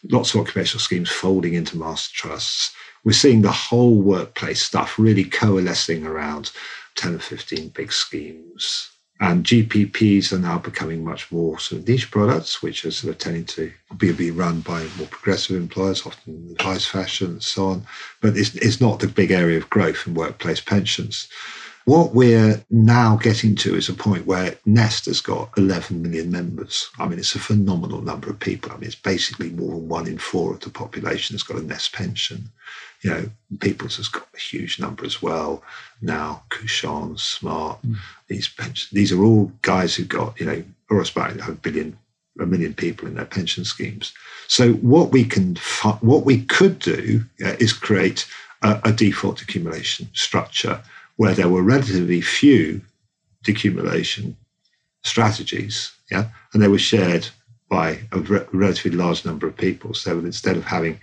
lots 0.10 0.34
of 0.34 0.42
occupational 0.42 0.82
schemes 0.82 1.12
folding 1.12 1.54
into 1.54 1.78
master 1.78 2.14
trusts. 2.16 2.74
We're 3.04 3.14
seeing 3.14 3.42
the 3.42 3.52
whole 3.52 3.96
workplace 4.02 4.62
stuff 4.62 5.00
really 5.00 5.24
coalescing 5.24 6.06
around 6.06 6.52
10 6.96 7.16
or 7.16 7.20
15 7.20 7.70
big 7.70 7.94
schemes 7.94 8.92
and 9.22 9.44
GPPs 9.44 10.32
are 10.32 10.40
now 10.40 10.60
becoming 10.60 11.04
much 11.04 11.30
more 11.32 11.60
sort 11.60 11.82
of 11.82 11.88
niche 11.88 12.10
products, 12.10 12.64
which 12.64 12.86
are 12.86 12.92
sort 12.92 13.14
of 13.14 13.20
tending 13.20 13.46
to 13.46 13.72
be, 13.98 14.14
be 14.14 14.32
run 14.32 14.62
by 14.62 14.88
more 14.98 15.08
progressive 15.08 15.58
employers, 15.58 16.06
often 16.06 16.36
in 16.36 16.48
the 16.48 16.54
advice 16.54 16.86
fashion 16.86 17.28
and 17.28 17.44
so 17.44 17.68
on. 17.68 17.86
But 18.22 18.38
it's, 18.38 18.56
it's 18.56 18.80
not 18.80 19.00
the 19.00 19.08
big 19.08 19.32
area 19.32 19.58
of 19.58 19.70
growth 19.70 20.08
in 20.08 20.14
workplace 20.14 20.62
pensions. 20.62 21.28
What 21.84 22.14
we're 22.14 22.64
now 22.70 23.18
getting 23.18 23.56
to 23.56 23.76
is 23.76 23.90
a 23.90 23.94
point 23.94 24.26
where 24.26 24.56
Nest 24.66 25.06
has 25.08 25.22
got 25.22 25.50
11 25.58 26.02
million 26.02 26.32
members. 26.32 26.90
I 27.00 27.08
mean, 27.08 27.20
it's 27.20 27.36
a 27.36 27.40
phenomenal 27.40 28.02
number 28.02 28.30
of 28.30 28.40
people. 28.40 28.72
I 28.72 28.76
mean, 28.76 28.86
it's 28.86 28.96
basically 28.96 29.50
more 29.50 29.72
than 29.72 29.90
one 29.90 30.08
in 30.08 30.18
four 30.18 30.54
of 30.54 30.60
the 30.62 30.70
population 30.70 31.34
has 31.34 31.44
got 31.44 31.58
a 31.58 31.64
Nest 31.64 31.92
pension 31.92 32.52
you 33.02 33.10
know, 33.10 33.30
People's 33.60 33.98
has 33.98 34.08
got 34.08 34.28
a 34.36 34.40
huge 34.40 34.80
number 34.80 35.06
as 35.06 35.22
well 35.22 35.64
now. 36.02 36.44
Cushon, 36.50 37.20
Smart, 37.20 37.80
mm. 37.86 37.96
these. 38.28 38.50
These 38.92 39.12
are 39.12 39.24
all 39.24 39.52
guys 39.62 39.96
who 39.96 40.04
got, 40.04 40.40
you 40.40 40.46
know, 40.46 40.64
or 40.90 41.02
about 41.02 41.48
a 41.48 41.54
billion, 41.54 41.98
a 42.40 42.46
million 42.46 42.74
people 42.74 43.08
in 43.08 43.16
their 43.16 43.26
pension 43.26 43.64
schemes. 43.64 44.14
So 44.48 44.74
what 44.74 45.12
we 45.12 45.24
can, 45.24 45.56
what 46.02 46.26
we 46.26 46.44
could 46.44 46.80
do 46.80 47.24
uh, 47.44 47.56
is 47.60 47.74
create 47.74 48.28
a, 48.62 48.80
a 48.84 48.92
default 48.92 49.42
accumulation 49.42 50.10
structure 50.14 50.82
where 51.16 51.34
there 51.34 51.50
were 51.50 51.64
relatively 51.64 52.22
few 52.22 52.82
decumulation 53.46 54.36
strategies, 55.04 55.92
yeah, 56.12 56.30
and 56.54 56.62
they 56.62 56.68
were 56.68 56.80
shared 56.80 57.28
by 57.70 58.00
a 58.12 58.20
re- 58.20 58.46
relatively 58.52 58.98
large 58.98 59.26
number 59.26 59.48
of 59.48 59.56
people. 59.56 59.94
So 59.94 60.20
instead 60.20 60.58
of 60.58 60.66
having 60.66 61.00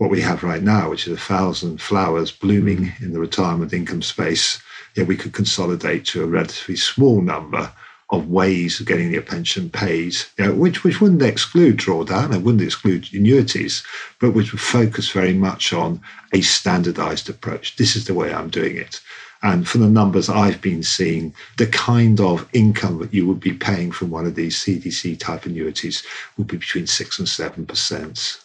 what 0.00 0.08
we 0.08 0.22
have 0.22 0.42
right 0.42 0.62
now, 0.62 0.88
which 0.88 1.06
is 1.06 1.12
a 1.12 1.20
thousand 1.20 1.78
flowers 1.78 2.32
blooming 2.32 2.78
mm. 2.78 3.02
in 3.02 3.12
the 3.12 3.20
retirement 3.20 3.74
income 3.74 4.00
space, 4.00 4.58
yeah, 4.94 5.04
we 5.04 5.14
could 5.14 5.34
consolidate 5.34 6.06
to 6.06 6.24
a 6.24 6.26
relatively 6.26 6.74
small 6.74 7.20
number 7.20 7.70
of 8.08 8.30
ways 8.30 8.80
of 8.80 8.86
getting 8.86 9.12
your 9.12 9.20
pension 9.20 9.68
paid, 9.68 10.14
you 10.38 10.46
know, 10.46 10.54
which 10.54 10.84
which 10.84 11.02
wouldn't 11.02 11.20
exclude 11.20 11.76
drawdown 11.76 12.34
and 12.34 12.42
wouldn't 12.42 12.62
exclude 12.62 13.12
annuities, 13.12 13.84
but 14.20 14.30
which 14.30 14.52
would 14.52 14.60
focus 14.62 15.10
very 15.10 15.34
much 15.34 15.70
on 15.74 16.00
a 16.32 16.40
standardized 16.40 17.28
approach. 17.28 17.76
This 17.76 17.94
is 17.94 18.06
the 18.06 18.14
way 18.14 18.32
I'm 18.32 18.48
doing 18.48 18.78
it. 18.78 19.02
And 19.42 19.68
from 19.68 19.82
the 19.82 19.90
numbers 19.90 20.30
I've 20.30 20.62
been 20.62 20.82
seeing, 20.82 21.34
the 21.58 21.66
kind 21.66 22.20
of 22.22 22.48
income 22.54 23.00
that 23.00 23.12
you 23.12 23.26
would 23.26 23.40
be 23.40 23.52
paying 23.52 23.92
from 23.92 24.08
one 24.08 24.24
of 24.24 24.34
these 24.34 24.56
CDC 24.56 25.18
type 25.18 25.44
annuities 25.44 26.02
would 26.38 26.46
be 26.46 26.56
between 26.56 26.86
six 26.86 27.18
and 27.18 27.28
seven 27.28 27.66
percent 27.66 28.40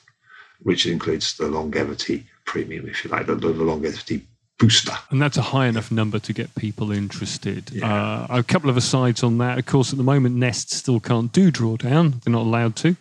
which 0.66 0.88
includes 0.88 1.38
the 1.38 1.48
longevity 1.48 2.26
premium, 2.44 2.88
if 2.88 3.04
you 3.04 3.12
like, 3.12 3.28
the, 3.28 3.36
the 3.36 3.50
longevity 3.50 4.26
booster. 4.58 4.94
And 5.12 5.22
that's 5.22 5.38
a 5.38 5.44
high 5.44 5.68
enough 5.68 5.92
number 5.92 6.18
to 6.18 6.34
get 6.34 6.56
people 6.56 6.92
interested. 6.92 7.70
Yeah. 7.72 7.86
Uh, 7.86 8.40
a 8.40 8.44
couple 8.44 8.72
of 8.72 8.76
asides 8.76 9.22
on 9.22 9.38
that. 9.38 9.60
Of 9.60 9.68
course, 9.68 9.92
at 9.92 9.98
the 9.98 10.04
moment, 10.04 10.38
Nest 10.38 10.72
still 10.72 11.00
can't 11.00 11.32
do 11.32 11.52
drawdown. 11.52 12.24
They're 12.24 12.32
not 12.32 12.48
allowed 12.48 12.76
to, 12.78 12.96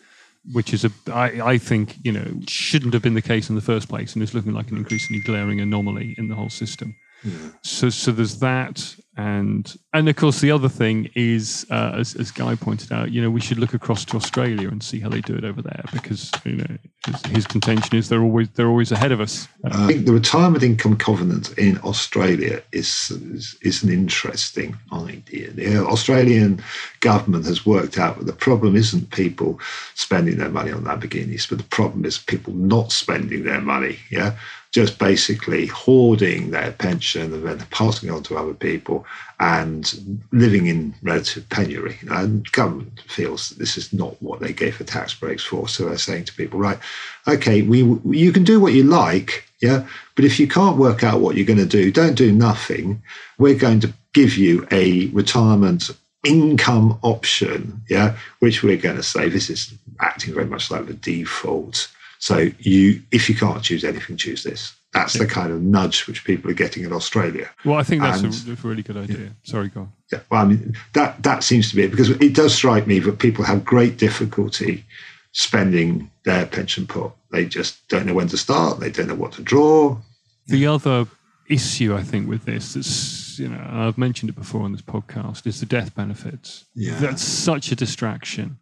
which 0.52 0.74
is 0.74 0.84
a, 0.84 0.90
I, 1.10 1.52
I 1.52 1.58
think, 1.58 1.96
you 2.02 2.12
know, 2.12 2.26
shouldn't 2.46 2.92
have 2.92 3.02
been 3.02 3.14
the 3.14 3.22
case 3.22 3.48
in 3.48 3.54
the 3.54 3.62
first 3.62 3.88
place. 3.88 4.12
And 4.12 4.22
it's 4.22 4.34
looking 4.34 4.52
like 4.52 4.70
an 4.70 4.76
increasingly 4.76 5.22
glaring 5.22 5.58
anomaly 5.58 6.16
in 6.18 6.28
the 6.28 6.34
whole 6.34 6.50
system. 6.50 6.94
Yeah. 7.24 7.32
So, 7.62 7.88
so 7.88 8.12
there's 8.12 8.40
that 8.40 8.94
and 9.16 9.76
and 9.92 10.08
of 10.08 10.16
course 10.16 10.40
the 10.40 10.50
other 10.50 10.68
thing 10.68 11.08
is 11.14 11.66
uh, 11.70 11.92
as, 11.94 12.16
as 12.16 12.30
guy 12.30 12.54
pointed 12.56 12.90
out 12.92 13.12
you 13.12 13.22
know 13.22 13.30
we 13.30 13.40
should 13.40 13.58
look 13.58 13.72
across 13.72 14.04
to 14.04 14.16
australia 14.16 14.68
and 14.68 14.82
see 14.82 14.98
how 14.98 15.08
they 15.08 15.20
do 15.20 15.34
it 15.34 15.44
over 15.44 15.62
there 15.62 15.84
because 15.92 16.32
you 16.44 16.56
know 16.56 16.78
his, 17.06 17.26
his 17.26 17.46
contention 17.46 17.96
is 17.96 18.08
they're 18.08 18.22
always 18.22 18.48
they're 18.50 18.68
always 18.68 18.90
ahead 18.90 19.12
of 19.12 19.20
us. 19.20 19.46
I 19.64 19.86
think 19.86 20.06
the 20.06 20.12
retirement 20.12 20.64
income 20.64 20.96
covenant 20.96 21.56
in 21.58 21.78
australia 21.78 22.62
is 22.72 23.10
is, 23.10 23.56
is 23.62 23.82
an 23.82 23.90
interesting 23.92 24.76
idea. 24.92 25.50
The 25.52 25.76
australian 25.86 26.62
government 27.00 27.46
has 27.46 27.64
worked 27.64 27.98
out 27.98 28.18
that 28.18 28.26
the 28.26 28.32
problem 28.32 28.74
isn't 28.74 29.10
people 29.10 29.60
spending 29.94 30.38
their 30.38 30.50
money 30.50 30.72
on 30.72 30.84
lamborghinis 30.84 31.48
but 31.48 31.58
the 31.58 31.64
problem 31.64 32.04
is 32.04 32.18
people 32.18 32.52
not 32.54 32.90
spending 32.90 33.44
their 33.44 33.60
money 33.60 33.98
yeah 34.10 34.36
just 34.74 34.98
basically 34.98 35.66
hoarding 35.66 36.50
their 36.50 36.72
pension 36.72 37.32
and 37.32 37.46
then 37.46 37.64
passing 37.70 38.08
it 38.08 38.12
on 38.12 38.24
to 38.24 38.36
other 38.36 38.54
people 38.54 39.06
and 39.38 40.18
living 40.32 40.66
in 40.66 40.92
relative 41.00 41.48
penury. 41.48 41.96
And 42.10 42.50
government 42.50 43.00
feels 43.06 43.50
this 43.50 43.78
is 43.78 43.92
not 43.92 44.20
what 44.20 44.40
they 44.40 44.52
gave 44.52 44.76
the 44.76 44.82
tax 44.82 45.14
breaks 45.14 45.44
for. 45.44 45.68
So 45.68 45.84
they're 45.84 45.96
saying 45.96 46.24
to 46.24 46.34
people, 46.34 46.58
right, 46.58 46.80
okay, 47.28 47.62
we 47.62 47.84
you 48.04 48.32
can 48.32 48.42
do 48.42 48.58
what 48.58 48.72
you 48.72 48.82
like, 48.82 49.44
yeah, 49.62 49.86
but 50.16 50.24
if 50.24 50.40
you 50.40 50.48
can't 50.48 50.76
work 50.76 51.04
out 51.04 51.20
what 51.20 51.36
you're 51.36 51.46
going 51.46 51.56
to 51.60 51.66
do, 51.66 51.92
don't 51.92 52.16
do 52.16 52.32
nothing. 52.32 53.00
We're 53.38 53.54
going 53.54 53.78
to 53.78 53.94
give 54.12 54.36
you 54.36 54.66
a 54.72 55.06
retirement 55.10 55.88
income 56.24 56.98
option, 57.02 57.80
yeah, 57.88 58.16
which 58.40 58.64
we're 58.64 58.76
going 58.76 58.96
to 58.96 59.04
say 59.04 59.28
this 59.28 59.50
is 59.50 59.72
acting 60.00 60.34
very 60.34 60.46
much 60.46 60.68
like 60.68 60.86
the 60.86 60.94
default 60.94 61.86
so 62.24 62.48
you, 62.58 63.02
if 63.10 63.28
you 63.28 63.34
can't 63.34 63.62
choose 63.62 63.84
anything, 63.84 64.16
choose 64.16 64.44
this. 64.44 64.74
That's 64.94 65.14
yeah. 65.14 65.24
the 65.24 65.28
kind 65.28 65.52
of 65.52 65.60
nudge 65.60 66.06
which 66.06 66.24
people 66.24 66.50
are 66.50 66.54
getting 66.54 66.82
in 66.82 66.90
Australia. 66.90 67.50
Well, 67.66 67.76
I 67.76 67.82
think 67.82 68.00
that's 68.00 68.22
and, 68.22 68.58
a 68.58 68.66
really 68.66 68.82
good 68.82 68.96
idea. 68.96 69.18
Yeah. 69.18 69.28
Sorry, 69.42 69.68
go 69.68 69.80
on. 69.82 69.92
Yeah, 70.10 70.20
well, 70.30 70.40
I 70.40 70.44
mean 70.46 70.74
that 70.94 71.22
that 71.22 71.44
seems 71.44 71.68
to 71.68 71.76
be 71.76 71.82
it 71.82 71.90
because 71.90 72.08
it 72.08 72.32
does 72.32 72.54
strike 72.54 72.86
me 72.86 72.98
that 73.00 73.18
people 73.18 73.44
have 73.44 73.62
great 73.62 73.98
difficulty 73.98 74.86
spending 75.32 76.10
their 76.24 76.46
pension 76.46 76.86
pot. 76.86 77.14
They 77.30 77.44
just 77.44 77.86
don't 77.88 78.06
know 78.06 78.14
when 78.14 78.28
to 78.28 78.38
start. 78.38 78.80
They 78.80 78.88
don't 78.88 79.08
know 79.08 79.16
what 79.16 79.32
to 79.32 79.42
draw. 79.42 79.98
The 80.46 80.66
other 80.66 81.04
issue, 81.50 81.94
I 81.94 82.02
think, 82.02 82.26
with 82.26 82.46
this, 82.46 82.72
that's 82.72 83.38
you 83.38 83.50
know, 83.50 83.62
I've 83.70 83.98
mentioned 83.98 84.30
it 84.30 84.36
before 84.36 84.62
on 84.62 84.72
this 84.72 84.80
podcast, 84.80 85.46
is 85.46 85.60
the 85.60 85.66
death 85.66 85.94
benefits. 85.94 86.64
Yeah, 86.74 86.98
that's 86.98 87.22
such 87.22 87.70
a 87.70 87.76
distraction 87.76 88.60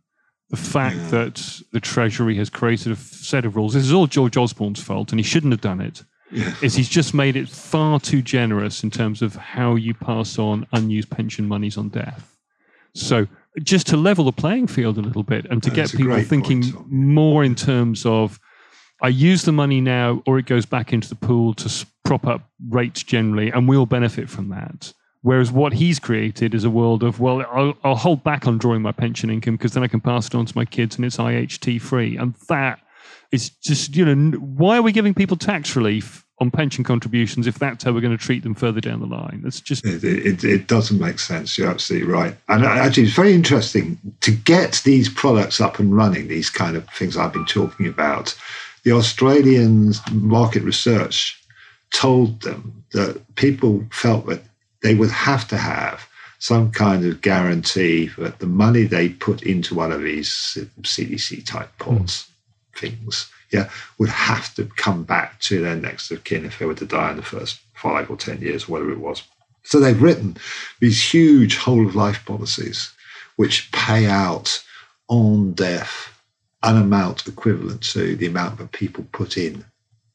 the 0.52 0.58
fact 0.58 0.96
yeah. 0.96 1.08
that 1.08 1.62
the 1.72 1.80
Treasury 1.80 2.36
has 2.36 2.50
created 2.50 2.92
a 2.92 2.96
set 2.96 3.46
of 3.46 3.56
rules. 3.56 3.72
This 3.72 3.84
is 3.84 3.92
all 3.92 4.06
George 4.06 4.36
Osborne's 4.36 4.82
fault, 4.82 5.10
and 5.10 5.18
he 5.18 5.24
shouldn't 5.24 5.52
have 5.52 5.62
done 5.62 5.80
it. 5.80 6.04
Yeah. 6.30 6.54
Is 6.62 6.74
he's 6.74 6.90
just 6.90 7.14
made 7.14 7.36
it 7.36 7.48
far 7.48 7.98
too 7.98 8.20
generous 8.20 8.84
in 8.84 8.90
terms 8.90 9.22
of 9.22 9.34
how 9.34 9.76
you 9.76 9.94
pass 9.94 10.38
on 10.38 10.66
unused 10.72 11.10
pension 11.10 11.48
monies 11.48 11.78
on 11.78 11.88
death. 11.88 12.36
So 12.94 13.28
just 13.62 13.86
to 13.88 13.96
level 13.96 14.26
the 14.26 14.32
playing 14.32 14.66
field 14.66 14.98
a 14.98 15.02
little 15.02 15.22
bit 15.22 15.46
and 15.50 15.62
to 15.62 15.70
That's 15.70 15.92
get 15.92 15.98
people 15.98 16.22
thinking 16.22 16.72
point, 16.72 16.90
more 16.90 17.44
in 17.44 17.54
terms 17.54 18.06
of 18.06 18.38
I 19.02 19.08
use 19.08 19.42
the 19.42 19.52
money 19.52 19.80
now 19.80 20.22
or 20.26 20.38
it 20.38 20.46
goes 20.46 20.64
back 20.64 20.92
into 20.92 21.08
the 21.08 21.16
pool 21.16 21.52
to 21.54 21.86
prop 22.02 22.26
up 22.26 22.48
rates 22.70 23.02
generally 23.02 23.50
and 23.50 23.68
we'll 23.68 23.84
benefit 23.84 24.30
from 24.30 24.48
that. 24.50 24.92
Whereas 25.22 25.52
what 25.52 25.72
he's 25.72 26.00
created 26.00 26.52
is 26.52 26.64
a 26.64 26.70
world 26.70 27.04
of, 27.04 27.20
well, 27.20 27.44
I'll, 27.52 27.74
I'll 27.84 27.96
hold 27.96 28.24
back 28.24 28.46
on 28.46 28.58
drawing 28.58 28.82
my 28.82 28.90
pension 28.90 29.30
income 29.30 29.56
because 29.56 29.72
then 29.72 29.84
I 29.84 29.88
can 29.88 30.00
pass 30.00 30.26
it 30.26 30.34
on 30.34 30.46
to 30.46 30.56
my 30.56 30.64
kids 30.64 30.96
and 30.96 31.04
it's 31.04 31.16
IHT 31.16 31.80
free. 31.80 32.16
And 32.16 32.34
that 32.48 32.80
is 33.30 33.50
just, 33.50 33.94
you 33.96 34.04
know, 34.04 34.36
why 34.38 34.76
are 34.76 34.82
we 34.82 34.90
giving 34.90 35.14
people 35.14 35.36
tax 35.36 35.76
relief 35.76 36.24
on 36.40 36.50
pension 36.50 36.82
contributions 36.82 37.46
if 37.46 37.56
that's 37.56 37.84
how 37.84 37.92
we're 37.92 38.00
going 38.00 38.16
to 38.16 38.22
treat 38.22 38.42
them 38.42 38.54
further 38.54 38.80
down 38.80 38.98
the 38.98 39.06
line? 39.06 39.42
That's 39.44 39.60
just. 39.60 39.86
It, 39.86 40.02
it, 40.02 40.42
it 40.42 40.66
doesn't 40.66 40.98
make 40.98 41.20
sense. 41.20 41.56
You're 41.56 41.70
absolutely 41.70 42.12
right. 42.12 42.34
And 42.48 42.64
uh, 42.64 42.68
actually, 42.68 43.04
it's 43.04 43.14
very 43.14 43.32
interesting 43.32 43.98
to 44.22 44.32
get 44.32 44.82
these 44.84 45.08
products 45.08 45.60
up 45.60 45.78
and 45.78 45.96
running, 45.96 46.26
these 46.26 46.50
kind 46.50 46.76
of 46.76 46.88
things 46.90 47.16
I've 47.16 47.32
been 47.32 47.46
talking 47.46 47.86
about. 47.86 48.36
The 48.82 48.90
Australian 48.90 49.92
market 50.10 50.64
research 50.64 51.40
told 51.94 52.40
them 52.40 52.84
that 52.90 53.22
people 53.36 53.84
felt 53.92 54.26
that 54.26 54.42
they 54.82 54.94
would 54.94 55.10
have 55.10 55.46
to 55.48 55.56
have 55.56 56.08
some 56.38 56.72
kind 56.72 57.04
of 57.04 57.20
guarantee 57.20 58.10
that 58.18 58.40
the 58.40 58.46
money 58.46 58.82
they 58.82 59.08
put 59.08 59.42
into 59.42 59.76
one 59.76 59.92
of 59.92 60.02
these 60.02 60.28
CDC 60.28 61.46
type 61.46 61.70
pots 61.78 62.28
mm. 62.74 62.78
things, 62.78 63.30
yeah, 63.50 63.70
would 63.98 64.08
have 64.08 64.52
to 64.54 64.64
come 64.64 65.04
back 65.04 65.38
to 65.40 65.62
their 65.62 65.76
next 65.76 66.10
of 66.10 66.24
kin 66.24 66.44
if 66.44 66.58
they 66.58 66.66
were 66.66 66.74
to 66.74 66.84
die 66.84 67.10
in 67.10 67.16
the 67.16 67.22
first 67.22 67.60
five 67.74 68.10
or 68.10 68.16
ten 68.16 68.40
years, 68.40 68.68
whatever 68.68 68.90
it 68.90 68.98
was. 68.98 69.22
So 69.62 69.78
they've 69.78 70.02
written 70.02 70.36
these 70.80 71.00
huge 71.14 71.56
whole 71.56 71.86
of 71.86 71.94
life 71.94 72.24
policies 72.26 72.92
which 73.36 73.70
pay 73.72 74.06
out 74.06 74.62
on 75.08 75.52
death 75.52 76.12
an 76.62 76.76
amount 76.76 77.26
equivalent 77.26 77.82
to 77.82 78.16
the 78.16 78.26
amount 78.26 78.58
that 78.58 78.72
people 78.72 79.06
put 79.12 79.36
in 79.36 79.64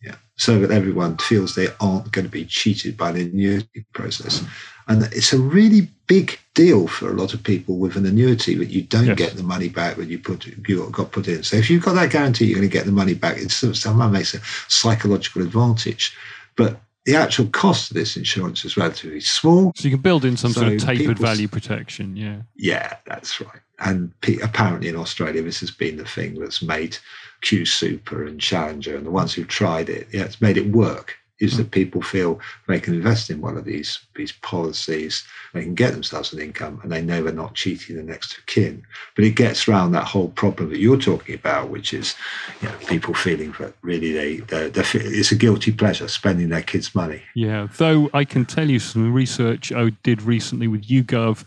yeah. 0.02 0.16
So 0.36 0.60
that 0.60 0.72
everyone 0.72 1.18
feels 1.18 1.56
they 1.56 1.68
aren't 1.80 2.12
going 2.12 2.26
to 2.26 2.32
be 2.32 2.46
cheated 2.46 2.96
by 2.98 3.12
the 3.12 3.22
annuity 3.22 3.86
process. 3.94 4.44
And 4.88 5.04
it's 5.04 5.34
a 5.34 5.40
really 5.40 5.90
big 6.08 6.40
deal 6.54 6.88
for 6.88 7.10
a 7.10 7.14
lot 7.14 7.34
of 7.34 7.44
people 7.44 7.78
with 7.78 7.98
an 7.98 8.06
annuity 8.06 8.56
that 8.56 8.70
you 8.70 8.84
don't 8.84 9.08
yes. 9.08 9.18
get 9.18 9.34
the 9.36 9.44
money 9.44 9.68
back 9.68 9.98
that 9.98 10.08
you 10.08 10.20
put 10.20 10.46
you 10.46 10.90
got 10.92 11.12
put 11.12 11.28
in. 11.28 11.44
So 11.44 11.58
if 11.58 11.70
you've 11.70 11.84
got 11.84 11.94
that 11.94 12.12
guarantee, 12.12 12.46
you're 12.46 12.60
going 12.60 12.70
to 12.70 12.74
get 12.74 12.86
the 12.86 12.92
money 12.92 13.14
back. 13.14 13.38
It's 13.38 13.56
somehow 13.80 14.08
makes 14.08 14.34
a 14.34 14.40
psychological 14.70 15.42
advantage. 15.42 16.16
But 16.56 16.80
the 17.06 17.16
actual 17.16 17.48
cost 17.48 17.92
of 17.92 17.96
this 17.96 18.18
insurance 18.18 18.66
is 18.66 18.76
relatively 18.76 19.22
small. 19.22 19.72
So 19.76 19.86
you 19.86 19.92
can 19.92 20.02
build 20.02 20.26
in 20.26 20.36
some 20.36 20.52
so 20.52 20.62
sort 20.62 20.74
of 20.74 20.84
tapered 20.84 21.18
value 21.18 21.48
protection. 21.48 22.18
Yeah. 22.18 22.42
Yeah, 22.56 22.98
that's 23.06 23.40
right. 23.40 23.62
And 23.80 24.12
apparently 24.44 24.90
in 24.90 24.96
Australia, 24.96 25.42
this 25.42 25.62
has 25.62 25.72
been 25.72 25.98
the 25.98 26.06
thing 26.06 26.40
that's 26.40 26.62
made 26.62 26.98
Q 27.42 27.66
Super 27.66 28.26
and 28.26 28.40
Challenger 28.40 28.96
and 28.96 29.06
the 29.06 29.12
ones 29.12 29.34
who've 29.34 29.48
tried 29.48 29.90
it. 29.90 30.08
Yeah, 30.12 30.24
it's 30.24 30.42
made 30.42 30.58
it 30.58 30.68
work 30.68 31.18
is 31.40 31.58
that 31.58 31.64
hmm. 31.64 31.70
people 31.70 32.02
feel 32.02 32.40
they 32.68 32.80
can 32.80 32.96
invest 32.96 33.30
in 33.30 33.42
one 33.42 33.58
of 33.58 33.66
these 33.66 34.00
these 34.16 34.32
policies, 34.32 35.24
they 35.54 35.62
can 35.62 35.76
get 35.76 35.94
themselves 35.94 36.34
an 36.34 36.40
income, 36.40 36.80
and 36.82 36.92
they 36.92 37.02
know 37.02 37.22
they're 37.22 37.34
not 37.34 37.54
cheating 37.54 37.96
the 37.96 38.04
next 38.04 38.38
of 38.38 38.46
kin. 38.48 38.84
But 39.16 39.26
it 39.26 39.32
gets 39.32 39.68
around 39.68 39.92
that 39.92 40.06
whole 40.06 40.30
problem 40.30 40.70
that 40.70 40.80
you're 40.80 40.98
talking 40.98 41.36
about, 41.36 41.70
which 41.70 41.94
is 41.94 42.16
you 42.62 42.70
know, 42.70 42.76
people 42.88 43.14
feeling 43.14 43.54
that 43.60 43.74
really 43.82 44.12
they 44.12 44.38
they're, 44.38 44.70
they're, 44.70 44.86
it's 44.94 45.32
a 45.32 45.36
guilty 45.36 45.72
pleasure 45.72 46.08
spending 46.08 46.50
their 46.50 46.64
kids' 46.64 46.96
money. 46.96 47.22
Yeah, 47.36 47.68
though 47.78 48.10
I 48.14 48.26
can 48.26 48.46
tell 48.46 48.70
you 48.70 48.80
some 48.80 49.14
research 49.14 49.72
I 49.72 49.92
did 50.04 50.22
recently 50.24 50.68
with 50.68 50.88
YouGov 50.88 51.46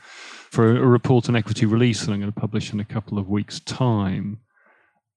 for 0.50 0.76
a 0.76 0.86
report 0.86 1.28
on 1.28 1.36
equity 1.36 1.66
release 1.66 2.04
that 2.04 2.12
I'm 2.12 2.20
going 2.20 2.32
to 2.32 2.40
publish 2.40 2.72
in 2.72 2.80
a 2.80 2.84
couple 2.84 3.18
of 3.18 3.28
weeks' 3.28 3.60
time 3.60 4.40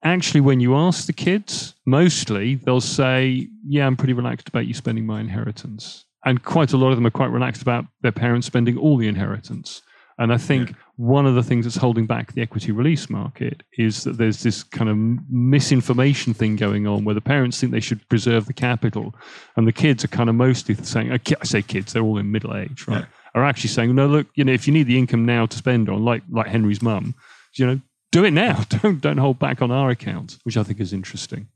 actually, 0.03 0.41
when 0.41 0.59
you 0.59 0.75
ask 0.75 1.05
the 1.05 1.13
kids, 1.13 1.73
mostly 1.85 2.55
they'll 2.55 2.81
say, 2.81 3.47
Yeah, 3.65 3.87
I'm 3.87 3.97
pretty 3.97 4.13
relaxed 4.13 4.47
about 4.47 4.67
you 4.67 4.73
spending 4.73 5.05
my 5.05 5.19
inheritance. 5.19 6.05
And 6.25 6.43
quite 6.43 6.71
a 6.73 6.77
lot 6.77 6.89
of 6.91 6.95
them 6.95 7.05
are 7.05 7.11
quite 7.11 7.31
relaxed 7.31 7.61
about 7.61 7.85
their 8.01 8.11
parents 8.11 8.47
spending 8.47 8.77
all 8.77 8.97
the 8.97 9.07
inheritance. 9.07 9.81
And 10.19 10.31
I 10.31 10.37
think 10.37 10.69
yeah. 10.69 10.75
one 10.95 11.25
of 11.25 11.35
the 11.35 11.43
things 11.43 11.65
that's 11.65 11.77
holding 11.77 12.05
back 12.05 12.33
the 12.33 12.41
equity 12.41 12.71
release 12.71 13.09
market 13.09 13.63
is 13.77 14.03
that 14.03 14.17
there's 14.17 14.43
this 14.43 14.63
kind 14.63 14.89
of 14.89 14.97
misinformation 15.29 16.33
thing 16.33 16.55
going 16.55 16.85
on 16.85 17.03
where 17.03 17.15
the 17.15 17.21
parents 17.21 17.59
think 17.59 17.71
they 17.71 17.79
should 17.79 18.07
preserve 18.09 18.45
the 18.45 18.53
capital, 18.53 19.15
and 19.57 19.67
the 19.67 19.73
kids 19.73 20.03
are 20.03 20.09
kind 20.09 20.29
of 20.29 20.35
mostly 20.35 20.75
saying, 20.75 21.11
uh, 21.11 21.17
I 21.41 21.45
say 21.45 21.61
kids, 21.61 21.93
they're 21.93 22.03
all 22.03 22.19
in 22.19 22.31
middle 22.31 22.55
age, 22.55 22.87
right? 22.87 23.01
Yeah. 23.01 23.05
Are 23.35 23.43
actually 23.43 23.71
saying, 23.71 23.95
no, 23.95 24.05
look, 24.05 24.27
you 24.35 24.43
know, 24.43 24.53
if 24.53 24.67
you 24.67 24.73
need 24.73 24.85
the 24.85 24.99
income 24.99 25.25
now 25.25 25.47
to 25.47 25.57
spend 25.57 25.89
on, 25.89 26.05
like 26.05 26.21
like 26.29 26.47
Henry's 26.47 26.83
mum, 26.83 27.15
you 27.55 27.65
know, 27.65 27.81
do 28.13 28.23
it 28.23 28.31
now. 28.31 28.63
Don't 28.69 29.01
don't 29.01 29.17
hold 29.17 29.39
back 29.39 29.61
on 29.61 29.71
our 29.71 29.89
account, 29.89 30.37
which 30.43 30.55
I 30.55 30.63
think 30.63 30.79
is 30.79 30.93
interesting. 30.93 31.47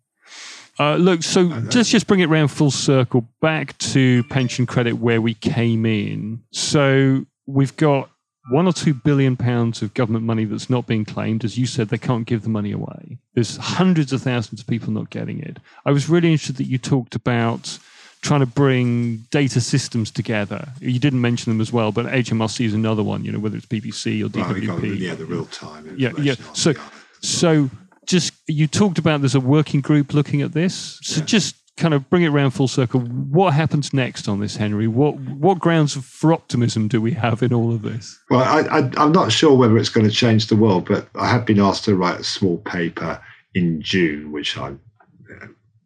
Uh, 0.80 0.96
look, 0.96 1.24
so 1.24 1.42
let's 1.42 1.90
just 1.90 2.08
bring 2.08 2.20
it 2.20 2.30
round 2.30 2.52
full 2.52 2.70
circle 2.70 3.28
back 3.42 3.78
to 3.80 4.24
pension 4.26 4.66
credit 4.66 4.94
where 4.94 5.22
we 5.22 5.34
came 5.34 5.86
in. 5.86 6.44
So 6.52 7.26
we've 7.48 7.76
got 7.78 8.10
one 8.50 8.68
or 8.68 8.74
two 8.74 8.94
billion 8.94 9.36
pounds 9.36 9.82
of 9.82 9.94
government 9.94 10.26
money 10.26 10.46
that's 10.46 10.70
not 10.70 10.86
being 10.86 11.06
claimed. 11.06 11.44
As 11.44 11.58
you 11.58 11.66
said, 11.66 11.90
they 11.90 11.98
can't 11.98 12.28
give 12.28 12.44
the 12.44 12.50
money 12.50 12.72
away. 12.72 13.18
There's 13.34 13.58
hundreds 13.58 14.14
of 14.14 14.22
thousands 14.22 14.62
of 14.62 14.68
people 14.68 14.94
not 14.94 15.10
getting 15.10 15.40
it. 15.40 15.58
I 15.86 15.92
was 15.92 16.10
really 16.10 16.32
interested 16.32 16.58
that 16.58 16.68
you 16.68 16.78
talked 16.78 17.16
about 17.16 17.80
trying 18.22 18.40
to 18.40 18.46
bring 18.46 19.18
data 19.32 19.62
systems 19.62 20.12
together. 20.12 20.70
You 20.80 21.00
didn't 21.00 21.22
mention 21.22 21.52
them 21.52 21.62
as 21.62 21.72
well, 21.72 21.92
but 21.92 22.06
HMRC 22.08 22.66
is 22.66 22.74
another 22.74 23.04
one. 23.04 23.24
You 23.24 23.32
know, 23.32 23.40
whether 23.40 23.58
it's 23.58 23.66
BBC 23.66 24.24
or 24.26 24.30
DWP. 24.30 24.68
Well, 24.68 24.86
yeah, 24.86 25.16
the 25.16 25.26
real 25.26 25.46
time. 25.46 25.94
Yeah, 25.98 26.12
yeah. 26.20 26.36
So, 26.54 26.74
so 27.22 27.70
just 28.06 28.34
you 28.48 28.68
talked 28.68 28.98
about 28.98 29.22
there's 29.22 29.36
a 29.36 29.40
working 29.40 29.82
group 29.82 30.14
looking 30.14 30.42
at 30.42 30.54
this. 30.54 31.00
So 31.04 31.20
yeah. 31.20 31.26
just 31.26 31.56
kind 31.78 31.94
of 31.94 32.10
bring 32.10 32.24
it 32.24 32.30
around 32.30 32.52
full 32.52 32.68
circle. 32.68 33.00
What 33.02 33.54
happens 33.54 33.94
next 33.94 34.28
on 34.28 34.40
this, 34.40 34.56
Henry? 34.56 34.88
What 34.88 35.16
what 35.20 35.60
grounds 35.60 35.96
for 35.96 36.34
optimism 36.34 36.88
do 36.88 37.02
we 37.02 37.14
have 37.14 37.44
in 37.44 37.54
all 37.54 37.72
of 37.72 37.84
this? 37.84 38.20
Well, 38.30 38.42
I, 38.42 38.80
I, 38.80 38.92
I'm 38.98 39.12
not 39.12 39.32
sure 39.32 39.56
whether 39.56 39.78
it's 39.78 39.90
going 39.90 40.08
to 40.08 40.14
change 40.14 40.48
the 40.48 40.56
world, 40.56 40.88
but 40.88 41.08
I 41.16 41.28
have 41.28 41.46
been 41.46 41.60
asked 41.60 41.86
to 41.86 41.96
write 41.96 42.20
a 42.20 42.24
small 42.24 42.58
paper 42.58 43.22
in 43.54 43.82
June, 43.82 44.32
which 44.32 44.58
I'm 44.58 44.80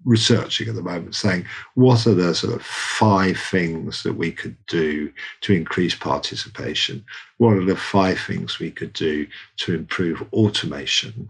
researching 0.06 0.68
at 0.68 0.76
the 0.76 0.82
moment, 0.82 1.16
saying 1.16 1.46
what 1.76 2.08
are 2.08 2.14
the 2.14 2.34
sort 2.34 2.54
of 2.54 2.62
five 2.64 3.38
things 3.38 4.04
that 4.04 4.14
we 4.14 4.32
could 4.32 4.56
do 4.68 5.12
to 5.42 5.54
increase 5.54 5.96
participation? 5.96 7.04
What 7.38 7.54
are 7.54 7.66
the 7.66 7.76
five 7.76 8.20
things 8.20 8.60
we 8.60 8.72
could 8.72 8.94
do 8.94 9.28
to 9.58 9.76
improve 9.76 10.24
automation? 10.34 11.30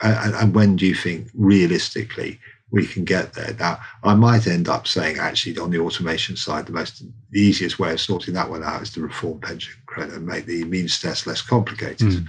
And, 0.00 0.34
and 0.34 0.54
when 0.54 0.76
do 0.76 0.86
you 0.86 0.94
think 0.94 1.28
realistically 1.34 2.38
we 2.70 2.86
can 2.86 3.04
get 3.04 3.32
there? 3.34 3.54
Now, 3.58 3.78
I 4.02 4.14
might 4.14 4.46
end 4.46 4.68
up 4.68 4.86
saying 4.86 5.18
actually 5.18 5.58
on 5.58 5.70
the 5.70 5.80
automation 5.80 6.36
side, 6.36 6.66
the 6.66 6.72
most 6.72 7.02
the 7.30 7.40
easiest 7.40 7.78
way 7.78 7.92
of 7.92 8.00
sorting 8.00 8.34
that 8.34 8.50
one 8.50 8.62
out 8.62 8.82
is 8.82 8.90
to 8.92 9.00
reform 9.00 9.40
pension 9.40 9.74
credit 9.86 10.14
and 10.14 10.26
make 10.26 10.46
the 10.46 10.64
means 10.64 11.00
test 11.00 11.26
less 11.26 11.42
complicated. 11.42 12.08
Mm 12.08 12.28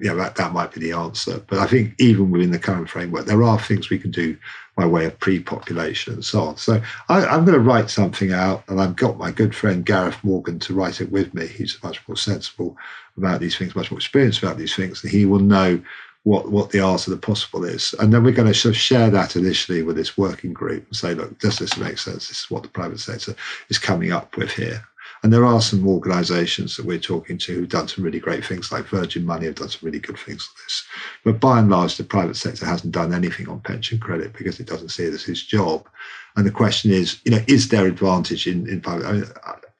yeah, 0.00 0.14
that, 0.14 0.36
that 0.36 0.52
might 0.52 0.72
be 0.72 0.80
the 0.80 0.92
answer. 0.92 1.40
But 1.46 1.58
I 1.58 1.66
think 1.66 1.94
even 1.98 2.30
within 2.30 2.50
the 2.50 2.58
current 2.58 2.88
framework, 2.88 3.26
there 3.26 3.42
are 3.42 3.58
things 3.58 3.90
we 3.90 3.98
can 3.98 4.10
do 4.10 4.36
by 4.76 4.86
way 4.86 5.04
of 5.06 5.18
pre-population 5.20 6.14
and 6.14 6.24
so 6.24 6.42
on. 6.42 6.56
So 6.56 6.82
I, 7.08 7.24
am 7.34 7.44
going 7.44 7.56
to 7.56 7.60
write 7.60 7.90
something 7.90 8.32
out, 8.32 8.64
and 8.68 8.80
I've 8.80 8.96
got 8.96 9.18
my 9.18 9.30
good 9.30 9.54
friend 9.54 9.86
Gareth 9.86 10.18
Morgan 10.24 10.58
to 10.60 10.74
write 10.74 11.00
it 11.00 11.12
with 11.12 11.32
me. 11.32 11.46
He's 11.46 11.82
much 11.82 12.06
more 12.08 12.16
sensible 12.16 12.76
about 13.16 13.40
these 13.40 13.56
things, 13.56 13.76
much 13.76 13.90
more 13.90 13.98
experienced 13.98 14.42
about 14.42 14.58
these 14.58 14.74
things, 14.74 15.02
and 15.04 15.12
he 15.12 15.26
will 15.26 15.38
know 15.38 15.80
what 16.24 16.50
what 16.50 16.70
the 16.70 16.80
art 16.80 17.06
of 17.06 17.12
the 17.12 17.18
possible 17.18 17.64
is. 17.64 17.94
And 18.00 18.12
then 18.12 18.24
we're 18.24 18.32
going 18.32 18.48
to 18.48 18.54
sort 18.54 18.74
of 18.74 18.80
share 18.80 19.10
that 19.10 19.36
initially 19.36 19.82
with 19.82 19.96
this 19.96 20.18
working 20.18 20.52
group 20.52 20.86
and 20.86 20.96
say, 20.96 21.14
look, 21.14 21.38
does 21.38 21.58
this 21.58 21.76
make 21.76 21.98
sense? 21.98 22.28
This 22.28 22.40
is 22.40 22.50
what 22.50 22.62
the 22.62 22.68
private 22.68 22.98
sector 22.98 23.36
is 23.68 23.78
coming 23.78 24.10
up 24.10 24.36
with 24.36 24.50
here. 24.50 24.82
And 25.24 25.32
there 25.32 25.46
are 25.46 25.62
some 25.62 25.88
organizations 25.88 26.76
that 26.76 26.84
we're 26.84 26.98
talking 26.98 27.38
to 27.38 27.54
who've 27.54 27.68
done 27.68 27.88
some 27.88 28.04
really 28.04 28.20
great 28.20 28.44
things, 28.44 28.70
like 28.70 28.84
Virgin 28.84 29.24
Money 29.24 29.46
have 29.46 29.54
done 29.54 29.70
some 29.70 29.86
really 29.86 29.98
good 29.98 30.18
things 30.18 30.46
with 30.46 30.62
this. 30.62 30.84
But 31.24 31.40
by 31.40 31.60
and 31.60 31.70
large, 31.70 31.96
the 31.96 32.04
private 32.04 32.36
sector 32.36 32.66
hasn't 32.66 32.92
done 32.92 33.14
anything 33.14 33.48
on 33.48 33.60
pension 33.60 33.98
credit 33.98 34.34
because 34.34 34.60
it 34.60 34.66
doesn't 34.66 34.90
see 34.90 35.04
it 35.04 35.14
as 35.14 35.26
its 35.26 35.42
job. 35.42 35.88
And 36.36 36.46
the 36.46 36.50
question 36.50 36.90
is, 36.90 37.22
you 37.24 37.30
know, 37.30 37.42
is 37.48 37.70
there 37.70 37.86
advantage 37.86 38.46
in, 38.46 38.68
in 38.68 38.82
private? 38.82 39.06
I, 39.06 39.12
mean, 39.12 39.24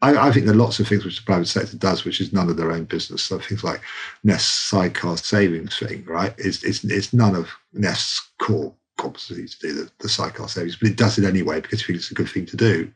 I, 0.01 0.29
I, 0.29 0.33
think 0.33 0.47
there 0.47 0.55
are 0.55 0.59
lots 0.59 0.81
of 0.81 0.89
things 0.89 1.05
which 1.05 1.19
the 1.19 1.27
private 1.27 1.49
sector 1.49 1.77
does, 1.77 2.07
which 2.07 2.23
is 2.23 2.33
none 2.33 2.49
of 2.49 2.57
their 2.57 2.73
own 2.73 2.85
business. 2.85 3.23
So 3.23 3.39
things 3.39 3.63
like 3.63 3.83
Nest's 4.23 4.51
sidecar 4.51 5.19
savings 5.19 5.79
thing, 5.79 6.07
right? 6.07 6.35
It's, 6.39 6.65
it's, 6.65 6.85
it's 6.85 7.13
none 7.13 7.37
of 7.37 7.51
Nest's 7.75 8.31
core 8.39 8.75
competency 8.97 9.47
to 9.47 9.59
do 9.61 9.73
the, 9.75 9.91
the 9.99 10.09
sidecar 10.09 10.49
savings, 10.49 10.77
but 10.77 10.89
it 10.89 10.97
does 10.97 11.19
it 11.19 11.27
anyway 11.27 11.61
because 11.61 11.83
it 11.83 11.91
it's 11.91 12.11
a 12.11 12.15
good 12.15 12.31
thing 12.31 12.47
to 12.47 12.57
do. 12.57 12.91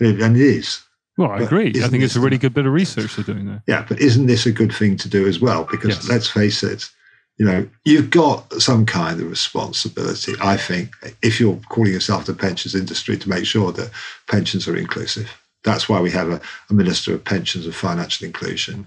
And 0.00 0.08
it, 0.08 0.20
and 0.20 0.36
it 0.36 0.42
is. 0.42 0.82
Well, 1.18 1.30
I 1.30 1.40
agree. 1.40 1.72
I 1.82 1.88
think 1.88 2.02
it's 2.02 2.16
a 2.16 2.20
really 2.20 2.38
good 2.38 2.54
bit 2.54 2.64
of 2.64 2.72
research 2.72 3.16
they're 3.16 3.24
doing 3.24 3.46
there. 3.46 3.62
Yeah, 3.66 3.84
but 3.86 4.00
isn't 4.00 4.26
this 4.26 4.46
a 4.46 4.52
good 4.52 4.72
thing 4.72 4.96
to 4.96 5.08
do 5.08 5.28
as 5.28 5.40
well? 5.40 5.64
Because 5.64 5.96
yes. 5.96 6.08
let's 6.08 6.28
face 6.28 6.62
it, 6.62 6.88
you 7.38 7.44
know, 7.46 7.68
you've 7.84 8.10
got 8.10 8.52
some 8.54 8.86
kind 8.86 9.20
of 9.20 9.28
responsibility, 9.28 10.34
I 10.40 10.56
think, 10.56 10.94
if 11.22 11.38
you're 11.38 11.60
calling 11.68 11.92
yourself 11.92 12.26
the 12.26 12.34
pensions 12.34 12.74
industry, 12.74 13.16
to 13.18 13.28
make 13.28 13.44
sure 13.44 13.72
that 13.72 13.90
pensions 14.28 14.66
are 14.68 14.76
inclusive. 14.76 15.30
That's 15.64 15.88
why 15.88 16.00
we 16.00 16.10
have 16.10 16.30
a, 16.30 16.40
a 16.70 16.74
Minister 16.74 17.14
of 17.14 17.24
Pensions 17.24 17.66
and 17.66 17.74
Financial 17.74 18.26
Inclusion. 18.26 18.86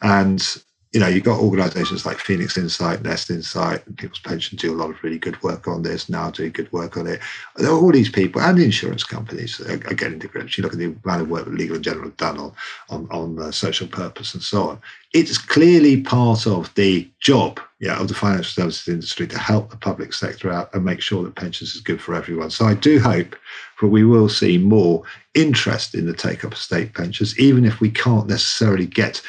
And 0.00 0.62
you 0.92 1.00
know, 1.00 1.06
you've 1.06 1.24
got 1.24 1.40
organizations 1.40 2.06
like 2.06 2.18
Phoenix 2.18 2.56
Insight, 2.56 3.02
Nest 3.02 3.28
Insight, 3.30 3.86
and 3.86 3.96
People's 3.96 4.20
Pension 4.20 4.56
do 4.56 4.72
a 4.72 4.76
lot 4.76 4.88
of 4.88 5.02
really 5.02 5.18
good 5.18 5.40
work 5.42 5.68
on 5.68 5.82
this, 5.82 6.08
now 6.08 6.30
doing 6.30 6.52
good 6.52 6.72
work 6.72 6.96
on 6.96 7.06
it. 7.06 7.20
There 7.56 7.70
are 7.70 7.78
all 7.78 7.92
these 7.92 8.10
people 8.10 8.40
and 8.40 8.58
insurance 8.58 9.04
companies 9.04 9.60
are, 9.60 9.74
are 9.74 9.94
getting 9.94 10.18
to 10.20 10.28
grips. 10.28 10.56
You 10.56 10.62
look 10.62 10.72
at 10.72 10.78
the 10.78 10.96
amount 11.04 11.22
of 11.22 11.28
work 11.28 11.44
that 11.44 11.54
Legal 11.54 11.76
and 11.76 11.84
General 11.84 12.06
have 12.06 12.16
done 12.16 12.38
on, 12.38 12.52
on, 12.88 13.08
on 13.10 13.38
uh, 13.38 13.50
social 13.50 13.86
purpose 13.86 14.32
and 14.32 14.42
so 14.42 14.70
on. 14.70 14.80
It's 15.12 15.36
clearly 15.36 16.00
part 16.00 16.46
of 16.46 16.72
the 16.74 17.08
job 17.20 17.60
yeah, 17.80 18.00
of 18.00 18.08
the 18.08 18.14
financial 18.14 18.44
services 18.44 18.88
industry 18.88 19.26
to 19.28 19.38
help 19.38 19.70
the 19.70 19.76
public 19.76 20.12
sector 20.12 20.50
out 20.50 20.74
and 20.74 20.84
make 20.84 21.00
sure 21.00 21.22
that 21.22 21.36
pensions 21.36 21.74
is 21.76 21.80
good 21.80 22.00
for 22.00 22.14
everyone. 22.14 22.50
So 22.50 22.64
I 22.64 22.74
do 22.74 22.98
hope 22.98 23.36
that 23.80 23.86
we 23.86 24.04
will 24.04 24.28
see 24.28 24.58
more 24.58 25.04
interest 25.34 25.94
in 25.94 26.06
the 26.06 26.12
take 26.12 26.44
up 26.44 26.52
of 26.52 26.58
state 26.58 26.94
pensions, 26.94 27.38
even 27.38 27.64
if 27.64 27.80
we 27.80 27.90
can't 27.90 28.26
necessarily 28.26 28.86
get 28.86 29.22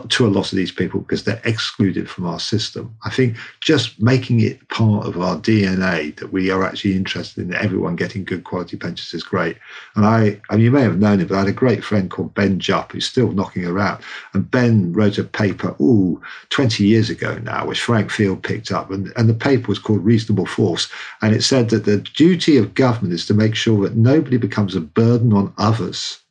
to 0.00 0.26
a 0.26 0.28
lot 0.28 0.52
of 0.52 0.56
these 0.56 0.72
people 0.72 1.00
because 1.00 1.24
they're 1.24 1.40
excluded 1.44 2.08
from 2.08 2.26
our 2.26 2.40
system. 2.40 2.94
I 3.04 3.10
think 3.10 3.36
just 3.60 4.00
making 4.00 4.40
it 4.40 4.68
part 4.68 5.06
of 5.06 5.20
our 5.20 5.36
DNA 5.36 6.14
that 6.16 6.32
we 6.32 6.50
are 6.50 6.64
actually 6.64 6.96
interested 6.96 7.44
in 7.44 7.54
everyone 7.54 7.96
getting 7.96 8.24
good 8.24 8.44
quality 8.44 8.76
pensions 8.76 9.14
is 9.14 9.22
great. 9.22 9.56
And 9.94 10.04
I, 10.04 10.40
you 10.56 10.70
may 10.70 10.82
have 10.82 10.98
known 10.98 11.20
him, 11.20 11.28
but 11.28 11.36
I 11.36 11.40
had 11.40 11.48
a 11.48 11.52
great 11.52 11.84
friend 11.84 12.10
called 12.10 12.34
Ben 12.34 12.58
Jupp 12.58 12.92
who's 12.92 13.06
still 13.06 13.32
knocking 13.32 13.66
around. 13.66 14.02
And 14.34 14.50
Ben 14.50 14.92
wrote 14.92 15.18
a 15.18 15.24
paper, 15.24 15.74
ooh, 15.80 16.20
20 16.50 16.84
years 16.84 17.10
ago 17.10 17.38
now, 17.38 17.66
which 17.66 17.82
Frank 17.82 18.10
Field 18.10 18.42
picked 18.42 18.72
up. 18.72 18.90
And, 18.90 19.12
and 19.16 19.28
the 19.28 19.34
paper 19.34 19.68
was 19.68 19.78
called 19.78 20.04
Reasonable 20.04 20.46
Force. 20.46 20.90
And 21.20 21.34
it 21.34 21.42
said 21.42 21.70
that 21.70 21.84
the 21.84 21.98
duty 21.98 22.56
of 22.56 22.74
government 22.74 23.14
is 23.14 23.26
to 23.26 23.34
make 23.34 23.54
sure 23.54 23.82
that 23.82 23.96
nobody 23.96 24.36
becomes 24.36 24.74
a 24.74 24.80
burden 24.80 25.32
on 25.32 25.52
others 25.58 26.21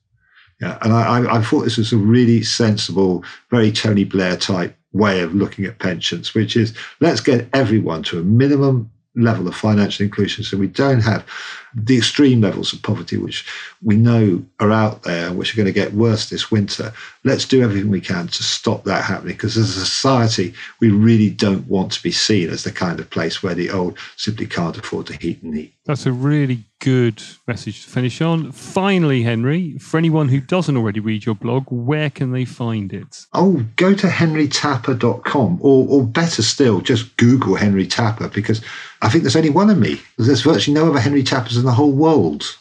yeah, 0.62 0.78
and 0.82 0.93
I, 0.93 1.38
I 1.38 1.41
thought 1.41 1.64
this 1.64 1.78
was 1.78 1.91
a 1.91 1.97
really 1.97 2.43
sensible, 2.43 3.24
very 3.49 3.72
Tony 3.72 4.03
Blair 4.03 4.38
type 4.38 4.78
way 4.93 5.22
of 5.22 5.34
looking 5.34 5.66
at 5.66 5.80
pensions, 5.80 6.36
which 6.36 6.55
is 6.55 6.74
let's 6.99 7.20
get 7.20 7.49
everyone 7.53 8.03
to 8.03 8.20
a 8.20 8.24
minimum 8.24 8.91
level 9.16 9.47
of 9.47 9.55
financial 9.55 10.05
inclusion 10.05 10.43
so 10.43 10.57
we 10.57 10.68
don't 10.68 11.01
have 11.01 11.26
the 11.74 11.97
extreme 11.97 12.41
levels 12.41 12.74
of 12.74 12.82
poverty, 12.82 13.17
which 13.17 13.45
we 13.84 13.95
know 13.95 14.43
are 14.59 14.72
out 14.72 15.03
there, 15.03 15.32
which 15.32 15.53
are 15.53 15.57
going 15.57 15.67
to 15.67 15.72
get 15.72 15.93
worse 15.93 16.30
this 16.30 16.51
winter. 16.51 16.93
Let's 17.24 17.45
do 17.45 17.61
everything 17.61 17.89
we 17.89 18.01
can 18.01 18.28
to 18.28 18.43
stop 18.43 18.84
that 18.84 19.05
happening 19.05 19.36
because 19.36 19.57
as 19.57 19.78
a 19.78 19.86
society, 19.86 20.53
we 20.80 20.89
really 20.89 21.30
don't 21.30 21.67
want 21.67 21.91
to 21.93 22.03
be 22.03 22.11
seen 22.11 22.49
as 22.49 22.63
the 22.63 22.72
kind 22.72 22.99
of 22.99 23.09
place 23.09 23.41
where 23.41 23.55
the 23.55 23.69
old 23.69 23.97
simply 24.17 24.47
can't 24.47 24.78
afford 24.78 25.07
to 25.07 25.17
heat 25.17 25.41
and 25.43 25.57
eat. 25.57 25.74
That's 25.86 26.05
a 26.05 26.11
really 26.11 26.65
good 26.80 27.24
message 27.47 27.84
to 27.84 27.89
finish 27.89 28.22
on. 28.22 28.51
Finally, 28.51 29.24
Henry, 29.24 29.78
for 29.78 29.97
anyone 29.97 30.30
who 30.30 30.39
doesn't 30.39 30.78
already 30.78 30.99
read 30.99 31.26
your 31.26 31.36
blog, 31.36 31.65
where 31.69 32.09
can 32.09 32.32
they 32.32 32.45
find 32.45 32.91
it? 32.93 33.26
Oh, 33.34 33.65
go 33.78 33.93
to 33.93 34.07
henrytapper.com 34.07 35.59
or, 35.61 35.88
or 35.88 36.03
better 36.05 36.41
still, 36.41 36.82
just 36.82 37.15
Google 37.17 37.55
Henry 37.55 37.88
Tapper 37.88 38.30
because 38.30 38.61
I 39.01 39.09
think 39.09 39.24
there's 39.24 39.36
only 39.36 39.49
one 39.49 39.69
of 39.69 39.78
me. 39.78 39.99
There's 40.17 40.41
virtually 40.41 40.76
no 40.76 40.89
other 40.89 40.99
Henry 40.99 41.24
Tappers 41.24 41.57
in 41.62 41.66
the 41.66 41.74
whole 41.74 41.91
world. 41.91 42.57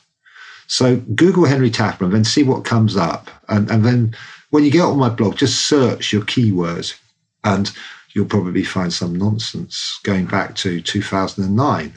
So 0.66 0.96
Google 1.16 1.46
Henry 1.46 1.70
Tapper 1.70 2.06
then 2.06 2.24
see 2.24 2.44
what 2.44 2.64
comes 2.64 2.96
up. 2.96 3.28
And, 3.48 3.68
and 3.70 3.84
then 3.84 4.16
when 4.50 4.62
you 4.62 4.70
get 4.70 4.82
on 4.82 4.98
my 4.98 5.08
blog, 5.08 5.36
just 5.36 5.66
search 5.66 6.12
your 6.12 6.22
keywords 6.22 6.96
and 7.42 7.72
you'll 8.14 8.26
probably 8.26 8.64
find 8.64 8.92
some 8.92 9.16
nonsense 9.16 9.98
going 10.04 10.26
back 10.26 10.54
to 10.56 10.80
2009. 10.80 11.92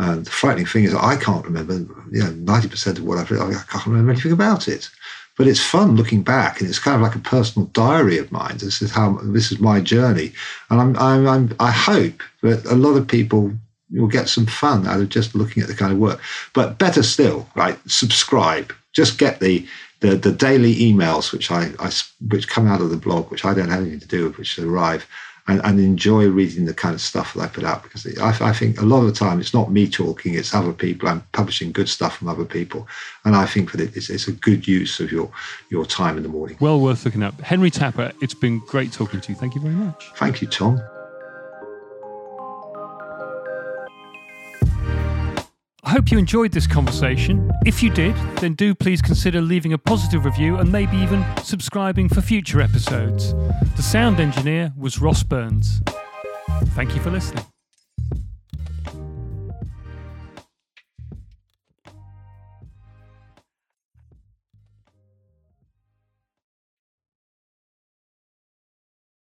And 0.00 0.24
the 0.24 0.30
frightening 0.30 0.66
thing 0.66 0.84
is, 0.84 0.94
I 0.94 1.16
can't 1.16 1.44
remember, 1.44 1.74
you 2.12 2.22
know, 2.22 2.30
90% 2.30 2.98
of 2.98 3.04
what 3.04 3.18
I've 3.18 3.30
written, 3.30 3.54
I 3.54 3.62
can't 3.68 3.86
remember 3.86 4.12
anything 4.12 4.32
about 4.32 4.68
it. 4.68 4.88
But 5.36 5.46
it's 5.46 5.60
fun 5.60 5.94
looking 5.94 6.22
back, 6.22 6.60
and 6.60 6.68
it's 6.68 6.80
kind 6.80 6.96
of 6.96 7.02
like 7.02 7.14
a 7.14 7.20
personal 7.20 7.68
diary 7.68 8.18
of 8.18 8.32
mine. 8.32 8.58
This 8.58 8.82
is 8.82 8.90
how 8.90 9.20
this 9.22 9.52
is 9.52 9.60
my 9.60 9.80
journey, 9.80 10.32
and 10.68 10.80
I'm, 10.80 10.96
I'm, 10.96 11.28
I'm 11.28 11.56
I 11.60 11.70
hope 11.70 12.24
that 12.42 12.64
a 12.66 12.74
lot 12.74 12.96
of 12.96 13.06
people 13.06 13.52
will 13.90 14.08
get 14.08 14.28
some 14.28 14.46
fun 14.46 14.86
out 14.86 15.00
of 15.00 15.08
just 15.08 15.34
looking 15.34 15.62
at 15.62 15.68
the 15.68 15.74
kind 15.74 15.92
of 15.92 15.98
work. 15.98 16.20
But 16.54 16.78
better 16.78 17.02
still, 17.02 17.48
right? 17.54 17.78
Subscribe. 17.86 18.72
Just 18.92 19.18
get 19.18 19.40
the 19.40 19.66
the, 20.00 20.14
the 20.14 20.30
daily 20.30 20.76
emails 20.76 21.32
which 21.32 21.50
I, 21.50 21.72
I 21.80 21.90
which 22.28 22.48
come 22.48 22.68
out 22.68 22.80
of 22.80 22.90
the 22.90 22.96
blog, 22.96 23.30
which 23.30 23.44
I 23.44 23.52
don't 23.52 23.68
have 23.68 23.80
anything 23.80 24.00
to 24.00 24.06
do 24.06 24.24
with, 24.26 24.38
which 24.38 24.58
arrive 24.58 25.06
and, 25.48 25.60
and 25.64 25.80
enjoy 25.80 26.28
reading 26.28 26.66
the 26.66 26.74
kind 26.74 26.94
of 26.94 27.00
stuff 27.00 27.34
that 27.34 27.40
I 27.40 27.48
put 27.48 27.64
out 27.64 27.82
because 27.82 28.06
I, 28.18 28.48
I, 28.48 28.52
think 28.52 28.80
a 28.80 28.84
lot 28.84 29.00
of 29.00 29.06
the 29.06 29.12
time 29.12 29.40
it's 29.40 29.54
not 29.54 29.72
me 29.72 29.88
talking, 29.88 30.34
it's 30.34 30.54
other 30.54 30.72
people. 30.72 31.08
I'm 31.08 31.22
publishing 31.32 31.72
good 31.72 31.88
stuff 31.88 32.18
from 32.18 32.28
other 32.28 32.44
people, 32.44 32.86
and 33.24 33.34
I 33.34 33.46
think 33.46 33.72
that 33.72 33.80
it's, 33.96 34.10
it's 34.10 34.28
a 34.28 34.32
good 34.32 34.68
use 34.68 35.00
of 35.00 35.10
your 35.10 35.30
your 35.70 35.86
time 35.86 36.16
in 36.16 36.22
the 36.22 36.28
morning. 36.28 36.58
Well 36.60 36.80
worth 36.80 37.04
looking 37.04 37.22
up. 37.22 37.40
Henry 37.40 37.70
Tapper, 37.70 38.12
it's 38.20 38.34
been 38.34 38.60
great 38.60 38.92
talking 38.92 39.20
to 39.22 39.32
you. 39.32 39.38
Thank 39.38 39.54
you 39.54 39.60
very 39.60 39.74
much. 39.74 40.10
Thank 40.16 40.42
you, 40.42 40.48
Tom. 40.48 40.80
I 45.88 45.92
hope 45.92 46.10
you 46.10 46.18
enjoyed 46.18 46.52
this 46.52 46.66
conversation. 46.66 47.50
If 47.64 47.82
you 47.82 47.88
did, 47.88 48.14
then 48.42 48.52
do 48.52 48.74
please 48.74 49.00
consider 49.00 49.40
leaving 49.40 49.72
a 49.72 49.78
positive 49.78 50.26
review 50.26 50.56
and 50.56 50.70
maybe 50.70 50.98
even 50.98 51.24
subscribing 51.42 52.10
for 52.10 52.20
future 52.20 52.60
episodes. 52.60 53.32
The 53.74 53.82
sound 53.82 54.20
engineer 54.20 54.74
was 54.76 55.00
Ross 55.00 55.22
Burns. 55.22 55.80
Thank 56.74 56.94
you 56.94 57.00
for 57.00 57.10
listening. 57.10 57.42